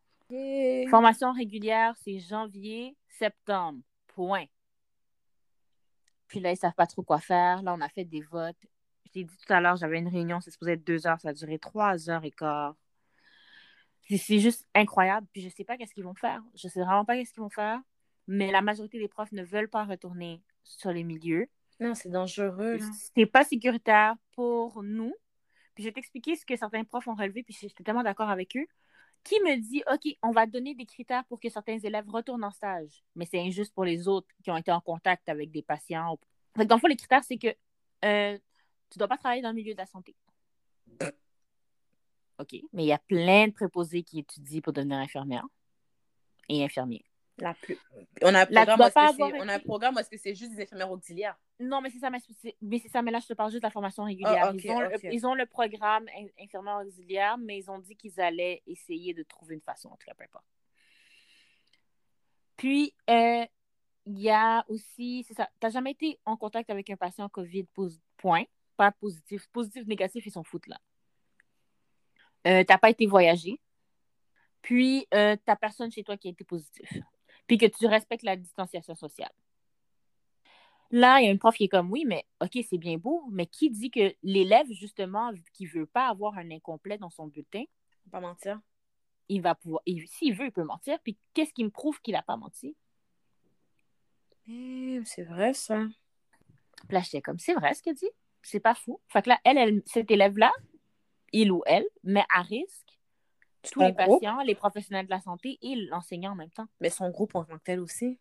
Formation 0.90 1.32
régulière, 1.32 1.94
c'est 2.02 2.18
janvier, 2.18 2.96
septembre, 3.09 3.80
point. 4.09 4.46
Puis 6.26 6.40
là, 6.40 6.50
ils 6.50 6.56
savent 6.56 6.74
pas 6.74 6.87
trop 6.87 7.02
quoi 7.02 7.20
faire. 7.20 7.62
Là, 7.62 7.74
on 7.74 7.80
a 7.80 7.88
fait 7.88 8.04
des 8.04 8.22
votes. 8.22 8.56
Je 9.04 9.12
t'ai 9.12 9.24
dit 9.24 9.37
tout 9.37 9.52
à 9.52 9.61
l'heure, 9.61 9.76
j'avais 9.76 9.98
une 9.98 10.09
réunion, 10.09 10.40
c'est 10.40 10.50
supposé 10.50 10.72
être 10.72 10.85
deux 10.85 11.06
heures, 11.06 11.20
ça 11.20 11.28
a 11.28 11.32
duré 11.32 11.59
trois 11.59 12.11
heures 12.11 12.24
et 12.24 12.32
quart. 12.32 12.74
C'est- 14.08 14.38
juste 14.38 14.66
incroyable. 14.74 15.26
Puis 15.32 15.42
je 15.42 15.48
sais 15.48 15.64
pas 15.64 15.76
qu'est-ce 15.76 15.92
qu'ils 15.94 16.04
vont 16.04 16.14
faire. 16.14 16.42
Je 16.54 16.68
sais 16.68 16.80
vraiment 16.80 17.04
pas 17.04 17.16
qu'est-ce 17.16 17.32
qu'ils 17.32 17.42
vont 17.42 17.50
faire. 17.50 17.80
mais 18.28 18.50
la 18.50 18.60
majorité 18.60 18.98
des 18.98 19.06
profs 19.06 19.30
ne 19.30 19.44
veulent 19.44 19.68
pas 19.68 19.84
retourner 19.84 20.42
sur 20.64 20.90
les 20.90 21.04
milieux. 21.04 21.48
Non, 21.78 21.94
c'est 21.94 22.08
dangereux. 22.08 22.78
C'est 23.14 23.26
pas 23.26 23.44
sécuritaire 23.44 24.16
pour 24.32 24.82
nous. 24.82 25.14
Puis 25.74 25.84
je 25.84 25.88
vais 25.88 25.92
t'expliquer 25.92 26.34
ce 26.34 26.44
que 26.44 26.56
certains 26.56 26.82
profs 26.82 27.06
ont 27.06 27.14
relevé, 27.14 27.44
puis 27.44 27.56
j'étais 27.60 27.84
tellement 27.84 28.02
d'accord 28.02 28.28
avec 28.30 28.56
eux. 28.56 28.66
Qui 29.22 29.38
me 29.42 29.56
dit, 29.60 29.82
OK, 29.92 30.16
on 30.22 30.32
va 30.32 30.46
donner 30.46 30.74
des 30.74 30.86
critères 30.86 31.24
pour 31.26 31.38
que 31.38 31.48
certains 31.48 31.78
élèves 31.78 32.08
retournent 32.08 32.42
en 32.44 32.50
stage, 32.50 33.04
mais 33.14 33.26
c'est 33.26 33.38
injuste 33.40 33.72
pour 33.74 33.84
les 33.84 34.08
autres 34.08 34.26
qui 34.42 34.50
ont 34.50 34.56
été 34.56 34.72
en 34.72 34.80
contact 34.80 35.28
avec 35.28 35.50
des 35.52 35.62
patients. 35.62 36.18
Donc, 36.56 36.66
dans 36.66 36.76
le 36.76 36.80
fond, 36.80 36.86
les 36.88 36.96
critères, 36.96 37.22
c'est 37.22 37.36
que 37.38 37.48
euh, 38.04 38.36
tu 38.90 38.96
ne 38.96 38.98
dois 38.98 39.08
pas 39.08 39.18
travailler 39.18 39.42
dans 39.42 39.50
le 39.50 39.54
milieu 39.54 39.72
de 39.74 39.78
la 39.78 39.86
santé. 39.86 40.16
OK, 42.38 42.55
mais 42.72 42.85
il 42.85 42.87
y 42.87 42.92
a 42.92 42.99
plein 42.99 43.49
de 43.49 43.53
préposés 43.53 44.03
qui 44.03 44.18
étudient 44.18 44.61
pour 44.61 44.72
devenir 44.72 44.99
infirmière 44.99 45.46
et 46.49 46.64
infirmier. 46.64 47.05
La 47.38 47.53
plus... 47.55 47.79
On 48.22 48.35
a 48.35 48.42
un 48.42 48.46
programme, 48.46 48.81
où, 49.18 49.25
on 49.25 49.49
a 49.49 49.55
un 49.55 49.59
programme 49.59 49.99
est-ce 49.99 50.09
que 50.09 50.16
c'est 50.16 50.35
juste 50.35 50.53
des 50.53 50.62
infirmières 50.62 50.90
auxiliaires? 50.90 51.38
Non, 51.61 51.83
mais 51.83 51.90
c'est 51.90 51.99
ça, 51.99 52.11
mais 52.11 52.18
c'est 52.79 52.88
ça, 52.88 53.03
mais 53.03 53.11
là, 53.11 53.18
je 53.20 53.27
te 53.27 53.35
parle 53.35 53.51
juste 53.51 53.62
de 53.62 53.66
la 53.66 53.70
formation 53.70 54.05
régulière. 54.05 54.55
ils, 54.55 54.70
ont 54.70 54.81
le, 54.81 55.14
ils, 55.14 55.27
ont 55.27 55.35
le, 55.35 55.46
programme 55.46 56.07
infirmière 56.40 56.83
auxiliaire, 56.87 57.37
mais 57.37 57.59
ils 57.59 57.70
ont 57.70 57.79
dit 57.79 57.94
qu'ils 57.96 58.18
allaient 58.20 58.62
essayer 58.66 59.12
de 59.12 59.22
trouver 59.22 59.55
une 59.55 59.61
façon, 59.61 59.88
en 59.88 59.96
tout 59.96 60.07
cas, 60.07 60.14
peu 60.14 60.25
importe. 60.25 60.46
Puis, 62.57 62.94
euh, 63.11 63.44
il 64.07 64.18
y 64.18 64.31
a 64.31 64.64
aussi, 64.68 65.25
c'est 65.29 65.35
ça, 65.35 65.46
tu 65.61 65.66
n'as 65.66 65.70
jamais 65.70 65.90
été 65.90 66.18
en 66.25 66.37
contact 66.37 66.70
avec 66.70 66.88
un 66.88 66.96
patient 66.96 67.29
COVID, 67.29 67.66
point, 68.16 68.44
pas 68.77 68.92
positif. 68.92 69.46
Positif, 69.49 69.87
négatif, 69.87 70.25
ils 70.25 70.31
s'en 70.31 70.44
foutent 70.44 70.68
là. 70.68 70.79
Euh, 72.46 72.64
tu 72.64 72.72
n'as 72.72 72.78
pas 72.78 72.90
été 72.90 73.06
voyager. 73.06 73.61
Puis, 74.62 75.06
euh, 75.14 75.37
tu 75.37 75.42
n'as 75.46 75.56
personne 75.56 75.90
chez 75.90 76.02
toi 76.02 76.16
qui 76.16 76.28
a 76.28 76.30
été 76.30 76.44
positif 76.44 76.92
puis 77.46 77.59
que 77.59 77.66
tu 77.66 77.87
respectes 77.87 78.24
la 78.24 78.37
distanciation 78.37 78.94
sociale. 78.94 79.32
Là, 80.90 81.20
il 81.20 81.26
y 81.26 81.28
a 81.28 81.32
une 81.32 81.38
prof 81.38 81.54
qui 81.54 81.64
est 81.64 81.68
comme 81.68 81.90
oui, 81.90 82.04
mais 82.06 82.24
OK, 82.40 82.59
c'est 82.68 82.78
bien 82.78 82.96
beau, 82.96 83.24
mais 83.30 83.46
qui 83.46 83.70
dit 83.70 83.90
que 83.90 84.14
l'élève, 84.22 84.70
justement, 84.70 85.32
qui 85.52 85.64
ne 85.64 85.70
veut 85.70 85.87
pas 85.87 86.09
avoir 86.09 86.38
un 86.38 86.50
incomplet 86.50 86.96
dans 86.96 87.11
son 87.11 87.26
bulletin, 87.26 87.62
il 87.62 88.11
va 88.11 88.20
pas 88.20 88.26
mentir. 88.26 88.61
Il 89.28 89.42
va 89.42 89.56
pouvoir. 89.56 89.82
S'il 90.06 90.35
veut, 90.35 90.46
il 90.46 90.52
peut 90.52 90.62
mentir. 90.62 90.98
Puis 91.02 91.18
qu'est-ce 91.35 91.52
qui 91.52 91.64
me 91.64 91.70
prouve 91.70 92.00
qu'il 92.02 92.14
n'a 92.14 92.22
pas 92.22 92.37
menti? 92.37 92.76
Eh, 94.48 95.00
c'est 95.04 95.24
vrai, 95.24 95.54
ça. 95.54 95.85
Puis 96.88 96.96
là, 96.96 97.20
comme 97.20 97.40
c'est 97.40 97.54
vrai 97.54 97.74
ce 97.74 97.82
qu'elle 97.82 97.96
dit. 97.96 98.11
C'est 98.42 98.61
pas 98.61 98.76
fou. 98.76 99.00
Fait 99.09 99.22
que 99.22 99.30
là, 99.30 99.40
elle, 99.42 99.59
elle 99.59 99.82
cet 99.87 100.09
élève-là, 100.09 100.52
il 101.42 101.53
ou 101.53 101.62
elle, 101.66 101.87
met 102.03 102.25
à 102.35 102.42
risque 102.42 102.87
tous 103.62 103.81
les 103.81 103.92
patients, 103.92 104.40
les 104.42 104.55
professionnels 104.55 105.07
de 105.07 105.11
la 105.11 105.20
santé 105.20 105.59
et 105.62 105.75
l'enseignant 105.75 106.33
en 106.33 106.37
même 106.37 106.51
temps. 106.51 106.68
Mais 106.81 106.90
son 106.90 107.11
groupe 107.11 107.35
en 107.35 107.44
tant 107.44 107.59
que 107.59 107.64
tel 107.64 107.81
aussi. 107.81 108.18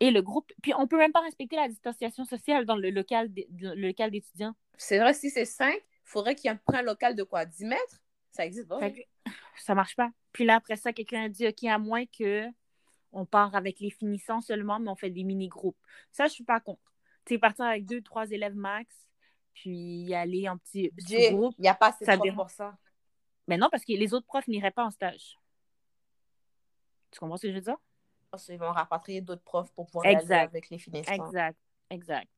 Et 0.00 0.10
le 0.10 0.22
groupe. 0.22 0.50
Puis 0.62 0.72
on 0.74 0.86
peut 0.86 0.96
même 0.96 1.12
pas 1.12 1.20
respecter 1.20 1.56
la 1.56 1.68
distanciation 1.68 2.24
sociale 2.24 2.64
dans 2.64 2.76
le 2.76 2.90
local, 2.90 3.30
le 3.34 3.74
local 3.74 4.10
d'étudiants. 4.10 4.54
C'est 4.76 4.98
vrai, 4.98 5.12
si 5.12 5.30
c'est 5.30 5.44
5, 5.44 5.74
il 5.74 5.82
faudrait 6.04 6.34
qu'il 6.34 6.50
y 6.50 6.54
ait 6.54 6.58
un 6.74 6.82
local 6.82 7.16
de 7.16 7.22
quoi 7.22 7.44
10 7.44 7.64
mètres 7.64 8.00
Ça 8.30 8.46
existe 8.46 8.68
pas. 8.68 8.80
Ça 9.58 9.74
marche 9.74 9.96
pas. 9.96 10.10
Puis 10.32 10.44
là, 10.44 10.56
après 10.56 10.76
ça, 10.76 10.92
quelqu'un 10.92 11.24
a 11.24 11.28
dit 11.28 11.46
OK, 11.46 11.64
à 11.64 11.78
moins 11.78 12.06
que 12.06 12.46
on 13.10 13.24
part 13.24 13.54
avec 13.56 13.80
les 13.80 13.90
finissants 13.90 14.40
seulement, 14.40 14.78
mais 14.78 14.90
on 14.90 14.94
fait 14.94 15.10
des 15.10 15.24
mini-groupes. 15.24 15.78
Ça, 16.12 16.26
je 16.26 16.32
suis 16.32 16.44
pas 16.44 16.60
contre. 16.60 16.94
Tu 17.24 17.34
sais, 17.34 17.38
partir 17.38 17.64
avec 17.64 17.86
deux, 17.86 18.02
trois 18.02 18.30
élèves 18.30 18.54
max, 18.54 19.07
puis 19.60 20.14
aller 20.14 20.48
en 20.48 20.56
petit 20.56 20.92
groupe. 21.32 21.54
Il 21.58 21.62
n'y 21.62 21.68
a 21.68 21.74
pas 21.74 21.88
assez 21.88 22.04
de 22.04 22.34
pour 22.34 22.50
ça. 22.50 22.76
Mais 23.46 23.56
non, 23.56 23.68
parce 23.70 23.84
que 23.84 23.92
les 23.92 24.14
autres 24.14 24.26
profs 24.26 24.46
n'iraient 24.46 24.70
pas 24.70 24.84
en 24.84 24.90
stage. 24.90 25.38
Tu 27.10 27.18
comprends 27.18 27.36
ce 27.36 27.42
que 27.42 27.48
je 27.50 27.54
veux 27.54 27.62
dire? 27.62 27.76
Ils 28.48 28.58
vont 28.58 28.70
rapatrier 28.70 29.20
d'autres 29.20 29.42
profs 29.42 29.72
pour 29.72 29.86
pouvoir 29.86 30.06
aller 30.06 30.32
avec 30.32 30.68
les 30.70 30.78
finissants. 30.78 31.12
Exact, 31.12 31.58
exact. 31.90 32.30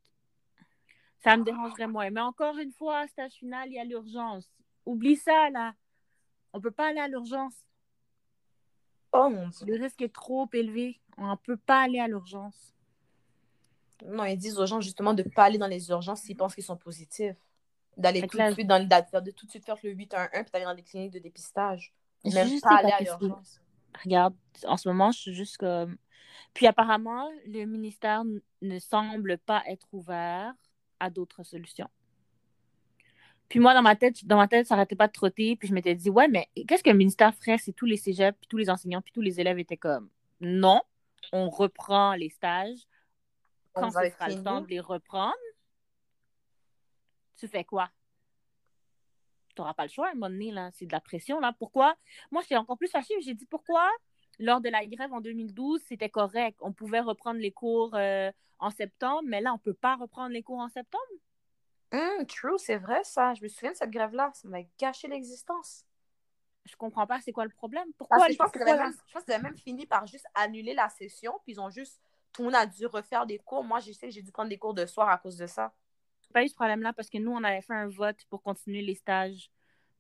Ça 1.19 1.37
me 1.37 1.45
dérangerait 1.45 1.89
moins. 1.89 2.09
Mais 2.11 2.21
encore 2.21 2.57
une 2.59 2.73
fois, 2.73 3.07
stage 3.09 3.33
final, 3.33 3.69
il 3.69 3.75
y 3.75 3.79
a 3.79 3.85
l'urgence. 3.85 4.49
Oublie 4.87 5.17
ça, 5.17 5.51
là. 5.51 5.75
On 6.53 6.59
ne 6.59 6.63
peut 6.63 6.71
pas 6.71 6.89
aller 6.89 7.01
à 7.01 7.09
l'urgence. 7.09 7.55
Oh 9.13 9.29
mon 9.29 9.49
Dieu. 9.49 9.67
Le 9.67 9.83
risque 9.83 10.01
est 10.01 10.15
trop 10.15 10.49
élevé. 10.53 11.01
On 11.19 11.31
ne 11.31 11.37
peut 11.37 11.59
pas 11.59 11.83
aller 11.83 11.99
à 11.99 12.09
l'urgence. 12.09 12.75
Non, 14.07 14.25
ils 14.25 14.37
disent 14.37 14.59
aux 14.59 14.67
gens 14.67 14.81
justement 14.81 15.15
de 15.15 15.23
ne 15.23 15.29
pas 15.29 15.45
aller 15.45 15.59
dans 15.59 15.67
les 15.67 15.91
urgences 15.91 16.23
s'ils 16.23 16.37
pensent 16.37 16.55
qu'ils 16.55 16.65
sont 16.65 16.77
positifs 16.77 17.37
d'aller 17.97 18.27
tout 18.27 18.39
de 18.39 18.53
suite 18.53 18.67
dans 18.67 18.79
le 18.79 18.85
de 18.85 19.31
tout 19.31 19.47
de 19.47 19.51
suite 19.51 19.65
faire 19.65 19.77
le 19.83 19.91
811 19.91 20.29
puis 20.33 20.51
d'aller 20.53 20.65
dans 20.65 20.75
des 20.75 20.83
cliniques 20.83 21.13
de 21.13 21.19
dépistage. 21.19 21.93
Même 22.25 22.61
pas 22.61 22.77
aller 22.77 22.93
à 22.93 23.01
l'urgence. 23.03 23.61
Regarde, 24.03 24.35
en 24.65 24.77
ce 24.77 24.89
moment, 24.89 25.11
je 25.11 25.19
suis 25.19 25.35
juste 25.35 25.57
comme. 25.57 25.97
Puis 26.55 26.67
apparemment, 26.67 27.29
le 27.47 27.65
ministère 27.65 28.23
ne 28.63 28.79
semble 28.79 29.39
pas 29.39 29.63
être 29.67 29.89
ouvert 29.93 30.53
à 30.99 31.11
d'autres 31.11 31.43
solutions. 31.43 31.89
Puis 33.49 33.59
moi, 33.59 33.75
dans 33.75 33.83
ma 33.83 33.97
tête, 33.97 34.25
dans 34.27 34.37
ma 34.37 34.47
tête, 34.47 34.67
ça 34.67 34.77
n'arrêtait 34.77 34.97
pas 34.97 35.09
de 35.09 35.13
trotter. 35.13 35.57
Puis 35.57 35.69
je 35.69 35.75
m'étais 35.75 35.95
dit, 35.95 36.09
ouais, 36.09 36.29
mais 36.29 36.49
qu'est-ce 36.69 36.85
que 36.85 36.91
le 36.91 36.97
ministère 36.97 37.35
ferait 37.35 37.59
si 37.59 37.75
tous 37.75 37.87
les 37.87 37.97
cégeps, 37.97 38.39
puis 38.39 38.49
tous 38.49 38.57
les 38.57 38.71
enseignants, 38.71 39.03
puis 39.03 39.13
tous 39.13 39.23
les 39.23 39.41
élèves 39.41 39.59
étaient 39.59 39.77
comme, 39.77 40.09
non, 40.41 40.81
on 41.33 41.51
reprend 41.51 42.15
les 42.15 42.31
stages 42.31 42.87
quand 43.73 43.91
ce 43.91 44.11
sera 44.11 44.29
le 44.29 44.43
temps 44.43 44.61
de 44.61 44.69
les 44.69 44.81
reprendre 44.81 45.35
tu 47.41 47.49
fais 47.49 47.65
quoi? 47.65 47.91
Tu 49.55 49.61
n'auras 49.61 49.75
pas 49.75 49.85
le 49.85 49.89
choix 49.91 50.09
à 50.09 50.11
un 50.11 50.15
moment 50.15 50.31
donné, 50.31 50.53
là. 50.53 50.71
C'est 50.73 50.87
de 50.87 50.93
la 50.93 51.01
pression, 51.01 51.41
là. 51.41 51.53
Pourquoi? 51.59 51.97
Moi, 52.31 52.43
j'étais 52.43 52.57
encore 52.57 52.79
plus 52.79 52.91
fâchée. 52.91 53.15
J'ai 53.23 53.35
dit 53.35 53.47
pourquoi, 53.47 53.91
lors 54.39 54.61
de 54.61 54.69
la 54.69 54.87
grève 54.87 55.13
en 55.13 55.21
2012, 55.21 55.81
c'était 55.89 56.11
correct. 56.11 56.59
On 56.61 56.73
pouvait 56.73 57.01
reprendre 57.01 57.41
les 57.41 57.51
cours 57.51 57.95
euh, 57.95 58.31
en 58.59 58.71
septembre, 58.71 59.23
mais 59.25 59.41
là, 59.41 59.53
on 59.53 59.57
ne 59.57 59.61
peut 59.61 59.75
pas 59.75 59.97
reprendre 59.97 60.33
les 60.33 60.43
cours 60.43 60.59
en 60.59 60.69
septembre. 60.69 61.03
Hum, 61.93 62.27
true, 62.27 62.59
c'est 62.59 62.77
vrai, 62.77 63.03
ça. 63.03 63.35
Je 63.35 63.43
me 63.43 63.49
souviens 63.49 63.73
de 63.73 63.77
cette 63.77 63.91
grève-là. 63.91 64.31
Ça 64.35 64.47
m'a 64.47 64.61
gâché 64.79 65.09
l'existence. 65.09 65.85
Je 66.67 66.77
comprends 66.77 67.07
pas 67.07 67.21
c'est 67.21 67.33
quoi 67.33 67.45
le 67.45 67.51
problème. 67.51 67.89
Pourquoi? 67.97 68.29
je 68.29 68.37
pense 68.37 68.53
qu'ils 68.53 68.63
avaient 68.63 69.43
même 69.43 69.57
fini 69.57 69.87
par 69.87 70.07
juste 70.07 70.27
annuler 70.35 70.75
la 70.75 70.89
session, 70.91 71.33
puis 71.43 71.55
ils 71.55 71.61
ont 71.61 71.71
juste, 71.71 72.01
tout 72.33 72.43
le 72.43 72.47
monde 72.47 72.55
a 72.57 72.67
dû 72.67 72.87
refaire 72.87 73.27
des 73.27 73.39
cours. 73.39 73.65
Moi, 73.65 73.81
je 73.81 73.93
sais 73.93 74.09
que 74.09 74.15
j'ai 74.15 74.23
dû 74.23 74.33
prendre 74.33 74.49
des 74.49 74.59
cours 74.59 74.75
de 74.75 74.87
soir 74.87 75.09
à 75.09 75.19
cause 75.19 75.37
de 75.37 75.47
ça 75.47 75.73
pas 76.33 76.45
eu 76.45 76.49
ce 76.49 76.55
problème-là 76.55 76.93
parce 76.93 77.11
que 77.11 77.19
nous, 77.19 77.33
on 77.33 77.43
avait 77.45 77.63
fait 77.63 77.75
un 77.75 77.89
vote 77.89 78.25
pour 78.29 78.43
continuer 78.43 78.83
les 78.83 78.95
stages. 78.95 79.51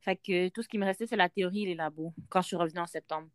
Fait 0.00 0.16
que 0.16 0.48
tout 0.48 0.62
ce 0.62 0.68
qui 0.68 0.78
me 0.78 0.84
restait, 0.84 1.06
c'est 1.06 1.16
la 1.16 1.28
théorie 1.28 1.64
et 1.64 1.66
les 1.66 1.74
labos 1.74 2.14
quand 2.28 2.40
je 2.40 2.48
suis 2.48 2.56
revenue 2.56 2.80
en 2.80 2.86
septembre. 2.86 3.28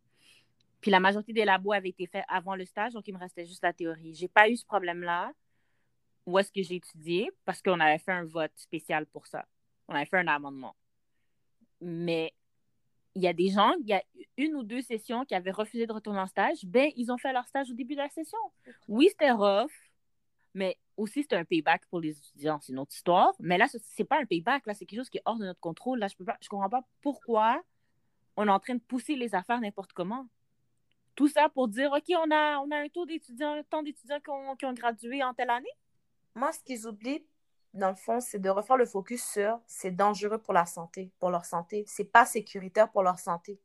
Puis 0.80 0.90
la 0.90 1.00
majorité 1.00 1.32
des 1.32 1.44
labos 1.44 1.72
avaient 1.72 1.90
été 1.90 2.06
faits 2.06 2.24
avant 2.28 2.54
le 2.54 2.64
stage, 2.64 2.92
donc 2.92 3.06
il 3.06 3.14
me 3.14 3.18
restait 3.18 3.46
juste 3.46 3.62
la 3.62 3.72
théorie. 3.72 4.14
J'ai 4.14 4.28
pas 4.28 4.48
eu 4.48 4.56
ce 4.56 4.64
problème-là 4.64 5.32
où 6.26 6.38
est-ce 6.38 6.50
que 6.50 6.62
j'ai 6.62 6.76
étudié? 6.76 7.30
Parce 7.44 7.62
qu'on 7.62 7.78
avait 7.78 7.98
fait 7.98 8.12
un 8.12 8.24
vote 8.24 8.52
spécial 8.56 9.06
pour 9.06 9.26
ça. 9.26 9.46
On 9.86 9.94
avait 9.94 10.06
fait 10.06 10.18
un 10.18 10.26
amendement. 10.26 10.74
Mais 11.80 12.34
il 13.16 13.22
y 13.22 13.26
a 13.26 13.32
des 13.32 13.48
gens, 13.48 13.72
il 13.80 13.86
y 13.86 13.94
a 13.94 14.02
une 14.36 14.54
ou 14.54 14.62
deux 14.62 14.82
sessions 14.82 15.24
qui 15.24 15.34
avaient 15.34 15.50
refusé 15.50 15.86
de 15.86 15.92
retourner 15.92 16.20
en 16.20 16.26
stage. 16.26 16.64
Ben, 16.66 16.90
ils 16.96 17.10
ont 17.10 17.16
fait 17.16 17.32
leur 17.32 17.46
stage 17.46 17.70
au 17.70 17.74
début 17.74 17.94
de 17.94 18.00
la 18.00 18.10
session. 18.10 18.38
Oui, 18.88 19.08
c'était 19.08 19.30
rough, 19.30 19.72
mais 20.52 20.76
aussi, 20.98 21.22
c'est 21.22 21.34
un 21.34 21.44
payback 21.44 21.86
pour 21.86 21.98
les 21.98 22.18
étudiants, 22.18 22.58
c'est 22.60 22.72
une 22.72 22.78
autre 22.78 22.94
histoire. 22.94 23.32
Mais 23.40 23.56
là, 23.56 23.66
c'est 23.68 24.04
pas 24.04 24.20
un 24.20 24.26
payback, 24.26 24.66
là, 24.66 24.74
c'est 24.74 24.84
quelque 24.84 25.00
chose 25.00 25.08
qui 25.08 25.16
est 25.16 25.22
hors 25.24 25.38
de 25.38 25.46
notre 25.46 25.60
contrôle. 25.60 25.98
Là, 25.98 26.08
je 26.08 26.14
peux 26.14 26.26
pas, 26.26 26.36
je 26.42 26.48
comprends 26.48 26.68
pas 26.68 26.82
pourquoi 27.00 27.62
on 28.36 28.46
est 28.46 28.50
en 28.50 28.60
train 28.60 28.74
de 28.74 28.80
pousser 28.80 29.16
les 29.16 29.34
affaires 29.34 29.60
n'importe 29.62 29.94
comment. 29.94 30.26
Tout 31.14 31.28
ça 31.28 31.48
pour 31.48 31.68
dire, 31.68 31.90
OK, 31.92 32.04
on 32.10 32.30
a, 32.30 32.58
on 32.58 32.70
a 32.70 32.76
un 32.76 32.88
taux 32.90 33.06
d'étudiants, 33.06 33.62
tant 33.70 33.82
d'étudiants 33.82 34.20
qui 34.20 34.28
ont, 34.28 34.56
qui 34.56 34.66
ont 34.66 34.74
gradué 34.74 35.24
en 35.24 35.32
telle 35.32 35.48
année. 35.48 35.72
Moi, 36.34 36.52
ce 36.52 36.62
qu'ils 36.62 36.86
oublient, 36.86 37.24
dans 37.76 37.90
le 37.90 37.96
fond, 37.96 38.20
c'est 38.20 38.38
de 38.38 38.48
refaire 38.48 38.76
le 38.76 38.86
focus 38.86 39.24
sur 39.24 39.60
c'est 39.66 39.90
dangereux 39.90 40.38
pour 40.38 40.54
la 40.54 40.66
santé, 40.66 41.10
pour 41.18 41.30
leur 41.30 41.44
santé. 41.44 41.84
C'est 41.86 42.10
pas 42.10 42.24
sécuritaire 42.24 42.90
pour 42.90 43.02
leur 43.02 43.18
santé. 43.18 43.60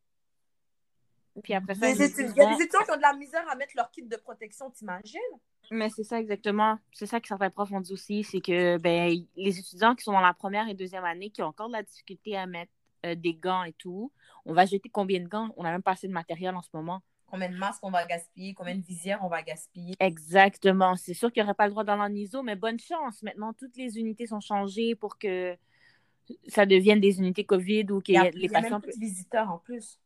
Puis 1.43 1.53
après 1.53 1.75
ça, 1.75 1.89
il 1.89 1.97
y 1.97 2.03
a 2.03 2.07
des 2.07 2.21
étudiants 2.63 2.83
qui 2.83 2.91
ont 2.91 2.97
de 2.97 3.01
la 3.01 3.13
misère 3.13 3.47
à 3.49 3.55
mettre 3.55 3.73
leur 3.75 3.89
kit 3.89 4.03
de 4.03 4.17
protection, 4.17 4.69
t'imagines? 4.69 5.19
Mais 5.71 5.89
c'est 5.89 6.03
ça 6.03 6.19
exactement. 6.19 6.77
C'est 6.91 7.05
ça 7.05 7.21
que 7.21 7.27
certains 7.27 7.49
profs 7.49 7.71
ont 7.71 7.79
dit 7.79 7.93
aussi, 7.93 8.23
c'est 8.25 8.41
que 8.41 8.77
ben, 8.77 9.25
les 9.37 9.59
étudiants 9.59 9.95
qui 9.95 10.03
sont 10.03 10.11
dans 10.11 10.19
la 10.19 10.33
première 10.33 10.67
et 10.67 10.73
deuxième 10.73 11.05
année, 11.05 11.29
qui 11.29 11.41
ont 11.41 11.47
encore 11.47 11.67
de 11.67 11.73
la 11.73 11.83
difficulté 11.83 12.35
à 12.35 12.45
mettre 12.45 12.73
euh, 13.05 13.15
des 13.15 13.33
gants 13.33 13.63
et 13.63 13.73
tout, 13.73 14.11
on 14.45 14.53
va 14.53 14.65
jeter 14.65 14.89
combien 14.89 15.21
de 15.21 15.27
gants? 15.27 15.53
On 15.55 15.63
a 15.63 15.71
même 15.71 15.81
pas 15.81 15.91
assez 15.91 16.09
de 16.09 16.13
matériel 16.13 16.55
en 16.55 16.61
ce 16.61 16.69
moment. 16.73 17.01
Combien 17.31 17.49
de 17.49 17.55
masques 17.55 17.81
on 17.83 17.89
va 17.89 18.05
gaspiller? 18.05 18.53
Combien 18.53 18.75
de 18.75 18.81
visières 18.81 19.23
on 19.23 19.29
va 19.29 19.41
gaspiller? 19.41 19.95
Exactement. 20.01 20.97
C'est 20.97 21.13
sûr 21.13 21.31
qu'il 21.31 21.41
n'y 21.41 21.45
aurait 21.45 21.55
pas 21.55 21.65
le 21.65 21.71
droit 21.71 21.85
dans 21.85 21.95
l'aniso, 21.95 22.43
mais 22.43 22.57
bonne 22.57 22.77
chance. 22.77 23.23
Maintenant, 23.23 23.53
toutes 23.53 23.77
les 23.77 23.97
unités 23.97 24.27
sont 24.27 24.41
changées 24.41 24.95
pour 24.95 25.17
que 25.17 25.55
ça 26.49 26.65
devienne 26.65 26.99
des 26.99 27.19
unités 27.19 27.45
COVID 27.45 27.85
ou 27.91 28.01
que 28.01 28.11
les 28.11 28.17
patients... 28.17 28.33
Il 28.37 28.51
y 28.51 28.57
a 28.57 28.69
même 28.69 28.81
visiteurs 28.99 29.49
en 29.49 29.59
plus. 29.59 29.97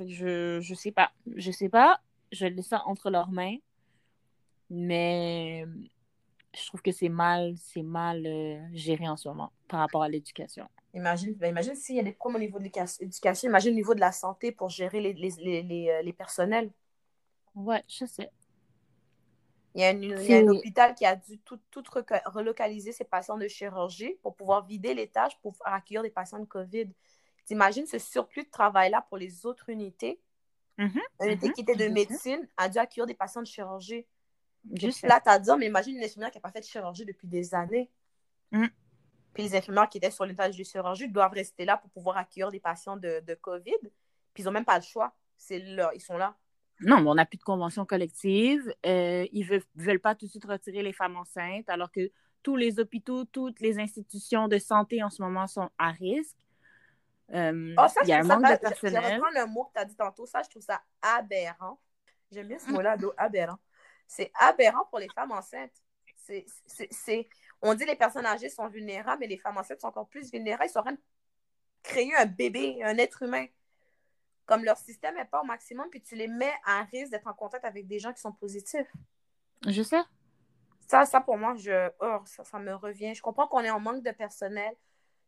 je, 0.00 0.58
je 0.60 0.74
sais 0.74 0.90
pas. 0.90 1.12
Je 1.36 1.52
sais 1.52 1.68
pas. 1.68 2.00
Je 2.32 2.46
laisse 2.46 2.66
ça 2.66 2.82
entre 2.86 3.08
leurs 3.08 3.30
mains. 3.30 3.58
Mais 4.68 5.64
je 6.54 6.66
trouve 6.66 6.82
que 6.82 6.92
c'est 6.92 7.08
mal, 7.08 7.54
c'est 7.58 7.82
mal 7.82 8.26
euh, 8.26 8.60
géré 8.72 9.08
en 9.08 9.16
ce 9.16 9.28
moment 9.28 9.52
par 9.68 9.80
rapport 9.80 10.02
à 10.02 10.08
l'éducation. 10.08 10.68
Imagine, 10.94 11.34
ben, 11.34 11.48
imagine 11.50 11.74
s'il 11.74 11.96
y 11.96 12.00
a 12.00 12.02
des 12.02 12.12
problèmes 12.12 12.36
au 12.42 12.44
niveau 12.46 12.58
de 12.58 12.64
l'éducation, 12.64 13.48
imagine 13.48 13.72
au 13.72 13.76
niveau 13.76 13.94
de 13.94 14.00
la 14.00 14.12
santé 14.12 14.52
pour 14.52 14.68
gérer 14.70 15.00
les, 15.00 15.12
les, 15.14 15.30
les, 15.38 15.62
les, 15.62 15.88
euh, 15.90 16.12
personnels. 16.12 16.70
Ouais, 17.54 17.82
je 17.88 18.04
sais. 18.06 18.30
Il 19.74 19.80
y, 19.80 19.84
a 19.84 19.90
une- 19.90 20.02
il 20.20 20.26
y 20.26 20.34
a 20.34 20.38
un 20.38 20.48
hôpital 20.48 20.94
qui 20.94 21.06
a 21.06 21.16
dû 21.16 21.38
tout, 21.40 21.58
tout 21.70 21.82
relocaliser 22.26 22.92
ses 22.92 23.04
patients 23.04 23.38
de 23.38 23.48
chirurgie 23.48 24.14
pour 24.22 24.36
pouvoir 24.36 24.66
vider 24.66 24.92
l'étage 24.94 25.38
pour 25.40 25.54
accueillir 25.64 26.02
des 26.02 26.10
patients 26.10 26.38
de 26.38 26.44
COVID. 26.44 26.88
T'imagines 27.46 27.86
ce 27.86 27.98
surplus 27.98 28.44
de 28.44 28.50
travail-là 28.50 29.06
pour 29.08 29.16
les 29.18 29.46
autres 29.46 29.70
unités? 29.70 30.20
Mhm, 30.78 31.00
Une 31.20 31.28
unité 31.28 31.48
mhm, 31.48 31.52
qui 31.52 31.62
était 31.62 31.76
de 31.76 31.88
médecine 31.88 32.46
a 32.58 32.68
dû 32.68 32.78
accueillir 32.78 33.06
des 33.06 33.14
patients 33.14 33.42
de 33.42 33.46
chirurgie. 33.46 34.06
Je 34.74 34.90
sais. 34.90 35.06
Là, 35.06 35.20
t'as 35.20 35.38
dit, 35.38 35.50
mais 35.58 35.66
imagine 35.66 35.96
une 35.96 36.04
infirmière 36.04 36.30
qui 36.30 36.38
n'a 36.38 36.42
pas 36.42 36.50
fait 36.52 36.60
de 36.60 36.64
chirurgie 36.64 37.04
depuis 37.04 37.26
des 37.26 37.54
années. 37.54 37.90
Mm. 38.52 38.66
Puis 39.34 39.42
les 39.44 39.56
infirmières 39.56 39.88
qui 39.88 39.98
étaient 39.98 40.10
sur 40.10 40.24
l'étage 40.26 40.56
de 40.56 40.62
chirurgie 40.64 41.08
doivent 41.08 41.32
rester 41.32 41.64
là 41.64 41.76
pour 41.78 41.90
pouvoir 41.90 42.16
accueillir 42.18 42.50
des 42.50 42.60
patients 42.60 42.96
de, 42.96 43.20
de 43.26 43.34
COVID. 43.34 43.72
Puis 44.34 44.42
ils 44.42 44.44
n'ont 44.44 44.52
même 44.52 44.64
pas 44.64 44.76
le 44.76 44.84
choix. 44.84 45.14
C'est 45.36 45.58
là, 45.58 45.90
ils 45.94 46.00
sont 46.00 46.16
là. 46.16 46.36
Non, 46.80 47.00
mais 47.00 47.08
on 47.10 47.14
n'a 47.14 47.24
plus 47.26 47.38
de 47.38 47.42
convention 47.42 47.84
collective. 47.86 48.62
Euh, 48.86 49.26
ils 49.32 49.44
ne 49.44 49.46
veulent, 49.50 49.62
veulent 49.74 50.00
pas 50.00 50.14
tout 50.14 50.26
de 50.26 50.30
suite 50.30 50.44
retirer 50.44 50.82
les 50.82 50.92
femmes 50.92 51.16
enceintes, 51.16 51.68
alors 51.68 51.90
que 51.90 52.10
tous 52.42 52.56
les 52.56 52.78
hôpitaux, 52.80 53.24
toutes 53.24 53.60
les 53.60 53.78
institutions 53.78 54.48
de 54.48 54.58
santé 54.58 55.02
en 55.02 55.10
ce 55.10 55.22
moment 55.22 55.46
sont 55.46 55.70
à 55.78 55.90
risque. 55.92 56.36
Euh, 57.32 57.74
Oh, 57.78 57.86
ça, 57.88 58.00
il 58.02 58.08
y 58.08 58.12
a 58.12 58.18
un 58.18 58.22
je 58.22 58.28
manque 58.28 58.46
ça- 58.46 58.56
de 58.56 58.60
je- 58.62 58.74
Je 58.74 58.80
personnel. 58.80 59.14
reprends 59.14 59.40
le 59.40 59.46
mot 59.46 59.64
que 59.64 59.72
tu 59.74 59.80
as 59.80 59.84
dit 59.84 59.96
tantôt. 59.96 60.26
Ça, 60.26 60.42
je 60.42 60.50
trouve 60.50 60.62
ça 60.62 60.82
aberrant. 61.00 61.78
J'aime 62.30 62.48
bien 62.48 62.58
ce 62.58 62.70
mot-là, 62.70 62.96
d'eau, 62.96 63.12
aberrant. 63.16 63.58
C'est 64.14 64.30
aberrant 64.38 64.84
pour 64.90 64.98
les 64.98 65.08
femmes 65.08 65.32
enceintes. 65.32 65.72
C'est, 66.16 66.44
c'est, 66.66 66.92
c'est- 66.92 67.26
On 67.62 67.72
dit 67.72 67.86
les 67.86 67.96
personnes 67.96 68.26
âgées 68.26 68.50
sont 68.50 68.68
vulnérables, 68.68 69.20
mais 69.20 69.26
les 69.26 69.38
femmes 69.38 69.56
enceintes 69.56 69.80
sont 69.80 69.86
encore 69.86 70.06
plus 70.06 70.30
vulnérables. 70.30 70.66
Ils 70.66 70.72
sont 70.72 70.80
en 70.80 70.82
train 70.82 70.92
de 70.92 71.00
créer 71.82 72.14
un 72.16 72.26
bébé, 72.26 72.82
un 72.84 72.98
être 72.98 73.22
humain. 73.22 73.46
Comme 74.44 74.64
leur 74.64 74.76
système 74.76 75.14
n'est 75.14 75.24
pas 75.24 75.40
au 75.40 75.44
maximum, 75.44 75.88
puis 75.88 76.02
tu 76.02 76.14
les 76.14 76.28
mets 76.28 76.52
à 76.66 76.82
risque 76.82 77.10
d'être 77.10 77.26
en 77.26 77.32
contact 77.32 77.64
avec 77.64 77.86
des 77.86 77.98
gens 77.98 78.12
qui 78.12 78.20
sont 78.20 78.32
positifs. 78.32 78.92
Je 79.66 79.82
sais. 79.82 80.02
Ça, 80.86 81.06
ça 81.06 81.22
pour 81.22 81.38
moi, 81.38 81.54
je, 81.56 81.90
oh, 82.00 82.18
ça, 82.26 82.44
ça 82.44 82.58
me 82.58 82.74
revient. 82.74 83.14
Je 83.14 83.22
comprends 83.22 83.46
qu'on 83.46 83.60
est 83.60 83.70
en 83.70 83.80
manque 83.80 84.02
de 84.02 84.10
personnel. 84.10 84.74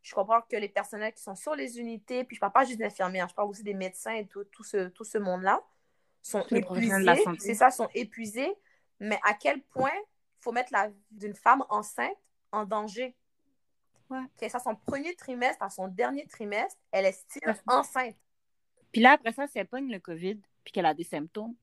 Je 0.03 0.13
comprends 0.13 0.41
que 0.43 0.57
les 0.57 0.69
personnels 0.69 1.13
qui 1.13 1.23
sont 1.23 1.33
sur 1.33 1.55
les 1.55 1.79
unités, 1.79 2.23
puis 2.23 2.35
je 2.35 2.39
parle 2.39 2.53
pas 2.53 2.65
juste 2.65 2.77
d'infirmières, 2.77 3.27
je 3.29 3.33
parle 3.33 3.49
aussi 3.49 3.63
des 3.63 3.73
médecins 3.73 4.13
et 4.13 4.27
tout, 4.27 4.43
tout 4.43 4.63
ce, 4.63 4.89
tout 4.89 5.05
ce 5.05 5.17
monde-là, 5.17 5.63
sont 6.21 6.43
Tous 6.43 6.55
épuisés. 6.55 7.23
C'est 7.39 7.55
ça, 7.55 7.71
sont 7.71 7.89
épuisés. 7.95 8.53
Mais 8.99 9.19
à 9.23 9.33
quel 9.33 9.61
point 9.61 9.91
il 9.93 10.41
faut 10.43 10.51
mettre 10.51 10.71
la 10.71 10.89
vie 10.89 11.03
d'une 11.11 11.35
femme 11.35 11.63
enceinte 11.69 12.17
en 12.51 12.65
danger? 12.65 13.15
Ouais. 14.09 14.23
Qu'elle 14.37 14.51
soit 14.51 14.59
son 14.59 14.75
premier 14.75 15.15
trimestre 15.15 15.63
à 15.63 15.69
son 15.69 15.87
dernier 15.87 16.27
trimestre, 16.27 16.77
elle 16.91 17.05
est 17.05 17.11
still 17.11 17.41
Ouais. 17.47 17.55
enceinte. 17.67 18.15
Puis 18.91 19.01
là, 19.01 19.13
après 19.13 19.33
ça, 19.33 19.47
si 19.47 19.57
elle 19.57 19.67
pogne 19.67 19.91
le 19.91 19.99
COVID, 19.99 20.39
puis 20.63 20.71
qu'elle 20.71 20.85
a 20.85 20.93
des 20.93 21.03
symptômes, 21.03 21.55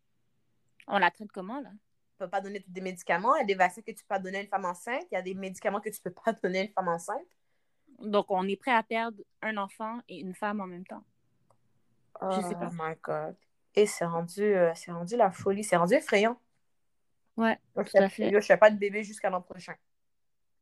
on 0.88 0.98
la 0.98 1.10
traite 1.10 1.30
comment, 1.32 1.60
là? 1.60 1.70
Tu 1.70 2.24
ne 2.24 2.26
peux 2.26 2.30
pas 2.30 2.40
donner 2.40 2.64
des 2.68 2.80
médicaments. 2.80 3.34
Il 3.36 3.40
y 3.40 3.42
a 3.42 3.46
des 3.46 3.54
vaccins 3.54 3.80
que 3.82 3.90
tu 3.90 3.96
peux 4.04 4.08
pas 4.08 4.18
donner 4.18 4.38
à 4.38 4.42
une 4.42 4.48
femme 4.48 4.64
enceinte. 4.64 5.06
Il 5.10 5.14
y 5.14 5.18
a 5.18 5.22
des 5.22 5.34
médicaments 5.34 5.80
que 5.80 5.88
tu 5.88 5.98
ne 6.04 6.10
peux 6.10 6.20
pas 6.22 6.32
donner 6.42 6.58
à 6.60 6.62
une 6.64 6.72
femme 6.72 6.88
enceinte. 6.88 7.26
Donc, 8.00 8.26
on 8.30 8.46
est 8.48 8.56
prêt 8.56 8.72
à 8.72 8.82
perdre 8.82 9.18
un 9.42 9.56
enfant 9.56 10.00
et 10.08 10.18
une 10.18 10.34
femme 10.34 10.60
en 10.60 10.66
même 10.66 10.84
temps. 10.86 11.04
Je 12.20 12.40
sais 12.40 12.54
pas. 12.54 12.68
Oh 12.70 12.74
my 12.78 12.94
God. 13.02 13.36
Et 13.74 13.86
c'est 13.86 14.04
rendu, 14.04 14.42
euh, 14.42 14.72
c'est 14.74 14.92
rendu 14.92 15.16
la 15.16 15.30
folie. 15.30 15.64
C'est 15.64 15.76
rendu 15.76 15.94
effrayant. 15.94 16.38
Ouais, 17.36 17.58
Moi, 17.74 17.84
tout 17.84 17.96
à 17.96 18.08
je 18.08 18.14
fait. 18.14 18.30
ne 18.30 18.40
fais 18.40 18.56
pas 18.56 18.70
de 18.70 18.76
bébé 18.76 19.04
jusqu'à 19.04 19.30
l'an 19.30 19.40
prochain. 19.42 19.74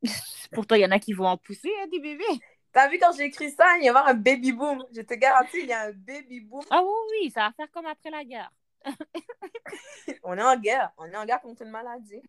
Pour 0.52 0.66
toi, 0.66 0.78
il 0.78 0.82
y 0.82 0.86
en 0.86 0.90
a 0.90 0.98
qui 0.98 1.12
vont 1.12 1.26
en 1.26 1.36
pousser, 1.36 1.70
hein, 1.82 1.86
des 1.90 2.00
bébés. 2.00 2.24
T'as 2.72 2.88
vu 2.88 2.98
quand 2.98 3.12
j'ai 3.16 3.24
écrit 3.24 3.50
ça, 3.50 3.64
il 3.76 3.80
va 3.80 3.84
y 3.84 3.88
avoir 3.88 4.06
un 4.08 4.14
baby 4.14 4.52
boom. 4.52 4.84
Je 4.94 5.00
te 5.02 5.14
garantis, 5.14 5.58
il 5.60 5.66
y 5.66 5.72
a 5.72 5.82
un 5.86 5.92
baby 5.92 6.40
boom. 6.40 6.62
Ah 6.70 6.82
oui, 6.82 6.90
oui, 7.24 7.30
ça 7.30 7.48
va 7.48 7.52
faire 7.52 7.70
comme 7.72 7.86
après 7.86 8.10
la 8.10 8.24
guerre. 8.24 8.52
On 10.22 10.36
est 10.38 10.42
en 10.42 10.56
guerre. 10.56 10.92
On 10.96 11.06
est 11.06 11.16
en 11.16 11.24
guerre 11.26 11.40
contre 11.40 11.62
une 11.62 11.70
maladie. 11.70 12.22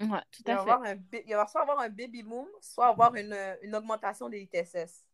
Ouais, 0.00 0.20
tout 0.32 0.42
Il 0.46 0.50
à 0.50 0.58
fait. 0.58 0.60
avoir, 0.60 0.82
un, 0.82 0.96
il 1.26 1.34
va 1.34 1.46
soit 1.46 1.62
avoir 1.62 1.80
un 1.80 1.88
baby 1.88 2.22
boom, 2.22 2.48
soit 2.60 2.88
avoir 2.88 3.14
une, 3.14 3.36
une 3.62 3.74
augmentation 3.74 4.28
des 4.28 4.40
ITSS. 4.42 5.04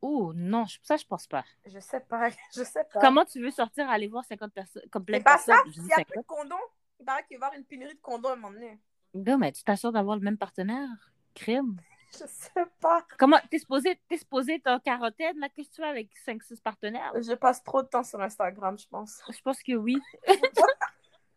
Oh 0.00 0.32
non, 0.34 0.64
je- 0.66 0.78
ça, 0.82 0.96
je 0.96 1.04
pense 1.04 1.26
pas. 1.26 1.44
Je 1.66 1.78
sais 1.78 2.00
pas. 2.00 2.28
Je 2.56 2.64
sais 2.64 2.84
pas. 2.92 3.00
Comment 3.00 3.24
tu 3.24 3.40
veux 3.40 3.50
sortir 3.50 3.88
aller 3.88 4.08
voir 4.08 4.24
50 4.24 4.52
personnes, 4.52 4.82
comme 4.90 5.04
plein 5.04 5.18
C'est 5.18 5.20
de 5.20 5.24
pas 5.24 5.38
ça. 5.38 5.54
personnes? 5.54 5.72
Je 5.72 5.72
S'il 5.72 5.82
dis 5.82 5.88
n'y 5.88 5.92
a 5.94 6.00
plus 6.00 6.14
50. 6.14 6.22
de 6.22 6.26
condoms, 6.26 6.56
il 7.02 7.04
paraît 7.04 7.24
qu'il 7.24 7.38
va 7.38 7.46
y 7.46 7.48
avoir 7.48 7.58
une 7.58 7.66
pénurie 7.66 7.94
de 7.94 8.00
condoms 8.00 8.30
à 8.30 8.32
un 8.32 8.36
moment 8.36 8.52
donné. 8.52 8.78
Non, 9.12 9.36
mais 9.38 9.50
tu 9.52 9.64
t'assures 9.64 9.92
d'avoir 9.92 10.16
le 10.16 10.22
même 10.22 10.38
partenaire? 10.38 10.88
Crime. 11.34 11.76
Je 12.12 12.24
sais 12.26 12.66
pas. 12.80 13.04
Comment 13.18 13.38
t'es 13.50 13.58
supposé, 13.58 13.98
t'es 14.08 14.18
supposé 14.18 14.60
ta 14.60 14.78
quarantaine, 14.78 15.38
là, 15.38 15.48
qu'est-ce 15.48 15.70
que 15.70 15.74
tu 15.74 15.82
fais 15.82 15.88
avec 15.88 16.10
5-6 16.26 16.60
partenaires? 16.62 17.12
Je 17.16 17.32
passe 17.32 17.64
trop 17.64 17.82
de 17.82 17.88
temps 17.88 18.04
sur 18.04 18.20
Instagram, 18.20 18.78
je 18.78 18.86
pense. 18.86 19.20
Je 19.28 19.40
pense 19.40 19.62
que 19.62 19.72
oui. 19.72 19.98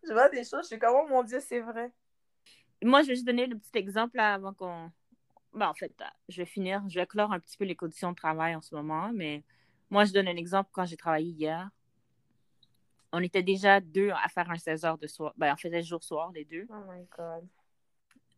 Je 0.07 0.13
vois 0.13 0.30
des 0.30 0.43
choses, 0.43 0.61
je 0.63 0.68
suis 0.68 0.80
comme, 0.80 0.93
oh 0.95 1.07
mon 1.09 1.24
Dieu, 1.24 1.39
c'est 1.39 1.61
vrai. 1.61 1.91
Moi, 2.84 3.01
je 3.01 3.07
vais 3.07 3.16
juste 3.16 3.26
donner 3.26 3.47
le 3.47 3.57
petit 3.57 3.76
exemple 3.76 4.18
là, 4.18 4.36
avant 4.36 4.53
qu'on. 4.53 4.91
Ben, 5.51 5.68
en 5.68 5.74
fait, 5.74 5.91
je 6.30 6.38
vais 6.38 6.45
finir. 6.45 6.84
Je 6.88 6.99
vais 6.99 7.07
clore 7.07 7.32
un 7.34 7.39
petit 7.39 7.57
peu 7.57 7.63
les 7.63 7.76
conditions 7.76 8.11
de 8.11 8.16
travail 8.16 8.53
en 8.53 8.61
ce 8.61 8.76
moment, 8.76 9.09
mais 9.11 9.43
moi, 9.89 10.05
je 10.05 10.13
donne 10.13 10.28
un 10.28 10.36
exemple 10.36 10.70
quand 10.74 10.86
j'ai 10.86 10.97
travaillé 10.97 11.32
hier. 11.32 11.72
On 13.18 13.24
était 13.24 13.43
déjà 13.43 13.80
deux 13.80 14.09
à 14.09 14.28
faire 14.28 14.49
un 14.51 14.57
16 14.57 14.84
heures 14.84 14.97
de 14.97 15.07
soir. 15.07 15.34
Ben, 15.38 15.53
on 15.53 15.55
faisait 15.55 15.82
jour-soir, 15.82 16.34
les 16.34 16.43
deux. 16.43 16.68
Oh 16.70 16.91
my 16.91 17.05
God. 17.18 17.47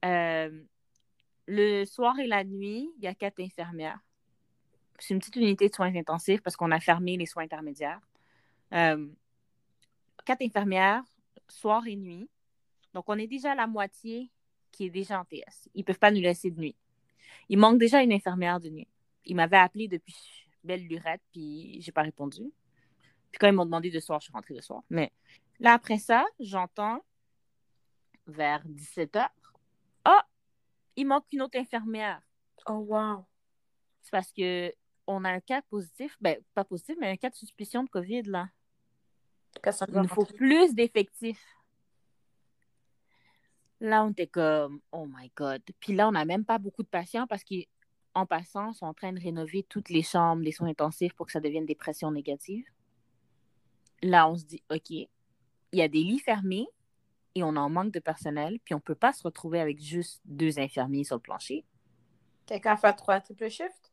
Euh, 0.06 0.64
le 1.48 1.84
soir 1.86 2.20
et 2.20 2.28
la 2.28 2.44
nuit, 2.44 2.88
il 2.98 3.04
y 3.04 3.08
a 3.08 3.16
quatre 3.16 3.40
infirmières. 3.40 4.00
C'est 5.00 5.16
une 5.16 5.20
petite 5.20 5.38
unité 5.38 5.68
de 5.68 5.74
soins 5.74 5.96
intensifs 5.96 6.42
parce 6.42 6.56
qu'on 6.56 6.70
a 6.70 6.80
fermé 6.80 7.18
les 7.18 7.26
soins 7.26 7.44
intermédiaires. 7.44 8.02
Euh, 8.72 9.08
quatre 10.26 10.44
infirmières, 10.44 11.04
soir 11.48 11.88
et 11.88 11.96
nuit. 11.96 12.30
Donc, 12.94 13.06
on 13.08 13.18
est 13.18 13.28
déjà 13.28 13.54
à 13.54 13.56
la 13.56 13.66
moitié 13.66 14.30
qui 14.72 14.86
est 14.86 14.92
déjà 14.92 15.20
en 15.20 15.26
TS. 15.26 15.70
Ils 15.74 15.80
ne 15.80 15.86
peuvent 15.86 15.98
pas 15.98 16.12
nous 16.12 16.22
laisser 16.22 16.52
de 16.52 16.60
nuit. 16.60 16.76
Il 17.50 17.58
manque 17.58 17.80
déjà 17.80 18.04
une 18.04 18.14
infirmière 18.14 18.60
de 18.60 18.70
nuit. 18.70 18.88
Ils 19.26 19.36
m'avaient 19.36 19.58
appelé 19.58 19.88
depuis 19.88 20.16
belle 20.64 20.86
lurette, 20.86 21.22
puis 21.32 21.82
j'ai 21.82 21.92
pas 21.92 22.04
répondu. 22.04 22.52
Puis 23.32 23.40
quand 23.40 23.48
ils 23.48 23.54
m'ont 23.54 23.66
demandé 23.66 23.90
de 23.90 24.00
soir, 24.00 24.20
je 24.20 24.26
suis 24.26 24.34
rentrée 24.34 24.54
de 24.54 24.62
soir. 24.62 24.84
Mais 24.90 25.12
là, 25.60 25.74
après 25.74 25.98
ça, 25.98 26.26
j'entends 26.40 27.04
vers 28.26 28.62
17 28.66 29.14
h 29.16 29.30
Ah, 30.06 30.26
il 30.96 31.08
manque 31.08 31.26
une 31.32 31.42
autre 31.42 31.58
infirmière. 31.58 32.22
Oh 32.68 32.86
wow. 32.88 33.26
C'est 34.02 34.12
parce 34.12 34.32
que 34.32 34.74
on 35.08 35.24
a 35.24 35.30
un 35.30 35.40
cas 35.40 35.62
positif, 35.64 36.18
ben 36.20 36.38
pas 36.54 36.66
positif, 36.66 36.96
mais 37.00 37.10
un 37.10 37.16
cas 37.16 37.30
de 37.30 37.36
suspicion 37.36 37.84
de 37.84 37.90
COVID 37.90 38.24
là. 38.24 38.50
Il 39.88 40.02
nous 40.02 40.08
faut 40.08 40.26
plus 40.26 40.76
d'effectifs. 40.76 41.44
Là, 43.80 44.04
on 44.04 44.12
était 44.12 44.28
comme, 44.28 44.82
oh 44.92 45.06
my 45.08 45.32
God. 45.36 45.62
Puis 45.80 45.94
là, 45.94 46.08
on 46.08 46.12
n'a 46.12 46.26
même 46.26 46.46
pas 46.46 46.58
beaucoup 46.58 46.84
de 46.84 46.88
patients 46.88 47.28
parce 47.28 47.44
qu'en 47.44 48.26
passant, 48.26 48.72
ils 48.72 48.76
sont 48.76 48.86
en 48.86 48.94
train 48.94 49.14
de 49.14 49.20
rénover 49.20 49.64
toutes 49.64 49.90
les 49.90 50.02
chambres 50.02 50.44
des 50.44 50.52
soins 50.52 50.70
intensifs 50.70 51.14
pour 51.14 51.28
que 51.28 51.32
ça 51.32 51.40
devienne 51.40 51.66
des 51.66 51.76
pressions 51.76 52.12
négatives. 52.12 52.66
Là, 54.02 54.30
on 54.30 54.38
se 54.38 54.46
dit, 54.46 54.64
OK, 54.70 54.90
il 54.90 55.10
y 55.74 55.82
a 55.82 55.88
des 55.88 56.04
lits 56.04 56.20
fermés 56.20 56.68
et 57.36 57.44
on 57.44 57.56
en 57.56 57.70
manque 57.70 57.92
de 57.92 58.00
personnel, 58.00 58.60
puis 58.64 58.74
on 58.74 58.78
ne 58.78 58.82
peut 58.82 58.96
pas 58.96 59.14
se 59.14 59.24
retrouver 59.24 59.60
avec 59.60 59.80
juste 59.80 60.22
deux 60.26 60.60
infirmiers 60.60 61.04
sur 61.04 61.16
le 61.16 61.22
plancher. 61.22 61.66
Quelqu'un 62.46 62.78
fait 62.78 62.94
trois 62.94 63.20
triple 63.20 63.50
shift? 63.50 63.92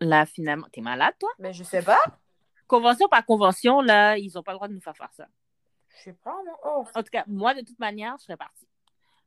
Là, 0.00 0.26
finalement, 0.26 0.66
t'es 0.72 0.80
malade, 0.80 1.14
toi? 1.18 1.30
Mais 1.38 1.52
je 1.52 1.64
sais 1.64 1.82
pas. 1.82 2.00
Convention 2.66 3.08
par 3.08 3.24
convention, 3.24 3.80
là, 3.80 4.16
ils 4.18 4.32
n'ont 4.34 4.42
pas 4.42 4.52
le 4.52 4.58
droit 4.58 4.68
de 4.68 4.74
nous 4.74 4.80
faire 4.80 4.96
faire 4.96 5.12
ça. 5.12 5.26
Je 5.88 6.02
sais 6.02 6.12
pas, 6.12 6.36
moi. 6.44 6.58
Oh. 6.64 6.84
En 6.94 7.02
tout 7.02 7.10
cas, 7.10 7.24
moi, 7.26 7.54
de 7.54 7.60
toute 7.60 7.78
manière, 7.78 8.16
je 8.18 8.24
serais 8.24 8.36
partie. 8.36 8.68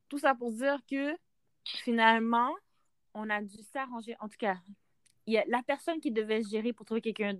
Tout 0.10 0.20
ça 0.20 0.36
pour 0.36 0.52
dire 0.52 0.80
que 0.90 1.16
finalement, 1.66 2.54
on 3.14 3.30
a 3.30 3.42
dû 3.42 3.58
s'arranger. 3.74 4.16
En 4.20 4.28
tout 4.28 4.38
cas, 4.38 4.58
y 5.28 5.38
a 5.38 5.44
la 5.48 5.62
personne 5.64 6.00
qui 6.00 6.12
devait 6.12 6.44
se 6.44 6.50
gérer 6.50 6.74
pour 6.74 6.86
trouver 6.86 7.02
quelqu'un, 7.02 7.38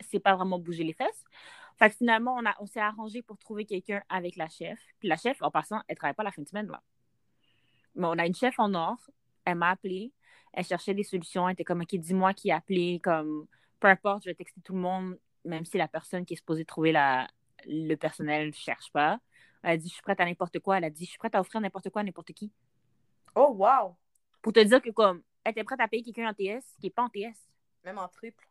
c'est 0.00 0.20
pas 0.20 0.34
vraiment 0.34 0.58
bouger 0.58 0.84
les 0.84 0.92
fesses. 0.92 1.24
Fait 1.78 1.90
que 1.90 1.96
finalement, 1.96 2.34
on, 2.36 2.44
a, 2.44 2.54
on 2.60 2.66
s'est 2.66 2.80
arrangé 2.80 3.22
pour 3.22 3.38
trouver 3.38 3.64
quelqu'un 3.64 4.02
avec 4.08 4.36
la 4.36 4.48
chef. 4.48 4.80
Puis 4.98 5.08
la 5.08 5.16
chef, 5.16 5.40
en 5.42 5.50
passant, 5.50 5.80
elle 5.86 5.96
travaille 5.96 6.14
pas 6.14 6.24
la 6.24 6.32
fin 6.32 6.42
de 6.42 6.48
semaine, 6.48 6.66
là. 6.66 6.82
Mais 7.94 8.06
on 8.06 8.18
a 8.18 8.26
une 8.26 8.34
chef 8.34 8.58
en 8.58 8.74
or. 8.74 8.98
Elle 9.44 9.56
m'a 9.56 9.70
appelé. 9.70 10.12
Elle 10.52 10.64
cherchait 10.64 10.94
des 10.94 11.04
solutions. 11.04 11.48
Elle 11.48 11.52
était 11.52 11.64
comme, 11.64 11.82
OK, 11.82 11.94
dis-moi 11.94 12.34
qui 12.34 12.50
a 12.50 12.56
appelé. 12.56 13.00
Comme, 13.02 13.46
peu 13.78 13.88
importe, 13.88 14.24
je 14.24 14.30
vais 14.30 14.34
texter 14.34 14.60
tout 14.60 14.74
le 14.74 14.80
monde, 14.80 15.18
même 15.44 15.64
si 15.64 15.78
la 15.78 15.88
personne 15.88 16.24
qui 16.24 16.34
est 16.34 16.36
supposée 16.36 16.64
trouver 16.64 16.90
la, 16.92 17.28
le 17.66 17.94
personnel 17.94 18.48
ne 18.48 18.52
cherche 18.52 18.90
pas. 18.92 19.20
Elle 19.62 19.70
a 19.70 19.76
dit, 19.76 19.88
je 19.88 19.94
suis 19.94 20.02
prête 20.02 20.20
à 20.20 20.24
n'importe 20.24 20.58
quoi. 20.58 20.78
Elle 20.78 20.84
a 20.84 20.90
dit, 20.90 21.04
je 21.04 21.10
suis 21.10 21.18
prête 21.18 21.34
à 21.34 21.40
offrir 21.40 21.60
n'importe 21.60 21.90
quoi 21.90 22.02
à 22.02 22.04
n'importe 22.04 22.32
qui. 22.32 22.52
Oh 23.34 23.54
wow. 23.56 23.96
Pour 24.42 24.52
te 24.52 24.60
dire 24.60 24.82
que, 24.82 24.90
comme, 24.90 25.22
elle 25.44 25.52
était 25.52 25.64
prête 25.64 25.80
à 25.80 25.88
payer 25.88 26.02
quelqu'un 26.02 26.28
en 26.28 26.34
TS 26.34 26.64
qui 26.80 26.86
n'est 26.86 26.90
pas 26.90 27.02
en 27.02 27.08
TS. 27.08 27.48
Même 27.84 27.98
en 27.98 28.08
triple. 28.08 28.48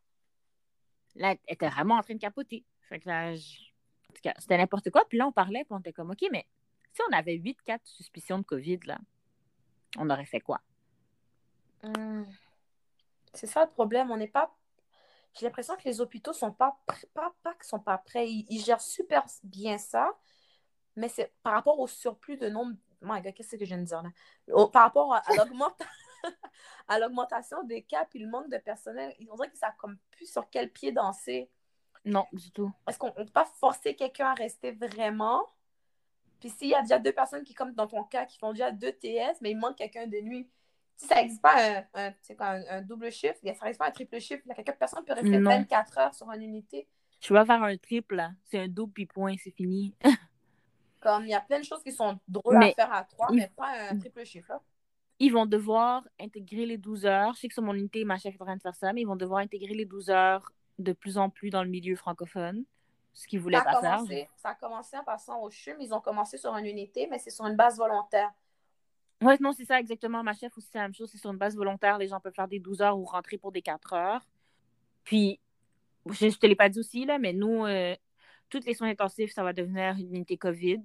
Là, 1.15 1.31
elle 1.31 1.53
était 1.53 1.69
vraiment 1.69 1.95
en 1.95 2.01
train 2.01 2.15
de 2.15 2.19
capoter. 2.19 2.65
Fait 2.87 2.99
que 2.99 3.07
là, 3.07 3.35
je- 3.35 3.59
en 4.09 4.13
tout 4.13 4.21
cas, 4.23 4.33
c'était 4.39 4.57
n'importe 4.57 4.89
quoi. 4.89 5.05
Puis 5.07 5.17
là, 5.17 5.27
on 5.27 5.31
parlait, 5.31 5.63
puis 5.63 5.73
on 5.73 5.79
était 5.79 5.93
comme, 5.93 6.11
OK, 6.11 6.25
mais 6.31 6.47
si 6.93 7.01
on 7.09 7.13
avait 7.13 7.35
8 7.35 7.61
cas 7.63 7.77
de 7.77 7.85
suspicion 7.85 8.39
de 8.39 8.43
COVID, 8.43 8.79
là, 8.85 8.97
on 9.97 10.09
aurait 10.09 10.25
fait 10.25 10.39
quoi? 10.39 10.61
Hmm. 11.83 12.23
C'est 13.33 13.47
ça 13.47 13.65
le 13.65 13.71
problème. 13.71 14.09
On 14.11 14.17
n'est 14.17 14.27
pas. 14.27 14.53
J'ai 15.33 15.45
l'impression 15.45 15.75
que 15.75 15.83
les 15.83 16.01
hôpitaux 16.01 16.33
sont 16.33 16.51
pas, 16.51 16.79
pas, 17.13 17.33
pas 17.43 17.53
qu'ils 17.53 17.65
sont 17.65 17.79
pas 17.79 17.99
prêts. 17.99 18.27
Ils, 18.27 18.45
ils 18.49 18.63
gèrent 18.63 18.81
super 18.81 19.25
bien 19.43 19.77
ça, 19.77 20.17
Mais 20.95 21.09
c'est 21.09 21.31
par 21.43 21.53
rapport 21.53 21.79
au 21.79 21.87
surplus 21.87 22.37
de 22.37 22.49
nombre. 22.49 22.75
My 23.01 23.21
God, 23.21 23.35
qu'est-ce 23.35 23.51
que 23.55 23.59
je 23.59 23.65
viens 23.65 23.77
de 23.77 23.83
dire 23.83 24.01
là? 24.01 24.67
par 24.73 24.83
rapport 24.83 25.13
à, 25.13 25.21
à 26.87 26.99
l'augmentation 26.99 27.63
des 27.63 27.83
cas 27.83 28.05
puis 28.05 28.19
le 28.19 28.27
manque 28.27 28.49
de 28.49 28.57
personnel, 28.57 29.13
on 29.29 29.35
dirait 29.35 29.51
que 29.51 29.57
ça 29.57 29.71
comme 29.77 29.97
plus 30.11 30.31
sur 30.31 30.49
quel 30.49 30.71
pied 30.71 30.91
danser. 30.91 31.49
Non, 32.07 32.25
du 32.31 32.51
tout. 32.51 32.71
Est-ce 32.87 32.97
qu'on 32.97 33.07
ne 33.07 33.11
peut 33.11 33.25
pas 33.25 33.45
forcer 33.59 33.95
quelqu'un 33.95 34.27
à 34.27 34.33
rester 34.33 34.71
vraiment? 34.71 35.43
Puis 36.39 36.49
s'il 36.49 36.69
y 36.69 36.75
a 36.75 36.81
déjà 36.81 36.99
deux 36.99 37.11
personnes 37.11 37.43
qui, 37.43 37.53
comme 37.53 37.73
dans 37.73 37.87
ton 37.87 38.03
cas, 38.03 38.25
qui 38.25 38.37
font 38.37 38.51
déjà 38.51 38.71
deux 38.71 38.91
TS, 38.91 39.41
mais 39.41 39.51
il 39.51 39.57
manque 39.57 39.75
quelqu'un 39.75 40.07
de 40.07 40.17
nuit, 40.19 40.49
si 40.95 41.05
ça 41.07 41.15
n'existe 41.15 41.41
pas 41.41 41.83
un, 41.93 42.11
un, 42.69 42.81
double 42.81 43.11
chiffre, 43.11 43.35
ça 43.41 43.49
n'existe 43.51 43.77
pas 43.77 43.87
un 43.87 43.91
triple 43.91 44.19
chiffre, 44.19 44.43
quelqu'un 44.55 44.73
personne 44.73 45.03
peut 45.03 45.13
rester 45.13 45.37
24 45.37 45.97
heures 45.97 46.15
sur 46.15 46.31
une 46.31 46.41
unité. 46.41 46.87
Tu 47.19 47.33
vas 47.33 47.45
faire 47.45 47.61
un 47.63 47.75
triple, 47.77 48.15
là. 48.15 48.31
C'est 48.45 48.59
un 48.59 48.67
double 48.67 48.93
puis 48.93 49.05
point, 49.05 49.35
c'est 49.43 49.51
fini. 49.51 49.93
Comme 51.01 51.25
il 51.25 51.29
y 51.29 51.33
a 51.33 51.41
plein 51.41 51.59
de 51.59 51.65
choses 51.65 51.83
qui 51.83 51.91
sont 51.91 52.19
drôles 52.27 52.57
à 52.57 52.71
faire 52.71 52.93
à 52.93 53.03
trois, 53.03 53.31
mais 53.31 53.51
pas 53.55 53.89
un 53.89 53.97
triple 53.97 54.25
chiffre. 54.25 54.49
Là. 54.49 54.61
Ils 55.19 55.31
vont 55.31 55.45
devoir 55.45 56.07
intégrer 56.19 56.65
les 56.65 56.77
12 56.77 57.05
heures. 57.05 57.33
Je 57.33 57.39
sais 57.39 57.47
que 57.47 57.53
sur 57.53 57.63
mon 57.63 57.73
unité, 57.73 58.03
ma 58.03 58.17
chef 58.17 58.35
est 58.35 58.41
en 58.41 58.45
train 58.45 58.55
de 58.55 58.61
faire 58.61 58.75
ça, 58.75 58.93
mais 58.93 59.01
ils 59.01 59.07
vont 59.07 59.15
devoir 59.15 59.39
intégrer 59.39 59.73
les 59.73 59.85
12 59.85 60.09
heures 60.09 60.51
de 60.79 60.93
plus 60.93 61.17
en 61.17 61.29
plus 61.29 61.49
dans 61.49 61.63
le 61.63 61.69
milieu 61.69 61.95
francophone. 61.95 62.63
Ce 63.13 63.27
qu'ils 63.27 63.39
voulaient 63.39 63.61
pas 63.63 63.81
faire. 63.81 64.03
Ça 64.35 64.49
a 64.49 64.55
commencé 64.55 64.95
en 64.95 65.03
passant 65.03 65.41
au 65.41 65.49
CHUM. 65.49 65.77
Ils 65.79 65.91
ont 65.91 66.01
commencé 66.01 66.37
sur 66.37 66.55
une 66.55 66.67
unité, 66.67 67.07
mais 67.09 67.17
c'est 67.17 67.31
sur 67.31 67.45
une 67.47 67.55
base 67.55 67.77
volontaire. 67.77 68.31
Oui, 69.21 69.33
non, 69.39 69.53
c'est 69.53 69.65
ça 69.65 69.79
exactement. 69.79 70.21
Ma 70.21 70.33
chef 70.33 70.55
aussi, 70.55 70.67
c'est 70.71 70.77
la 70.77 70.83
même 70.83 70.93
chose. 70.93 71.09
C'est 71.11 71.17
sur 71.17 71.31
une 71.31 71.37
base 71.37 71.55
volontaire. 71.55 71.97
Les 71.97 72.07
gens 72.07 72.19
peuvent 72.19 72.35
faire 72.35 72.47
des 72.47 72.59
12 72.59 72.81
heures 72.81 72.97
ou 72.97 73.05
rentrer 73.05 73.39
pour 73.39 73.51
des 73.51 73.63
4 73.63 73.93
heures. 73.93 74.27
Puis, 75.03 75.39
je 76.11 76.25
ne 76.27 76.31
te 76.31 76.45
l'ai 76.45 76.55
pas 76.55 76.69
dit 76.69 76.79
aussi, 76.79 77.05
là, 77.05 77.17
mais 77.17 77.33
nous, 77.33 77.65
euh, 77.65 77.95
toutes 78.49 78.65
les 78.65 78.75
soins 78.75 78.89
intensifs, 78.89 79.33
ça 79.33 79.43
va 79.43 79.53
devenir 79.53 79.95
une 79.97 80.15
unité 80.15 80.37
COVID. 80.37 80.83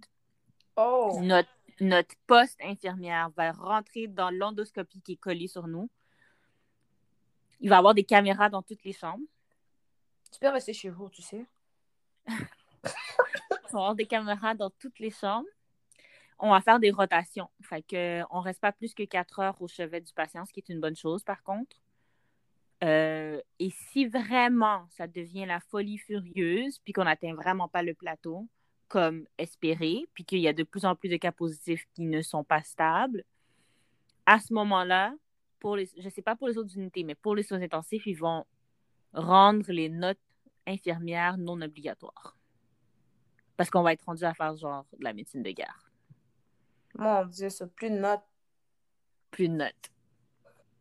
Oh! 0.76 1.18
Notre, 1.20 1.50
notre 1.80 2.14
poste 2.26 2.58
infirmière 2.62 3.30
va 3.36 3.52
rentrer 3.52 4.06
dans 4.06 4.30
l'endoscopie 4.30 5.02
qui 5.02 5.12
est 5.12 5.16
collée 5.16 5.48
sur 5.48 5.66
nous. 5.68 5.90
Il 7.60 7.68
va 7.68 7.76
y 7.76 7.78
avoir 7.78 7.94
des 7.94 8.04
caméras 8.04 8.48
dans 8.48 8.62
toutes 8.62 8.82
les 8.84 8.92
chambres. 8.92 9.24
Tu 10.32 10.40
peux 10.40 10.48
rester 10.48 10.72
chez 10.72 10.90
vous, 10.90 11.08
tu 11.10 11.22
sais. 11.22 11.44
Il 12.26 13.74
va 13.74 13.78
avoir 13.78 13.94
des 13.94 14.06
caméras 14.06 14.54
dans 14.54 14.70
toutes 14.70 14.98
les 14.98 15.10
chambres 15.10 15.46
on 16.42 16.50
va 16.50 16.60
faire 16.60 16.80
des 16.80 16.90
rotations. 16.90 17.48
Fait 17.62 17.82
que, 17.82 18.22
on 18.30 18.40
reste 18.40 18.60
pas 18.60 18.72
plus 18.72 18.94
que 18.94 19.04
quatre 19.04 19.38
heures 19.38 19.62
au 19.62 19.68
chevet 19.68 20.00
du 20.00 20.12
patient, 20.12 20.44
ce 20.44 20.52
qui 20.52 20.58
est 20.58 20.68
une 20.68 20.80
bonne 20.80 20.96
chose, 20.96 21.22
par 21.22 21.42
contre. 21.44 21.76
Euh, 22.82 23.40
et 23.60 23.70
si 23.70 24.06
vraiment 24.06 24.84
ça 24.90 25.06
devient 25.06 25.46
la 25.46 25.60
folie 25.60 25.98
furieuse, 25.98 26.80
puis 26.80 26.92
qu'on 26.92 27.04
n'atteint 27.04 27.34
vraiment 27.34 27.68
pas 27.68 27.84
le 27.84 27.94
plateau, 27.94 28.48
comme 28.88 29.24
espéré, 29.38 30.04
puis 30.14 30.24
qu'il 30.24 30.40
y 30.40 30.48
a 30.48 30.52
de 30.52 30.64
plus 30.64 30.84
en 30.84 30.96
plus 30.96 31.08
de 31.08 31.16
cas 31.16 31.30
positifs 31.30 31.86
qui 31.94 32.02
ne 32.02 32.22
sont 32.22 32.42
pas 32.42 32.62
stables, 32.64 33.22
à 34.26 34.40
ce 34.40 34.52
moment-là, 34.52 35.14
pour 35.60 35.76
les, 35.76 35.88
je 35.96 36.04
ne 36.04 36.10
sais 36.10 36.22
pas 36.22 36.34
pour 36.34 36.48
les 36.48 36.58
autres 36.58 36.76
unités, 36.76 37.04
mais 37.04 37.14
pour 37.14 37.36
les 37.36 37.44
soins 37.44 37.62
intensifs, 37.62 38.04
ils 38.06 38.18
vont 38.18 38.44
rendre 39.12 39.70
les 39.72 39.88
notes 39.88 40.18
infirmières 40.66 41.38
non 41.38 41.60
obligatoires. 41.60 42.36
Parce 43.56 43.70
qu'on 43.70 43.82
va 43.82 43.92
être 43.92 44.04
rendu 44.04 44.24
à 44.24 44.34
faire 44.34 44.56
genre 44.56 44.86
de 44.98 45.04
la 45.04 45.12
médecine 45.12 45.42
de 45.42 45.50
guerre. 45.50 45.90
Mon 46.94 47.24
Dieu, 47.26 47.48
ça, 47.48 47.66
plus 47.66 47.90
de 47.90 47.96
notes. 47.96 48.22
Plus 49.30 49.48
de 49.48 49.54
notes. 49.54 49.90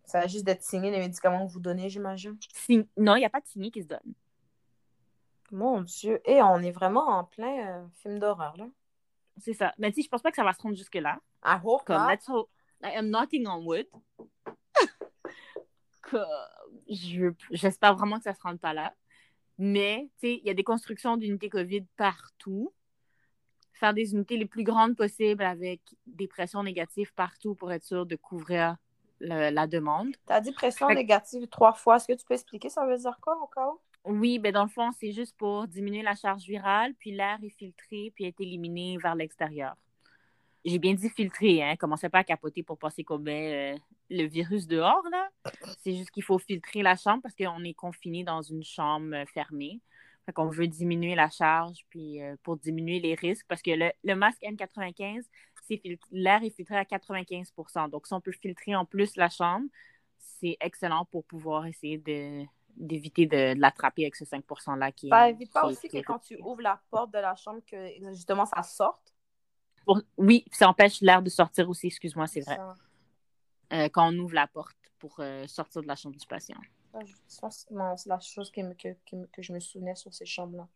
Ça 0.06 0.20
va 0.20 0.28
juste 0.28 0.46
d'être 0.46 0.64
signé 0.64 0.92
les 0.92 1.00
médicaments 1.00 1.48
que 1.48 1.52
vous 1.54 1.60
donnez, 1.60 1.90
j'imagine. 1.90 2.38
Non, 2.98 3.16
il 3.16 3.20
n'y 3.20 3.26
a 3.26 3.30
pas 3.30 3.40
de 3.40 3.48
signé 3.48 3.72
qui 3.72 3.82
se 3.82 3.88
donne. 3.88 4.14
Mon 5.52 5.82
Dieu. 5.82 6.22
Et 6.26 6.42
on 6.42 6.60
est 6.60 6.72
vraiment 6.72 7.08
en 7.08 7.24
plein 7.24 7.68
euh, 7.68 7.88
film 7.96 8.20
d'horreur, 8.20 8.56
là. 8.58 8.68
C'est 9.38 9.54
ça. 9.54 9.74
Mais 9.78 9.90
tu 9.92 9.96
sais, 9.96 10.02
je 10.04 10.10
pense 10.10 10.22
pas 10.22 10.30
que 10.30 10.36
ça 10.36 10.44
va 10.44 10.54
se 10.54 10.62
rendre 10.62 10.76
jusque-là. 10.76 11.20
I 11.46 11.58
hope 11.64 11.86
Comme, 11.86 12.10
let's 12.10 12.28
hope. 12.28 12.50
I 12.84 12.96
am 12.96 13.10
knocking 13.10 13.48
on 13.48 13.64
wood. 13.66 13.88
J'espère 17.52 17.96
vraiment 17.96 18.18
que 18.18 18.24
ça 18.24 18.34
se 18.34 18.42
rende 18.42 18.60
pas 18.60 18.74
là. 18.74 18.94
Mais, 19.58 20.10
tu 20.20 20.28
sais, 20.28 20.40
il 20.42 20.48
y 20.48 20.50
a 20.50 20.54
des 20.54 20.64
constructions 20.64 21.18
d'unités 21.18 21.50
COVID 21.50 21.86
partout 21.98 22.74
faire 23.82 23.94
des 23.96 24.14
unités 24.14 24.38
les 24.38 24.46
plus 24.46 24.64
grandes 24.64 24.96
possibles 24.96 25.44
avec 25.44 25.82
des 26.06 26.28
pressions 26.28 26.62
négatives 26.64 27.12
partout 27.14 27.56
pour 27.56 27.72
être 27.72 27.84
sûr 27.84 28.06
de 28.06 28.16
couvrir 28.16 28.78
la 29.20 29.68
demande. 29.68 30.16
Tu 30.28 30.34
as 30.34 30.40
dit 30.40 30.52
pression 30.52 30.88
négative 30.90 31.48
trois 31.48 31.74
fois. 31.74 31.98
Est-ce 31.98 32.08
que 32.08 32.14
tu 32.14 32.26
peux 32.26 32.36
expliquer? 32.36 32.70
Ça 32.70 32.86
veut 32.86 32.98
dire 32.98 33.18
quoi 33.22 33.42
encore? 33.42 33.82
Oui, 34.06 34.40
ben 34.40 34.52
dans 34.52 34.64
le 34.64 34.70
fond, 34.70 34.92
c'est 35.00 35.12
juste 35.12 35.36
pour 35.38 35.68
diminuer 35.68 36.02
la 36.02 36.16
charge 36.16 36.44
virale, 36.44 36.94
puis 36.98 37.12
l'air 37.12 37.38
est 37.44 37.50
filtré, 37.50 38.12
puis 38.16 38.26
est 38.26 38.40
éliminé 38.40 38.98
vers 39.02 39.14
l'extérieur. 39.14 39.76
J'ai 40.64 40.78
bien 40.78 40.94
dit 40.94 41.10
filtré, 41.10 41.64
hein. 41.64 41.76
Commencez 41.76 42.10
pas 42.10 42.20
à 42.20 42.24
capoter 42.24 42.62
pour 42.62 42.78
passer 42.78 43.04
comme 43.04 43.24
ben, 43.24 43.76
euh, 43.76 43.78
le 44.10 44.28
virus 44.28 44.68
dehors, 44.68 45.04
là. 45.12 45.30
C'est 45.80 45.96
juste 45.96 46.12
qu'il 46.12 46.24
faut 46.24 46.38
filtrer 46.38 46.84
la 46.84 46.96
chambre 46.96 47.22
parce 47.24 47.36
qu'on 47.36 47.64
est 47.64 47.74
confiné 47.74 48.24
dans 48.24 48.42
une 48.44 48.64
chambre 48.64 49.16
euh, 49.16 49.26
fermée. 49.26 49.80
Fait 50.26 50.34
qu'on 50.34 50.50
veut 50.50 50.68
diminuer 50.68 51.16
la 51.16 51.32
charge 51.32 51.80
puis 51.90 52.22
euh, 52.22 52.36
pour 52.44 52.58
diminuer 52.58 53.00
les 53.00 53.16
risques 53.16 53.46
parce 53.48 53.64
que 53.64 53.72
le, 53.72 54.16
masque 54.16 54.44
N95, 54.44 55.24
l'air 56.12 56.44
est 56.44 56.50
filtré 56.52 56.76
à 56.76 56.84
95% 56.84 57.90
Donc, 57.90 58.06
si 58.06 58.14
on 58.14 58.22
peut 58.22 58.32
filtrer 58.32 58.76
en 58.76 58.86
plus 58.86 59.16
la 59.16 59.30
chambre, 59.30 59.66
c'est 60.18 60.58
excellent 60.60 61.06
pour 61.06 61.24
pouvoir 61.26 61.66
essayer 61.66 61.98
d'éviter 62.78 63.26
de, 63.26 63.60
l'attraper 63.60 64.04
avec 64.04 64.16
ce 64.16 64.26
5 64.26 64.44
%-là 64.46 64.92
qui 64.92 65.10
Ça 65.10 65.30
évite 65.30 65.52
pas 65.52 65.66
aussi 65.66 65.90
que 65.90 65.98
quand 66.00 66.20
tu 66.20 66.38
ouvres 66.40 66.62
la 66.62 66.80
porte 66.92 67.12
de 67.12 67.20
la 67.20 67.36
chambre, 67.36 67.62
que 67.66 67.90
justement 68.14 68.46
ça 68.46 68.62
sorte? 68.62 69.11
Oui, 70.18 70.46
ça 70.52 70.68
empêche 70.68 71.02
l'air 71.02 71.22
de 71.22 71.30
sortir 71.30 71.70
aussi, 71.70 71.88
excuse-moi, 71.88 72.28
c'est 72.28 72.42
vrai. 72.42 72.60
Euh, 73.74 73.90
quand 73.90 74.14
on 74.14 74.18
ouvre 74.18 74.34
la 74.34 74.48
porte 74.48 74.78
pour 75.00 75.16
euh, 75.20 75.48
sortir 75.48 75.82
de 75.82 75.88
la 75.88 75.96
chambre 75.96 76.16
du 76.16 76.28
patient. 76.28 76.58
C'est 77.28 78.10
la 78.10 78.20
chose 78.20 78.52
que, 78.52 78.74
que, 78.74 78.96
que, 79.32 79.42
je 79.42 79.54
me 79.54 79.60
souvenais 79.60 79.96
sur 79.96 80.14
ces 80.14 80.26
chambres-là. 80.26 80.68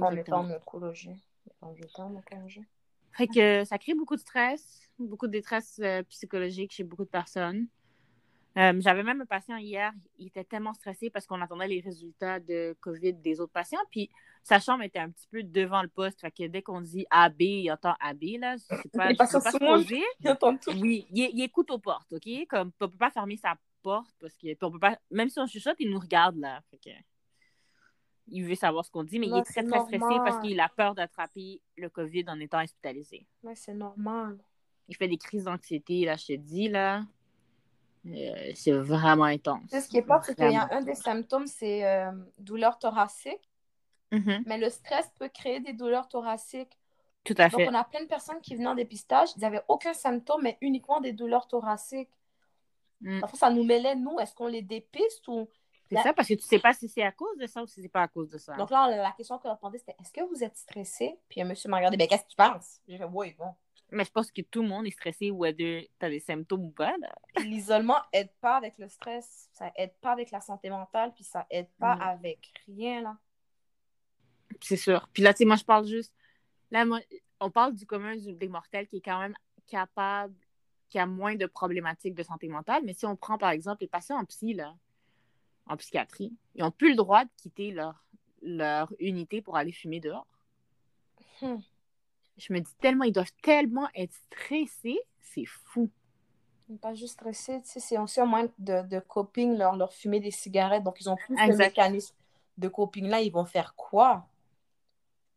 En 0.00 0.12
étant 0.12 0.40
en 0.40 0.50
oncologie. 0.50 1.24
En 1.62 1.74
étant 1.74 2.06
en 2.06 2.16
oncologie. 2.16 2.64
Fait 3.12 3.26
que 3.26 3.64
ça 3.64 3.78
crée 3.78 3.94
beaucoup 3.94 4.14
de 4.14 4.20
stress, 4.20 4.90
beaucoup 4.98 5.26
de 5.26 5.32
détresse 5.32 5.80
euh, 5.82 6.02
psychologique 6.04 6.72
chez 6.72 6.84
beaucoup 6.84 7.04
de 7.04 7.10
personnes. 7.10 7.66
Euh, 8.58 8.72
j'avais 8.80 9.04
même 9.04 9.20
un 9.20 9.26
patient 9.26 9.56
hier, 9.56 9.92
il 10.16 10.26
était 10.26 10.42
tellement 10.42 10.74
stressé 10.74 11.10
parce 11.10 11.26
qu'on 11.26 11.40
attendait 11.40 11.68
les 11.68 11.80
résultats 11.80 12.40
de 12.40 12.76
COVID 12.80 13.12
des 13.14 13.40
autres 13.40 13.52
patients. 13.52 13.78
Puis 13.90 14.10
sa 14.42 14.58
chambre 14.58 14.82
était 14.82 14.98
un 14.98 15.10
petit 15.10 15.28
peu 15.30 15.44
devant 15.44 15.80
le 15.80 15.88
poste. 15.88 16.20
Fait 16.20 16.32
que 16.32 16.44
dès 16.48 16.62
qu'on 16.62 16.80
dit 16.80 17.06
AB, 17.10 17.40
il 17.40 17.70
entend 17.70 17.94
AB, 18.00 18.22
là. 18.40 18.56
C'est 18.58 18.90
pas, 18.90 19.14
pas 19.14 19.26
se 19.26 19.38
Il 20.20 20.28
entend 20.28 20.56
tout. 20.56 20.72
Oui, 20.72 21.06
il, 21.10 21.40
écoute 21.40 21.70
aux 21.70 21.78
portes, 21.78 22.12
OK? 22.12 22.28
Comme, 22.48 22.72
on 22.80 22.88
peut 22.88 22.96
pas 22.96 23.10
fermer 23.10 23.36
sa 23.36 23.54
porte 23.82 24.10
parce 24.20 24.36
que 24.36 24.48
on 24.62 24.72
peut 24.72 24.80
pas. 24.80 24.98
Même 25.12 25.28
si 25.28 25.38
on 25.38 25.46
chuchote, 25.46 25.76
il 25.78 25.90
nous 25.90 26.00
regarde, 26.00 26.36
là. 26.36 26.60
Fait 26.70 26.78
que, 26.78 26.90
il 28.26 28.44
veut 28.44 28.56
savoir 28.56 28.84
ce 28.84 28.90
qu'on 28.90 29.04
dit, 29.04 29.20
mais 29.20 29.28
il 29.28 29.36
est 29.36 29.44
très, 29.44 29.62
très 29.62 29.80
stressé 29.80 29.98
parce 30.00 30.40
qu'il 30.40 30.58
a 30.58 30.68
peur 30.68 30.96
d'attraper 30.96 31.60
le 31.76 31.88
COVID 31.88 32.24
en 32.26 32.40
étant 32.40 32.60
hospitalisé. 32.60 33.24
Mais 33.44 33.54
c'est 33.54 33.74
normal. 33.74 34.38
Il 34.88 34.96
fait 34.96 35.08
des 35.08 35.16
crises 35.16 35.44
d'anxiété, 35.44 36.04
là, 36.04 36.16
je 36.16 36.26
te 36.26 36.32
dis, 36.32 36.68
là. 36.68 37.04
Euh, 38.06 38.52
c'est 38.54 38.72
vraiment 38.72 39.24
intense. 39.24 39.70
Ce 39.70 39.88
qui 39.88 39.98
est 39.98 40.02
pas, 40.02 40.20
c'est 40.22 40.34
qu'il 40.34 40.50
y 40.50 40.56
a 40.56 40.68
un 40.72 40.82
des 40.82 40.94
symptômes, 40.94 41.46
c'est 41.46 41.84
euh, 41.84 42.12
douleur 42.38 42.78
thoracique. 42.78 43.50
Mm-hmm. 44.12 44.42
Mais 44.46 44.58
le 44.58 44.70
stress 44.70 45.10
peut 45.18 45.28
créer 45.28 45.60
des 45.60 45.72
douleurs 45.72 46.08
thoraciques. 46.08 46.78
Tout 47.24 47.34
à 47.36 47.50
fait. 47.50 47.66
Donc, 47.66 47.74
on 47.74 47.78
a 47.78 47.84
plein 47.84 48.02
de 48.02 48.08
personnes 48.08 48.40
qui 48.40 48.56
venaient 48.56 48.68
en 48.68 48.74
dépistage, 48.74 49.28
ils 49.36 49.40
n'avaient 49.40 49.64
aucun 49.68 49.92
symptôme, 49.92 50.42
mais 50.42 50.56
uniquement 50.60 51.00
des 51.00 51.12
douleurs 51.12 51.46
thoraciques. 51.46 52.08
Mm. 53.00 53.20
Parfois, 53.20 53.38
ça 53.38 53.50
nous 53.50 53.64
mêlait, 53.64 53.96
nous, 53.96 54.18
est-ce 54.18 54.34
qu'on 54.34 54.46
les 54.46 54.62
dépiste 54.62 55.28
ou. 55.28 55.48
C'est 55.90 56.02
ça, 56.02 56.12
parce 56.12 56.28
que 56.28 56.34
tu 56.34 56.42
ne 56.42 56.48
sais 56.48 56.58
pas 56.58 56.74
si 56.74 56.86
c'est 56.86 57.02
à 57.02 57.12
cause 57.12 57.38
de 57.38 57.46
ça 57.46 57.62
ou 57.62 57.66
si 57.66 57.80
c'est 57.80 57.88
pas 57.88 58.02
à 58.02 58.08
cause 58.08 58.28
de 58.28 58.36
ça. 58.36 58.54
Donc 58.56 58.70
là, 58.70 58.94
la 58.94 59.12
question 59.12 59.38
qu'on 59.38 59.54
demandé, 59.54 59.78
c'était 59.78 59.96
est-ce 59.98 60.12
que 60.12 60.20
vous 60.28 60.44
êtes 60.44 60.56
stressé? 60.56 61.18
Puis 61.30 61.40
un 61.40 61.46
monsieur 61.46 61.70
m'a 61.70 61.78
regardé, 61.78 61.96
ben 61.96 62.06
qu'est-ce 62.06 62.24
que 62.24 62.28
tu 62.28 62.36
penses? 62.36 62.80
J'ai 62.86 62.98
fait, 62.98 63.04
oui, 63.10 63.34
bon. 63.38 63.54
Mais 63.90 64.04
je 64.04 64.10
pense 64.10 64.30
que 64.30 64.42
tout 64.42 64.62
le 64.62 64.68
monde 64.68 64.86
est 64.86 64.90
stressé 64.90 65.30
ou 65.30 65.46
tu 65.46 65.88
as 66.00 66.10
des 66.10 66.20
symptômes 66.20 66.66
ou 66.66 66.70
pas. 66.70 66.94
L'isolement 67.38 67.98
aide 68.12 68.30
pas 68.40 68.56
avec 68.56 68.76
le 68.78 68.88
stress, 68.88 69.48
ça 69.52 69.72
aide 69.76 69.94
pas 70.00 70.12
avec 70.12 70.30
la 70.30 70.40
santé 70.40 70.68
mentale, 70.68 71.12
puis 71.14 71.24
ça 71.24 71.46
aide 71.50 71.70
pas 71.78 71.96
mm. 71.96 72.02
avec 72.02 72.52
rien, 72.66 73.02
là. 73.02 73.16
C'est 74.60 74.76
sûr. 74.76 75.08
Puis 75.12 75.22
là, 75.22 75.32
tu 75.32 75.38
sais, 75.38 75.44
moi, 75.44 75.56
je 75.56 75.64
parle 75.64 75.86
juste. 75.86 76.14
Là, 76.70 76.84
on 77.40 77.50
parle 77.50 77.74
du 77.74 77.86
commun 77.86 78.16
des 78.16 78.48
mortels 78.48 78.88
qui 78.88 78.96
est 78.96 79.02
quand 79.02 79.20
même 79.20 79.36
capable, 79.66 80.34
qui 80.88 80.98
a 80.98 81.06
moins 81.06 81.36
de 81.36 81.46
problématiques 81.46 82.14
de 82.14 82.22
santé 82.22 82.48
mentale. 82.48 82.82
Mais 82.84 82.92
si 82.92 83.06
on 83.06 83.16
prend, 83.16 83.38
par 83.38 83.50
exemple, 83.50 83.82
les 83.82 83.88
patients 83.88 84.18
en 84.18 84.24
psy, 84.24 84.54
là, 84.54 84.74
en 85.66 85.76
psychiatrie, 85.76 86.34
ils 86.54 86.62
n'ont 86.62 86.70
plus 86.70 86.90
le 86.90 86.96
droit 86.96 87.24
de 87.24 87.30
quitter 87.36 87.70
leur, 87.70 88.04
leur 88.42 88.92
unité 88.98 89.40
pour 89.40 89.56
aller 89.56 89.72
fumer 89.72 90.00
dehors. 90.00 90.26
Hmm 91.40 91.58
je 92.38 92.52
me 92.52 92.60
dis 92.60 92.74
tellement, 92.80 93.04
ils 93.04 93.12
doivent 93.12 93.32
tellement 93.42 93.88
être 93.94 94.14
stressés, 94.14 95.00
c'est 95.20 95.46
fou. 95.46 95.90
Pas 96.82 96.94
juste 96.94 97.14
stressés, 97.14 97.62
tu 97.62 97.68
sais, 97.68 97.80
c'est 97.80 97.98
aussi 97.98 98.20
un 98.20 98.26
moyen 98.26 98.48
de, 98.58 98.82
de 98.82 99.00
coping, 99.00 99.56
leur, 99.56 99.74
leur 99.76 99.92
fumer 99.92 100.20
des 100.20 100.30
cigarettes. 100.30 100.82
Donc, 100.84 101.00
ils 101.00 101.08
ont 101.08 101.16
plus 101.16 101.34
de 101.34 101.56
mécanisme 101.56 102.14
de 102.58 102.68
coping 102.68 103.06
là. 103.06 103.20
Ils 103.20 103.32
vont 103.32 103.46
faire 103.46 103.74
quoi? 103.74 104.26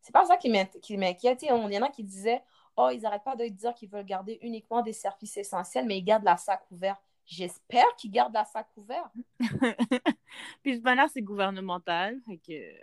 C'est 0.02 0.12
pas 0.12 0.26
ça 0.26 0.36
qui 0.36 0.49
m'inquiète. 0.49 1.43
Il 1.43 1.47
y 1.47 1.52
en 1.52 1.82
a 1.84 1.89
qui 1.89 2.04
disaient 2.04 2.41
Oh, 2.78 2.89
ils 2.91 3.02
n'arrêtent 3.02 3.24
pas 3.24 3.36
de 3.36 3.45
dire 3.47 3.74
qu'ils 3.74 3.89
veulent 3.89 4.06
garder 4.06 4.39
uniquement 4.41 4.82
des 4.82 4.93
services 4.93 5.38
essentiels, 5.38 5.86
mais 5.86 5.97
ils 5.97 6.04
gardent 6.04 6.24
la 6.24 6.38
sac 6.38 6.62
ouverte. 6.72 7.02
J'espère 7.26 7.86
qu'ils 7.97 8.12
gardent 8.12 8.34
la 8.34 8.45
sac 8.45 8.68
ouverte. 8.76 9.12
Puis 10.64 10.76
toute 10.76 10.84
manière, 10.84 11.10
c'est 11.10 11.22
gouvernemental. 11.22 12.20
que 12.45 12.74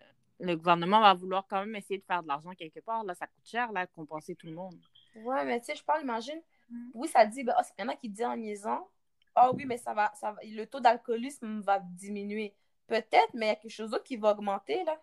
le 0.40 0.56
gouvernement 0.56 1.00
va 1.00 1.14
vouloir 1.14 1.46
quand 1.48 1.60
même 1.60 1.74
essayer 1.76 1.98
de 1.98 2.04
faire 2.04 2.22
de 2.22 2.28
l'argent 2.28 2.52
quelque 2.52 2.80
part. 2.80 3.04
Là, 3.04 3.14
ça 3.14 3.26
coûte 3.26 3.44
cher, 3.44 3.72
là, 3.72 3.86
compenser 3.86 4.34
tout 4.34 4.46
le 4.46 4.54
monde. 4.54 4.74
Ouais, 5.16 5.44
mais 5.44 5.60
tu 5.60 5.66
sais, 5.66 5.74
je 5.74 5.84
parle, 5.84 6.02
imagine. 6.02 6.40
Mm. 6.70 6.90
Oui, 6.94 7.08
ça 7.08 7.26
dit, 7.26 7.42
ben, 7.42 7.54
oh, 7.58 7.62
il 7.76 7.82
y 7.82 7.84
en 7.84 7.88
a 7.88 7.96
qui 7.96 8.08
disent 8.08 8.24
en 8.24 8.36
niaisant 8.36 8.88
Ah 9.34 9.50
oui, 9.52 9.64
mais 9.66 9.78
ça 9.78 9.94
va, 9.94 10.12
ça 10.14 10.32
va, 10.32 10.40
le 10.44 10.64
taux 10.66 10.80
d'alcoolisme 10.80 11.60
va 11.60 11.80
diminuer. 11.80 12.54
Peut-être, 12.86 13.30
mais 13.34 13.46
il 13.46 13.48
y 13.48 13.52
a 13.52 13.56
quelque 13.56 13.70
chose 13.70 13.90
d'autre 13.90 14.04
qui 14.04 14.16
va 14.16 14.32
augmenter, 14.32 14.84
là. 14.84 15.00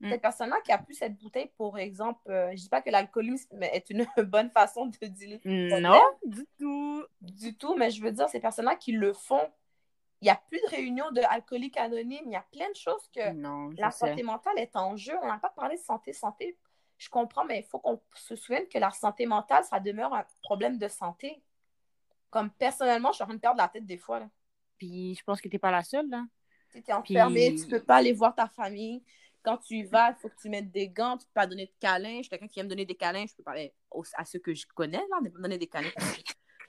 Mm. 0.00 0.10
Cette 0.10 0.22
personne-là 0.22 0.60
qui 0.64 0.72
a 0.72 0.78
pu 0.78 0.94
cette 0.94 1.16
bouteille, 1.18 1.50
pour 1.56 1.78
exemple, 1.78 2.20
je 2.26 2.32
euh, 2.32 2.50
je 2.52 2.62
dis 2.62 2.68
pas 2.68 2.82
que 2.82 2.90
l'alcoolisme 2.90 3.62
est 3.62 3.88
une 3.90 4.06
bonne 4.24 4.50
façon 4.50 4.86
de 4.86 5.06
dire. 5.06 5.40
Non, 5.44 6.00
du 6.24 6.46
tout. 6.58 7.04
Du 7.20 7.56
tout, 7.56 7.76
mais 7.76 7.90
je 7.90 8.02
veux 8.02 8.12
dire, 8.12 8.28
ces 8.28 8.40
personnes-là 8.40 8.76
qui 8.76 8.92
le 8.92 9.12
font, 9.12 9.50
il 10.20 10.24
n'y 10.26 10.30
a 10.30 10.40
plus 10.48 10.60
de 10.60 10.68
réunions 10.68 11.10
de 11.12 11.22
alcooliques 11.22 11.78
anonymes, 11.78 12.24
il 12.26 12.32
y 12.32 12.36
a 12.36 12.44
plein 12.52 12.68
de 12.68 12.76
choses 12.76 13.08
que 13.14 13.32
non, 13.32 13.70
la 13.78 13.90
santé 13.90 14.22
mentale 14.22 14.58
est 14.58 14.76
en 14.76 14.96
jeu. 14.96 15.14
On 15.22 15.26
n'a 15.26 15.38
pas 15.38 15.50
parlé 15.50 15.76
de 15.76 15.82
santé, 15.82 16.12
santé. 16.12 16.58
Je 16.98 17.08
comprends, 17.08 17.46
mais 17.46 17.60
il 17.60 17.64
faut 17.64 17.78
qu'on 17.78 18.00
se 18.14 18.36
souvienne 18.36 18.68
que 18.68 18.78
la 18.78 18.90
santé 18.90 19.24
mentale, 19.24 19.64
ça 19.64 19.80
demeure 19.80 20.12
un 20.12 20.24
problème 20.42 20.76
de 20.76 20.88
santé. 20.88 21.42
Comme 22.28 22.50
personnellement, 22.50 23.10
je 23.10 23.14
suis 23.14 23.22
en 23.22 23.26
train 23.26 23.34
de 23.36 23.40
perdre 23.40 23.58
la 23.58 23.68
tête 23.68 23.86
des 23.86 23.96
fois. 23.96 24.20
Là. 24.20 24.28
Puis 24.76 25.14
je 25.14 25.24
pense 25.24 25.40
que 25.40 25.48
tu 25.48 25.54
n'es 25.54 25.58
pas 25.58 25.70
la 25.70 25.82
seule, 25.82 26.08
là. 26.10 26.24
Tu 26.72 26.78
es 26.86 26.92
enfermée, 26.92 27.54
tu 27.54 27.64
ne 27.64 27.70
peux 27.70 27.82
pas 27.82 27.96
aller 27.96 28.12
voir 28.12 28.34
ta 28.34 28.46
famille. 28.46 29.02
Quand 29.42 29.56
tu 29.56 29.76
y 29.76 29.82
vas, 29.84 30.10
il 30.10 30.16
faut 30.16 30.28
que 30.28 30.36
tu 30.40 30.50
mettes 30.50 30.70
des 30.70 30.88
gants, 30.88 31.16
tu 31.16 31.22
ne 31.22 31.26
peux 31.26 31.34
pas 31.34 31.46
donner 31.46 31.66
de 31.66 31.72
câlins. 31.80 32.18
Je 32.18 32.22
suis 32.22 32.28
quelqu'un 32.28 32.46
qui 32.46 32.60
aime 32.60 32.68
donner 32.68 32.84
des 32.84 32.94
câlins, 32.94 33.24
je 33.26 33.34
peux 33.34 33.42
parler 33.42 33.74
à 34.14 34.24
ceux 34.26 34.38
que 34.38 34.54
je 34.54 34.66
connais, 34.66 34.98
là, 34.98 35.30
donner 35.40 35.56
des 35.56 35.66
câlins. 35.66 35.90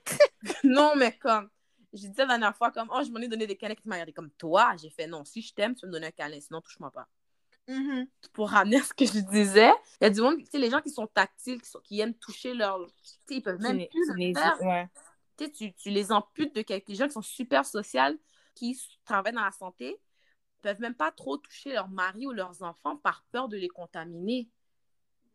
non, 0.64 0.94
mais 0.96 1.12
comme, 1.18 1.50
j'ai 1.94 2.08
dit 2.08 2.18
la 2.18 2.26
dernière 2.26 2.56
fois, 2.56 2.72
comme, 2.72 2.90
oh, 2.94 3.02
je 3.06 3.12
m'en 3.12 3.20
ai 3.20 3.28
donné 3.28 3.48
des 3.48 3.58
câlins, 3.58 3.76
qui 3.76 3.88
m'a 3.88 3.96
regardé 3.96 4.14
comme 4.14 4.32
toi? 4.32 4.76
J'ai 4.82 4.90
fait, 4.90 5.08
non, 5.08 5.26
si 5.26 5.42
je 5.42 5.54
t'aime, 5.54 5.76
tu 5.76 5.82
vas 5.82 5.88
me 5.88 5.94
donner 5.94 6.08
un 6.08 6.12
câlin, 6.12 6.40
sinon, 6.40 6.62
touche-moi 6.62 6.92
pas. 6.92 7.08
Mm-hmm. 7.68 8.08
Pour 8.34 8.50
ramener 8.50 8.82
ce 8.82 8.94
que 8.94 9.06
je 9.06 9.20
disais, 9.20 9.72
il 10.00 10.04
y 10.04 10.08
a 10.08 10.10
du 10.10 10.22
monde, 10.22 10.38
tu 10.40 10.46
sais, 10.46 10.58
les 10.58 10.70
gens 10.70 10.82
qui 10.82 10.90
sont 10.90 11.08
tactiles, 11.08 11.62
qui, 11.62 11.70
sont, 11.70 11.80
qui 11.80 12.00
aiment 12.00 12.16
toucher 12.16 12.54
leur. 12.54 12.86
Tu 12.88 12.94
sais, 13.04 13.36
ils 13.36 13.42
peuvent 13.42 13.62
même 13.62 13.86
plus 13.88 14.08
le 14.16 14.34
faire. 14.34 14.88
Tu, 15.38 15.74
tu 15.74 15.90
les 15.90 16.12
amputes 16.12 16.56
de 16.56 16.62
quelques 16.62 16.94
gens 16.94 17.08
qui 17.08 17.14
sont 17.14 17.22
super 17.22 17.66
sociales, 17.66 18.18
qui 18.54 18.80
travaillent 19.06 19.34
dans 19.34 19.44
la 19.44 19.52
santé, 19.52 19.98
peuvent 20.62 20.80
même 20.80 20.96
pas 20.96 21.12
trop 21.12 21.38
toucher 21.38 21.74
leur 21.74 21.90
mari 21.90 22.28
ou 22.28 22.32
leurs 22.32 22.62
enfants 22.62 22.98
par 22.98 23.26
peur 23.32 23.50
de 23.50 23.58
les 23.58 23.70
contaminer. 23.70 24.48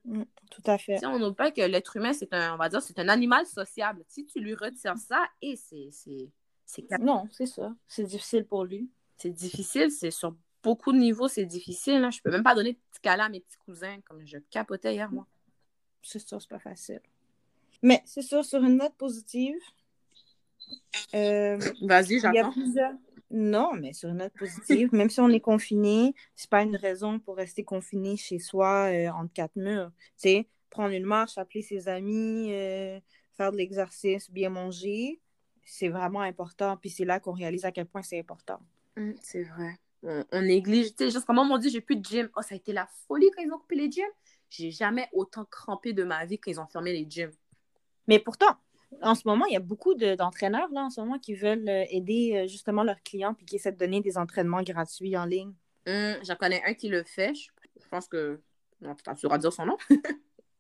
Mm, 0.05 0.23
tout 0.51 0.63
à 0.67 0.79
fait. 0.79 1.05
on 1.05 1.19
n'oublie 1.19 1.35
pas 1.35 1.51
que 1.51 1.61
l'être 1.61 1.97
humain, 1.97 2.13
c'est 2.13 2.33
un, 2.33 2.55
on 2.55 2.57
va 2.57 2.69
dire, 2.69 2.81
c'est 2.81 2.99
un 2.99 3.09
animal 3.09 3.45
sociable. 3.47 4.05
Si 4.09 4.25
tu 4.25 4.41
lui 4.41 4.55
retires 4.55 4.97
ça, 4.97 5.27
et 5.43 5.57
c'est, 5.57 6.31
Non, 7.01 7.29
c'est 7.31 7.47
ça. 7.47 7.75
C'est 7.87 8.05
difficile 8.05 8.45
pour 8.45 8.65
lui. 8.65 8.91
C'est 9.17 9.31
difficile, 9.31 9.91
c'est 9.91 10.11
sur 10.11 10.35
beaucoup 10.63 10.93
de 10.93 10.99
niveaux, 10.99 11.29
c'est 11.29 11.47
difficile. 11.47 12.05
Hein. 12.05 12.11
Je 12.11 12.21
peux 12.21 12.31
même 12.31 12.43
pas 12.43 12.55
donner 12.55 12.73
de 12.73 12.79
petits 12.91 13.01
câlins 13.01 13.27
à 13.27 13.29
mes 13.29 13.41
petits 13.41 13.59
cousins, 13.65 14.01
comme 14.05 14.27
je 14.27 14.39
capotais 14.51 14.95
hier, 14.95 15.11
moi. 15.11 15.27
C'est 16.03 16.19
ça, 16.19 16.39
c'est 16.39 16.49
pas 16.49 16.59
facile. 16.59 17.01
Mais 17.83 18.03
c'est 18.05 18.23
ça, 18.23 18.43
sur 18.43 18.63
une 18.63 18.77
note 18.77 18.95
positive. 18.95 19.59
Euh, 21.15 21.59
Vas-y, 21.83 22.21
j'attends. 22.21 22.55
Non, 23.31 23.73
mais 23.75 23.93
sur 23.93 24.11
une 24.11 24.19
note 24.19 24.33
positive, 24.39 24.93
même 24.93 25.11
si 25.11 25.21
on 25.21 25.29
est 25.29 25.41
confiné, 25.41 26.15
c'est 26.37 26.49
pas 26.51 26.63
une 26.63 26.77
raison 26.77 27.19
pour 27.19 27.37
rester 27.37 27.65
confiné 27.65 28.17
chez 28.17 28.39
soi 28.39 28.89
euh, 28.93 29.11
entre 29.11 29.33
quatre 29.33 29.57
murs. 29.57 29.91
Tu 30.17 30.29
sais, 30.29 30.49
prendre 30.71 30.95
une 30.95 31.05
marche, 31.05 31.37
appeler 31.37 31.63
ses 31.63 31.89
amis, 31.89 32.53
euh, 32.53 33.01
faire 33.37 33.51
de 33.51 33.57
l'exercice, 33.57 34.31
bien 34.31 34.51
manger, 34.51 35.21
c'est 35.67 35.89
vraiment 35.89 36.21
important. 36.21 36.77
Puis 36.79 36.91
c'est 36.91 37.05
là 37.05 37.21
qu'on 37.21 37.33
réalise 37.33 37.65
à 37.65 37.73
quel 37.73 37.87
point 37.87 38.03
c'est 38.03 38.19
important. 38.19 38.59
Hum, 38.97 39.15
c'est 39.21 39.43
vrai. 39.43 39.79
On, 40.03 40.41
néglige. 40.41 40.95
Tu 40.95 41.05
sais, 41.05 41.11
juste 41.11 41.27
comment 41.27 41.43
on 41.43 41.59
dit, 41.59 41.69
j'ai 41.69 41.81
plus 41.81 41.97
de 41.97 42.05
gym. 42.05 42.31
Oh, 42.37 42.43
ça 42.43 42.55
a 42.55 42.57
été 42.57 42.73
la 42.73 42.87
folie 43.09 43.29
quand 43.35 43.43
ils 43.43 43.53
ont 43.53 43.59
coupé 43.59 43.75
les 43.75 43.91
gyms. 43.91 44.05
J'ai 44.49 44.71
jamais 44.71 45.09
autant 45.13 45.45
crampé 45.45 45.93
de 45.93 46.05
ma 46.05 46.25
vie 46.25 46.39
quand 46.39 46.51
ils 46.51 46.61
ont 46.61 46.67
fermé 46.67 46.93
les 46.93 47.05
gyms. 47.09 47.33
Mais 48.07 48.21
pourtant, 48.21 48.57
en 49.03 49.17
ce 49.17 49.27
moment, 49.27 49.45
il 49.47 49.55
y 49.55 49.57
a 49.57 49.61
beaucoup 49.61 49.95
d'entraîneurs 49.95 50.69
là 50.71 50.85
en 50.85 50.91
ce 50.91 51.01
moment 51.01 51.19
qui 51.19 51.35
veulent 51.35 51.69
euh, 51.69 51.85
aider 51.91 52.37
euh, 52.37 52.47
justement 52.47 52.85
leurs 52.85 53.03
clients 53.03 53.35
puis 53.35 53.45
qui 53.45 53.57
essaient 53.57 53.73
de 53.73 53.79
donner 53.79 54.01
des 54.01 54.17
entraînements 54.17 54.63
gratuits 54.63 55.17
en 55.17 55.25
ligne. 55.25 55.53
Hum, 55.89 56.15
j'en 56.23 56.37
connais 56.37 56.63
un 56.65 56.75
qui 56.75 56.89
le 56.89 57.03
fait. 57.03 57.35
Je, 57.35 57.89
pense 57.91 58.07
que. 58.07 58.41
Non, 58.81 58.95
tu 59.19 59.27
vas 59.27 59.39
dire 59.39 59.53
son 59.53 59.67
nom. 59.67 59.77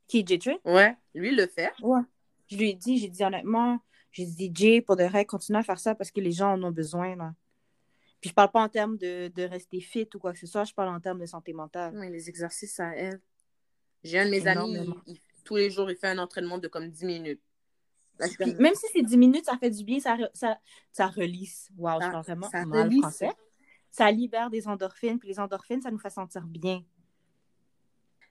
qui 0.09 0.21
est 0.21 0.43
Jay 0.43 0.59
Ouais, 0.65 0.97
lui, 1.15 1.29
il 1.29 1.37
le 1.37 1.47
fait. 1.47 1.71
Ouais. 1.83 2.01
Je 2.49 2.57
lui 2.57 2.71
ai 2.71 2.75
dit, 2.75 2.99
j'ai 2.99 3.09
dit 3.09 3.25
honnêtement, 3.25 3.79
j'ai 4.17 4.27
dit 4.27 4.51
Jay, 4.55 4.81
pour 4.81 4.97
de 4.97 5.05
vrai, 5.05 5.25
continue 5.25 5.59
à 5.59 5.63
faire 5.63 5.79
ça 5.79 5.95
parce 5.95 6.11
que 6.11 6.21
les 6.21 6.33
gens 6.33 6.53
en 6.53 6.63
ont 6.63 6.71
besoin. 6.71 7.17
Là. 7.17 7.35
Puis 8.21 8.31
je 8.31 8.35
parle 8.35 8.51
pas 8.51 8.63
en 8.63 8.69
termes 8.69 8.97
de, 8.97 9.29
de, 9.29 9.43
rester 9.43 9.81
fit 9.81 10.09
ou 10.15 10.19
quoi 10.19 10.33
que 10.33 10.39
ce 10.39 10.47
soit, 10.47 10.65
je 10.65 10.75
parle 10.75 10.95
en 10.95 11.01
termes 11.01 11.21
de 11.21 11.27
santé 11.27 11.53
mentale. 11.53 11.95
Oui, 11.97 12.11
les 12.11 12.29
exercices, 12.29 12.75
ça 12.75 12.97
aide. 12.97 13.21
J'ai 14.03 14.19
un 14.19 14.27
de 14.27 14.31
mes 14.31 14.47
amis, 14.47 14.91
tous 15.45 15.57
les 15.57 15.71
jours, 15.71 15.91
il 15.91 15.97
fait 15.97 16.09
un 16.09 16.19
entraînement 16.19 16.59
de 16.59 16.69
comme 16.69 16.89
10 16.89 17.05
minutes 17.05 17.43
même 18.59 18.75
si 18.75 18.87
c'est 18.93 19.03
10 19.03 19.17
minutes, 19.17 19.45
ça 19.45 19.57
fait 19.59 19.71
du 19.71 19.85
bien, 19.85 20.01
ça, 20.01 20.17
ça, 20.33 20.59
ça 20.93 21.07
relisse. 21.07 21.71
Waouh, 21.77 22.01
je 22.01 22.11
parle 22.11 22.25
vraiment 22.25 22.51
ça 22.51 22.65
mal 22.65 22.91
français. 23.01 23.33
Ça 23.91 24.11
libère 24.11 24.51
des 24.51 24.69
endorphines, 24.69 25.19
puis 25.19 25.29
les 25.29 25.41
endorphines, 25.41 25.81
ça 25.81 25.91
nous 25.91 25.99
fait 25.99 26.11
sentir 26.11 26.43
bien. 26.43 26.83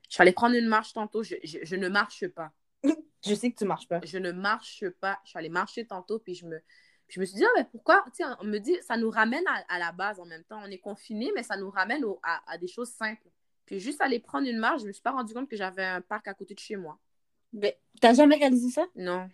Je 0.09 0.13
suis 0.13 0.21
allée 0.21 0.33
prendre 0.33 0.55
une 0.55 0.67
marche 0.67 0.93
tantôt, 0.93 1.23
je, 1.23 1.35
je, 1.43 1.75
ne 1.75 1.89
marche 1.89 2.27
pas. 2.27 2.51
Je 3.25 3.33
sais 3.35 3.51
que 3.51 3.57
tu 3.57 3.65
marches 3.65 3.87
pas. 3.87 4.01
Je 4.03 4.17
ne 4.17 4.31
marche 4.31 4.87
pas. 5.01 5.19
Je 5.23 5.29
suis 5.29 5.39
allée 5.39 5.49
marcher 5.49 5.85
tantôt, 5.85 6.19
puis 6.19 6.35
je 6.35 6.45
me, 6.45 6.61
je 7.07 7.19
me 7.19 7.25
suis 7.25 7.35
dit, 7.35 7.45
ah, 7.45 7.49
mais 7.57 7.65
pourquoi? 7.65 8.03
on 8.39 8.45
me 8.45 8.57
dit, 8.59 8.77
ça 8.81 8.97
nous 8.97 9.09
ramène 9.09 9.43
à, 9.67 9.79
la 9.79 9.91
base 9.91 10.19
en 10.19 10.25
même 10.25 10.43
temps. 10.43 10.61
On 10.63 10.71
est 10.71 10.79
confiné, 10.79 11.31
mais 11.35 11.43
ça 11.43 11.57
nous 11.57 11.69
ramène 11.69 12.03
à, 12.23 12.41
à, 12.51 12.57
des 12.57 12.67
choses 12.67 12.89
simples. 12.89 13.29
Puis 13.65 13.79
juste 13.79 14.01
aller 14.01 14.19
prendre 14.19 14.47
une 14.47 14.57
marche, 14.57 14.81
je 14.81 14.87
me 14.87 14.91
suis 14.91 15.01
pas 15.01 15.11
rendu 15.11 15.33
compte 15.33 15.49
que 15.49 15.55
j'avais 15.55 15.83
un 15.85 16.01
parc 16.01 16.27
à 16.27 16.33
côté 16.33 16.53
de 16.53 16.59
chez 16.59 16.75
moi. 16.75 16.99
Mais 17.53 17.79
t'as 18.01 18.13
jamais 18.13 18.35
réalisé 18.35 18.69
ça? 18.69 18.85
Non. 18.95 19.29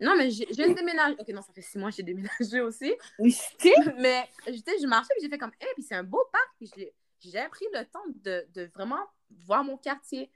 Non, 0.00 0.16
mais 0.16 0.30
j'ai 0.30 0.46
déménagé. 0.46 1.16
Ok, 1.18 1.28
non, 1.28 1.42
ça 1.42 1.52
fait 1.52 1.62
six 1.62 1.78
mois 1.78 1.90
que 1.90 1.96
j'ai 1.96 2.02
déménagé 2.02 2.60
aussi. 2.60 2.94
Oui, 3.18 3.36
Mais 3.98 4.28
je 4.46 4.86
marchais 4.86 5.12
et 5.18 5.22
j'ai 5.22 5.28
fait 5.28 5.38
comme, 5.38 5.52
hé, 5.60 5.66
puis 5.74 5.82
c'est 5.82 5.94
un 5.94 6.02
beau 6.02 6.22
parc. 6.32 6.48
j'ai 6.60 7.48
pris 7.48 7.66
le 7.72 7.84
temps 7.84 8.04
de, 8.24 8.46
de, 8.54 8.70
vraiment 8.74 9.00
voir 9.46 9.64
mon 9.64 9.76
quartier. 9.76 10.30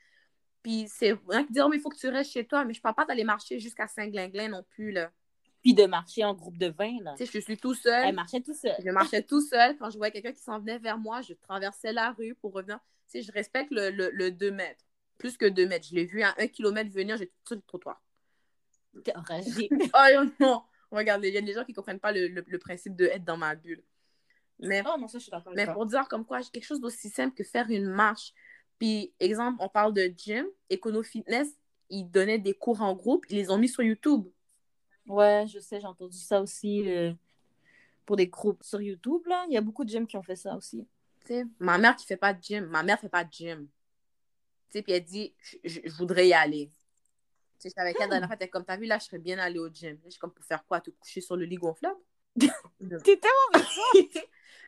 Puis 0.62 0.86
c'est 0.88 1.16
rien 1.28 1.46
dire, 1.48 1.64
oh, 1.66 1.68
mais 1.68 1.76
il 1.76 1.80
faut 1.80 1.88
que 1.88 1.96
tu 1.96 2.08
restes 2.08 2.32
chez 2.32 2.46
toi. 2.46 2.64
Mais 2.64 2.74
je 2.74 2.80
ne 2.80 2.82
parle 2.82 2.94
pas 2.94 3.04
d'aller 3.04 3.24
marcher 3.24 3.58
jusqu'à 3.58 3.86
Saint-Glinglin 3.86 4.48
non 4.48 4.64
plus, 4.70 4.90
là. 4.90 5.10
Puis 5.62 5.74
de 5.74 5.86
marcher 5.86 6.24
en 6.24 6.34
groupe 6.34 6.56
de 6.56 6.68
20, 6.68 7.02
là. 7.02 7.14
Tu 7.16 7.26
sais, 7.26 7.32
je 7.32 7.38
suis 7.40 7.56
tout 7.56 7.74
seul. 7.74 8.08
Elle 8.08 8.14
marchait 8.14 8.40
tout 8.40 8.54
seul. 8.54 8.74
Je 8.84 8.90
marchais 8.90 9.22
tout 9.22 9.40
seul. 9.40 9.76
Quand 9.78 9.90
je 9.90 9.96
voyais 9.96 10.12
quelqu'un 10.12 10.32
qui 10.32 10.42
s'en 10.42 10.58
venait 10.60 10.78
vers 10.78 10.98
moi, 10.98 11.20
je 11.22 11.34
traversais 11.34 11.92
la 11.92 12.12
rue 12.12 12.34
pour 12.36 12.52
revenir. 12.52 12.78
Tu 13.10 13.18
sais, 13.18 13.22
je 13.22 13.32
respecte 13.32 13.70
le, 13.70 13.90
le, 13.90 14.30
2 14.30 14.50
mètres. 14.50 14.84
Plus 15.16 15.36
que 15.36 15.46
2 15.46 15.66
mètres. 15.66 15.86
Je 15.88 15.94
l'ai 15.94 16.04
vu 16.04 16.22
à 16.22 16.34
1 16.38 16.48
km 16.48 16.90
venir, 16.90 17.16
j'ai 17.16 17.26
tout 17.26 17.34
sur 17.46 17.56
le 17.56 17.62
trottoir. 17.62 18.00
T'es 19.04 19.16
enragé. 19.16 19.68
oh 19.72 20.24
non! 20.40 20.62
Regardez, 20.90 21.28
il 21.28 21.34
y 21.34 21.38
a 21.38 21.42
des 21.42 21.52
gens 21.52 21.64
qui 21.64 21.72
ne 21.72 21.76
comprennent 21.76 22.00
pas 22.00 22.12
le, 22.12 22.28
le, 22.28 22.58
principe 22.58 22.96
de 22.96 23.04
être 23.06 23.24
dans 23.24 23.36
ma 23.36 23.54
bulle. 23.54 23.84
Mais, 24.60 24.82
oh, 24.86 24.98
non, 24.98 25.06
ça, 25.06 25.18
je 25.18 25.24
suis 25.24 25.32
mais 25.54 25.66
pour 25.66 25.86
dire 25.86 26.08
comme 26.08 26.24
quoi, 26.24 26.40
quelque 26.42 26.64
chose 26.64 26.80
d'aussi 26.80 27.10
simple 27.10 27.34
que 27.34 27.44
faire 27.44 27.66
une 27.68 27.86
marche. 27.86 28.32
Puis, 28.78 29.12
exemple, 29.18 29.58
on 29.60 29.68
parle 29.68 29.92
de 29.92 30.12
gym, 30.16 30.46
Econo 30.70 31.02
Fitness, 31.02 31.48
ils 31.90 32.04
donnaient 32.04 32.38
des 32.38 32.54
cours 32.54 32.82
en 32.82 32.94
groupe, 32.94 33.24
ils 33.28 33.36
les 33.36 33.50
ont 33.50 33.58
mis 33.58 33.68
sur 33.68 33.82
YouTube. 33.82 34.26
Ouais, 35.06 35.46
je 35.48 35.58
sais, 35.58 35.80
j'ai 35.80 35.86
entendu 35.86 36.18
ça 36.18 36.40
aussi 36.40 36.88
euh, 36.88 37.12
pour 38.04 38.16
des 38.16 38.28
groupes 38.28 38.62
sur 38.62 38.80
YouTube. 38.80 39.26
Là. 39.26 39.44
Il 39.48 39.54
y 39.54 39.56
a 39.56 39.60
beaucoup 39.60 39.84
de 39.84 39.88
gyms 39.88 40.06
qui 40.06 40.16
ont 40.16 40.22
fait 40.22 40.36
ça 40.36 40.54
aussi. 40.54 40.86
sais, 41.24 41.44
ma 41.58 41.78
mère 41.78 41.96
qui 41.96 42.06
fait 42.06 42.16
pas 42.16 42.34
de 42.34 42.42
gym, 42.42 42.66
ma 42.66 42.82
mère 42.82 43.00
fait 43.00 43.08
pas 43.08 43.24
de 43.24 43.32
gym. 43.32 43.68
Puis 44.70 44.84
elle 44.86 45.02
dit, 45.02 45.34
je 45.64 45.80
voudrais 45.96 46.28
y 46.28 46.34
aller. 46.34 46.70
Tu 47.58 47.70
sais, 47.70 47.80
avec 47.80 47.96
elle, 47.98 48.10
la 48.10 48.36
t'es 48.36 48.48
comme, 48.48 48.64
t'as 48.64 48.76
vu, 48.76 48.84
là, 48.86 48.98
je 48.98 49.06
serais 49.06 49.18
bien 49.18 49.38
allée 49.38 49.58
au 49.58 49.68
gym. 49.68 49.98
Je 50.04 50.10
suis 50.10 50.20
comme, 50.20 50.30
pour 50.30 50.44
faire 50.44 50.64
quoi? 50.64 50.80
Te 50.80 50.90
coucher 50.90 51.20
sur 51.20 51.36
le 51.36 51.44
lit 51.44 51.56
gonflable? 51.56 51.98
T'es 52.36 53.18
tellement 53.18 53.66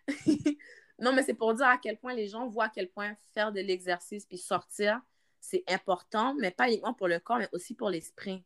Non, 1.01 1.13
mais 1.13 1.23
c'est 1.23 1.35
pour 1.35 1.55
dire 1.55 1.67
à 1.67 1.79
quel 1.79 1.99
point 1.99 2.15
les 2.15 2.29
gens 2.29 2.47
voient 2.47 2.67
à 2.67 2.69
quel 2.69 2.91
point 2.91 3.15
faire 3.35 3.53
de 3.53 3.61
l'exercice 3.61 4.27
puis 4.27 4.39
sortir, 4.39 5.01
c'est 5.41 5.65
important, 5.69 6.35
mais 6.35 6.51
pas 6.51 6.69
uniquement 6.69 6.95
pour 6.95 7.09
le 7.09 7.19
corps, 7.19 7.39
mais 7.39 7.49
aussi 7.53 7.75
pour 7.75 7.91
l'esprit. 7.91 8.45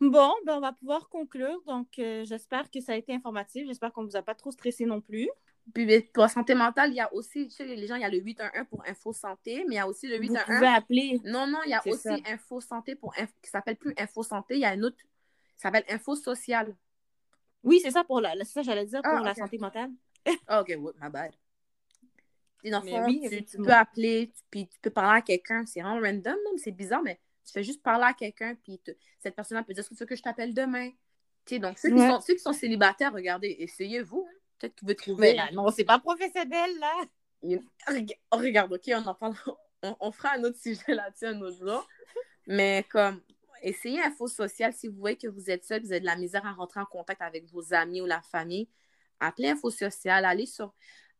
Bon, 0.00 0.34
ben 0.44 0.56
on 0.56 0.60
va 0.60 0.72
pouvoir 0.72 1.08
conclure. 1.08 1.62
Donc, 1.66 1.98
euh, 1.98 2.24
j'espère 2.24 2.70
que 2.70 2.80
ça 2.80 2.92
a 2.92 2.96
été 2.96 3.14
informatif. 3.14 3.66
J'espère 3.66 3.92
qu'on 3.92 4.02
ne 4.02 4.08
vous 4.08 4.16
a 4.16 4.22
pas 4.22 4.34
trop 4.34 4.50
stressé 4.50 4.84
non 4.84 5.00
plus. 5.00 5.30
Puis 5.72 6.02
pour 6.12 6.24
la 6.24 6.28
santé 6.28 6.54
mentale, 6.54 6.90
il 6.90 6.96
y 6.96 7.00
a 7.00 7.12
aussi, 7.14 7.48
tu 7.48 7.54
sais, 7.54 7.64
les 7.64 7.86
gens, 7.86 7.94
il 7.94 8.02
y 8.02 8.04
a 8.04 8.10
le 8.10 8.18
811 8.18 8.66
pour 8.68 8.82
Info 8.86 9.12
Santé, 9.12 9.64
mais 9.66 9.76
il 9.76 9.78
y 9.78 9.80
a 9.80 9.88
aussi 9.88 10.06
le 10.08 10.18
811. 10.18 10.44
Vous 10.46 10.54
pouvez 10.54 10.66
appeler. 10.66 11.20
Non, 11.24 11.46
non, 11.46 11.60
il 11.64 11.70
y 11.70 11.74
a 11.74 11.82
aussi 11.86 12.22
Info 12.26 12.60
Santé 12.60 12.96
pour 12.96 13.14
qui 13.14 13.50
s'appelle 13.50 13.76
plus 13.76 13.94
Info 13.96 14.22
Santé, 14.22 14.54
il 14.54 14.60
y 14.60 14.64
a 14.66 14.74
une 14.74 14.84
autre 14.84 14.96
qui 14.98 15.06
s'appelle 15.56 15.84
Info 15.88 16.16
Social. 16.16 16.76
Oui, 17.62 17.80
c'est 17.82 17.92
ça 17.92 18.04
pour 18.04 18.20
la, 18.20 18.34
c'est 18.38 18.44
ça 18.44 18.62
j'allais 18.62 18.84
dire 18.84 19.00
pour 19.00 19.12
ah, 19.14 19.22
la 19.22 19.34
santé 19.34 19.56
mentale. 19.56 19.90
Ah, 20.46 20.60
ok, 20.60 20.76
my 21.00 21.10
bad. 21.10 21.32
Dans 22.70 22.80
le 22.80 22.88
fond, 22.88 23.06
tu, 23.06 23.58
peux 23.58 23.72
appeler, 23.72 24.32
puis 24.50 24.68
tu 24.68 24.78
peux 24.80 24.90
parler 24.90 25.18
à 25.18 25.22
quelqu'un. 25.22 25.64
C'est 25.66 25.80
vraiment 25.80 26.00
random, 26.00 26.36
c'est 26.56 26.72
bizarre, 26.72 27.02
mais 27.02 27.20
tu 27.44 27.52
fais 27.52 27.62
juste 27.62 27.82
parler 27.82 28.04
à 28.04 28.14
quelqu'un, 28.14 28.54
puis 28.62 28.80
cette 29.18 29.34
personne-là 29.34 29.62
peut 29.62 29.74
dire 29.74 29.80
Est-ce 29.80 29.90
que 29.90 29.94
tu 29.94 30.00
veux 30.00 30.06
que 30.06 30.16
je 30.16 30.22
t'appelle 30.22 30.54
demain? 30.54 30.90
Donc, 31.52 31.78
ceux 31.78 31.90
qui, 31.90 31.98
sont, 31.98 32.20
ceux 32.20 32.34
qui, 32.34 32.40
sont, 32.40 32.54
célibataires, 32.54 33.12
regardez, 33.12 33.54
essayez-vous. 33.58 34.26
Hein. 34.26 34.38
Peut-être 34.58 34.74
que 34.76 34.86
vous 34.86 34.94
trouver. 34.94 35.34
Mais 35.34 35.52
non, 35.52 35.70
c'est 35.70 35.84
pas 35.84 35.98
professionnel, 35.98 36.70
là. 36.78 37.04
Oh, 38.32 38.38
regarde, 38.38 38.72
OK, 38.72 38.82
on 38.88 39.06
en 39.06 39.14
parle. 39.14 39.34
On, 40.00 40.10
fera 40.12 40.36
un 40.36 40.44
autre 40.44 40.56
sujet 40.56 40.94
là-dessus 40.94 41.26
un 41.26 41.42
autre 41.42 41.58
jour. 41.58 41.86
Mais 42.46 42.86
comme, 42.88 43.20
essayez 43.60 44.00
Info 44.00 44.26
Social 44.26 44.72
si 44.72 44.88
vous 44.88 44.96
voyez 44.96 45.18
que 45.18 45.28
vous 45.28 45.50
êtes 45.50 45.62
seul, 45.66 45.82
vous 45.82 45.92
avez 45.92 46.00
de 46.00 46.06
la 46.06 46.16
misère 46.16 46.46
à 46.46 46.52
rentrer 46.52 46.80
en 46.80 46.86
contact 46.86 47.20
avec 47.20 47.44
vos 47.50 47.74
amis 47.74 48.00
ou 48.00 48.06
la 48.06 48.22
famille. 48.22 48.66
Appelez 49.20 49.50
Info 49.50 49.68
Social, 49.70 50.24
allez 50.24 50.46
sur 50.46 50.72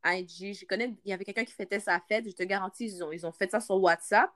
IG. 0.05 0.55
Je 0.55 0.67
connais, 0.67 0.95
il 1.05 1.11
y 1.11 1.13
avait 1.13 1.25
quelqu'un 1.25 1.45
qui 1.45 1.53
fêtait 1.53 1.81
sa 1.81 2.01
fête. 2.01 2.29
Je 2.29 2.35
te 2.35 2.43
garantis, 2.43 2.87
ils 2.87 3.05
ont, 3.05 3.13
ils 3.13 3.27
ont 3.27 3.33
fait 3.33 3.51
ça 3.51 3.61
sur 3.61 3.81
WhatsApp. 3.81 4.31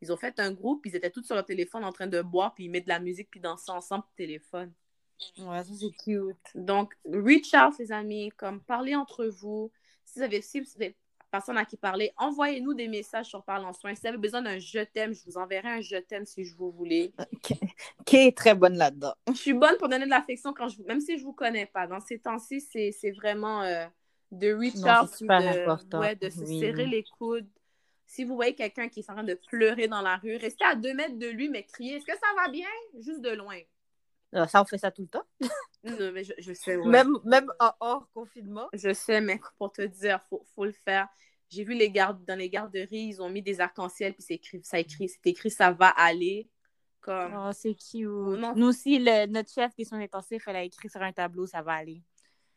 Ils 0.00 0.12
ont 0.12 0.16
fait 0.16 0.38
un 0.38 0.52
groupe, 0.52 0.84
ils 0.84 0.94
étaient 0.96 1.10
tous 1.10 1.22
sur 1.22 1.34
leur 1.34 1.46
téléphone 1.46 1.84
en 1.84 1.92
train 1.92 2.06
de 2.06 2.20
boire, 2.20 2.54
puis 2.54 2.64
ils 2.64 2.70
mettent 2.70 2.84
de 2.84 2.90
la 2.90 3.00
musique, 3.00 3.30
puis 3.30 3.40
danser 3.40 3.70
ensemble 3.70 4.04
au 4.04 4.16
téléphone. 4.16 4.70
Ouais, 5.38 5.64
ça 5.64 5.72
c'est 5.72 5.90
cute. 6.04 6.36
Donc, 6.54 6.94
reach 7.10 7.54
out, 7.54 7.78
les 7.78 7.92
amis, 7.92 8.30
comme 8.36 8.60
parlez 8.60 8.94
entre 8.94 9.24
vous. 9.26 9.70
Si 10.04 10.18
vous 10.18 10.24
avez, 10.24 10.42
si 10.42 10.60
vous 10.60 10.66
avez 10.76 10.96
personne 11.30 11.56
à 11.56 11.64
qui 11.64 11.76
parler, 11.76 12.12
envoyez-nous 12.16 12.74
des 12.74 12.86
messages 12.86 13.26
sur 13.26 13.42
Parle 13.42 13.64
en 13.64 13.72
Soin. 13.72 13.94
Si 13.94 14.02
vous 14.02 14.08
avez 14.08 14.18
besoin 14.18 14.42
d'un 14.42 14.58
je 14.58 14.84
t'aime, 14.84 15.14
je 15.14 15.24
vous 15.24 15.36
enverrai 15.38 15.68
un 15.68 15.80
je 15.80 15.96
t'aime 15.96 16.26
si 16.26 16.44
je 16.44 16.54
vous 16.54 16.70
voulez. 16.70 17.12
Qui 18.04 18.16
est 18.16 18.36
très 18.36 18.54
bonne 18.54 18.76
là-dedans. 18.76 19.14
Je 19.28 19.38
suis 19.38 19.52
bonne 19.52 19.76
pour 19.78 19.88
donner 19.88 20.04
de 20.04 20.10
l'affection 20.10 20.52
quand 20.52 20.68
je 20.68 20.80
même 20.82 21.00
si 21.00 21.18
je 21.18 21.24
vous 21.24 21.32
connais 21.32 21.66
pas. 21.66 21.86
Dans 21.86 22.00
ces 22.00 22.18
temps-ci, 22.18 22.60
c'est 22.60 23.10
vraiment 23.12 23.62
euh, 23.62 23.86
de 24.38 24.52
reach 24.52 24.76
out, 24.76 25.10
de, 25.20 25.98
ouais, 25.98 26.16
de 26.16 26.28
se 26.28 26.44
serrer 26.44 26.86
les 26.86 27.04
coudes. 27.18 27.48
Si 28.06 28.24
vous 28.24 28.34
voyez 28.34 28.54
quelqu'un 28.54 28.88
qui 28.88 29.00
est 29.00 29.10
en 29.10 29.14
train 29.14 29.24
de 29.24 29.38
pleurer 29.48 29.88
dans 29.88 30.02
la 30.02 30.16
rue, 30.16 30.36
restez 30.36 30.64
à 30.64 30.74
deux 30.74 30.94
mètres 30.94 31.18
de 31.18 31.26
lui, 31.26 31.48
mais 31.48 31.64
criez 31.64 31.96
Est-ce 31.96 32.06
que 32.06 32.12
ça 32.12 32.26
va 32.36 32.50
bien? 32.50 32.68
Juste 33.00 33.22
de 33.22 33.30
loin. 33.30 33.58
Euh, 34.34 34.46
ça, 34.46 34.60
on 34.60 34.64
fait 34.64 34.78
ça 34.78 34.90
tout 34.90 35.02
le 35.02 35.08
temps. 35.08 35.24
non, 35.84 36.12
mais 36.12 36.24
je, 36.24 36.52
sais, 36.52 36.76
Même, 36.76 37.16
même 37.24 37.52
hors 37.80 38.08
confinement. 38.12 38.68
Je 38.72 38.92
sais, 38.92 39.20
mais 39.20 39.40
pour 39.58 39.72
te 39.72 39.82
dire, 39.82 40.20
il 40.24 40.28
faut, 40.28 40.44
faut, 40.54 40.64
le 40.64 40.72
faire. 40.72 41.08
J'ai 41.48 41.64
vu 41.64 41.74
les 41.74 41.90
gardes, 41.90 42.24
dans 42.24 42.38
les 42.38 42.50
garderies, 42.50 42.88
ils 43.08 43.22
ont 43.22 43.28
mis 43.28 43.42
des 43.42 43.60
arcs-en-ciel, 43.60 44.12
puis 44.14 44.22
c'est 44.22 44.34
écrit, 44.34 44.60
ça 44.64 44.78
écrit, 44.78 45.08
c'est 45.08 45.26
écrit 45.26 45.50
ça 45.50 45.70
va 45.70 45.88
aller. 45.88 46.48
Comme... 47.00 47.34
Oh, 47.36 47.50
c'est 47.52 47.74
cute. 47.74 48.08
Nous 48.56 48.66
aussi, 48.66 48.98
le, 48.98 49.26
notre 49.26 49.52
chef 49.52 49.74
des 49.76 49.84
soins 49.84 50.00
intensifs, 50.00 50.42
elle 50.48 50.56
a 50.56 50.62
écrit 50.62 50.88
sur 50.88 51.02
un 51.02 51.12
tableau, 51.12 51.46
ça 51.46 51.62
va 51.62 51.74
aller. 51.74 52.02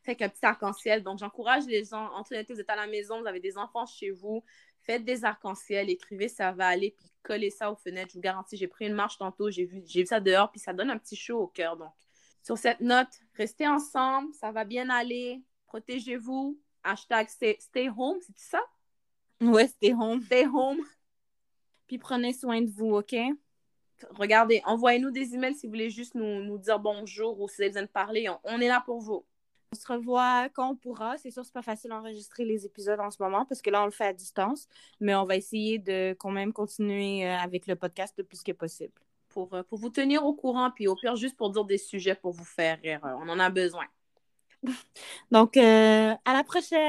Fait 0.08 0.16
qu'un 0.16 0.30
petit 0.30 0.45
arc-en-ciel. 0.45 1.03
Donc, 1.03 1.20
j'encourage 1.20 1.66
les 1.66 1.84
gens, 1.84 2.10
en 2.14 2.24
tout 2.24 2.34
vous 2.49 2.62
êtes 2.62 2.70
à 2.70 2.78
la 2.78 2.88
maison, 2.88 3.20
vous 3.20 3.28
avez 3.28 3.41
des 3.41 3.58
enfants 3.58 3.86
chez 3.86 4.10
vous, 4.10 4.41
faites 4.80 5.03
des 5.03 5.26
arcs-en-ciel, 5.26 5.89
écrivez 5.89 6.30
ça 6.30 6.53
va 6.53 6.68
aller, 6.68 6.95
puis 6.97 7.12
collez 7.24 7.49
ça 7.49 7.70
aux 7.70 7.76
fenêtres. 7.76 8.12
Je 8.12 8.14
vous 8.14 8.22
garantis, 8.22 8.55
j'ai 8.55 8.70
pris 8.70 8.88
une 8.88 8.93
marche 8.93 9.18
tantôt, 9.18 9.51
j'ai 9.51 9.66
vu, 9.66 9.82
vu 9.82 10.05
ça 10.05 10.22
dehors, 10.22 10.49
puis 10.49 10.62
ça 10.62 10.72
donne 10.72 10.89
un 10.91 10.97
petit 10.97 11.18
chaud 11.18 11.41
au 11.41 11.47
cœur. 11.47 11.76
Donc, 11.76 11.91
sur 12.41 12.58
cette 12.58 12.80
note, 12.80 13.10
restez 13.34 13.68
ensemble, 13.68 14.34
ça 14.34 14.49
va 14.53 14.64
bien 14.64 14.89
aller, 14.89 15.43
protégez-vous. 15.66 16.58
Hashtag 16.86 17.28
stay, 17.28 17.89
home, 17.89 18.20
c'est 18.22 18.38
ça? 18.38 18.62
Ouais, 19.41 19.68
stay 19.68 19.93
home. 19.93 20.22
Stay 20.22 20.45
home. 20.45 20.80
Puis 21.86 21.97
prenez 21.97 22.32
soin 22.32 22.62
de 22.62 22.70
vous, 22.70 22.95
OK? 22.95 23.14
Regardez, 24.12 24.62
envoyez-nous 24.66 25.12
des 25.12 25.36
emails 25.36 25.55
si 25.55 25.66
vous 25.68 25.74
voulez 25.74 25.89
juste 25.89 26.16
nous, 26.16 26.45
nous 26.45 26.60
dire 26.60 26.80
bonjour 26.80 27.41
ou 27.41 27.49
si 27.49 27.58
vous 27.58 27.62
avez 27.64 27.70
besoin 27.72 27.84
de 27.84 27.88
parler. 27.89 28.30
on 28.45 28.62
est 28.62 28.70
là 28.70 28.82
pour 28.86 29.01
vous. 29.01 29.26
On 29.74 29.76
se 29.76 29.88
revoit 29.88 30.47
quand 30.53 30.72
on 30.72 30.76
pourra. 30.76 31.18
C'est 31.18 31.30
sûr, 31.30 31.43
c'est 31.43 31.53
pas 31.53 31.61
facile 31.61 31.89
d'enregistrer 31.89 32.45
les 32.45 32.65
épisodes 32.65 32.99
en 33.01 33.11
ce 33.11 33.22
moment 33.22 33.45
parce 33.45 33.61
que 33.61 33.70
là, 33.70 33.82
on 33.82 33.86
le 33.86 33.91
fait 33.91 34.05
à 34.05 34.13
distance, 34.13 34.68
mais 35.01 35.13
on 35.13 35.26
va 35.26 35.36
essayer 35.36 35.78
de 35.78 36.15
quand 36.18 36.32
même 36.32 36.53
continuer 36.53 37.28
euh, 37.28 37.38
avec 37.38 37.68
le 37.68 37.76
podcast 37.76 38.13
le 38.18 38.24
plus 38.24 38.43
que 38.43 38.53
possible. 38.53 38.93
Pour, 39.28 39.53
euh, 39.53 39.63
pour 39.63 39.78
vous 39.78 39.89
tenir 39.89 40.26
au 40.26 40.34
courant, 40.34 40.72
puis 40.72 40.88
au 40.88 40.95
pire, 40.95 41.18
juste 41.18 41.36
pour 41.36 41.49
dire 41.49 41.65
des 41.65 41.78
sujets 41.78 42.15
pour 42.15 42.32
vous 42.32 42.45
faire 42.45 42.80
rire. 42.82 43.01
On 43.03 43.28
en 43.28 43.39
a 43.39 43.49
besoin. 43.49 43.86
Donc, 45.32 45.57
euh, 45.57 46.13
à 46.24 46.34
la 46.34 46.43
prochaine! 46.45 46.88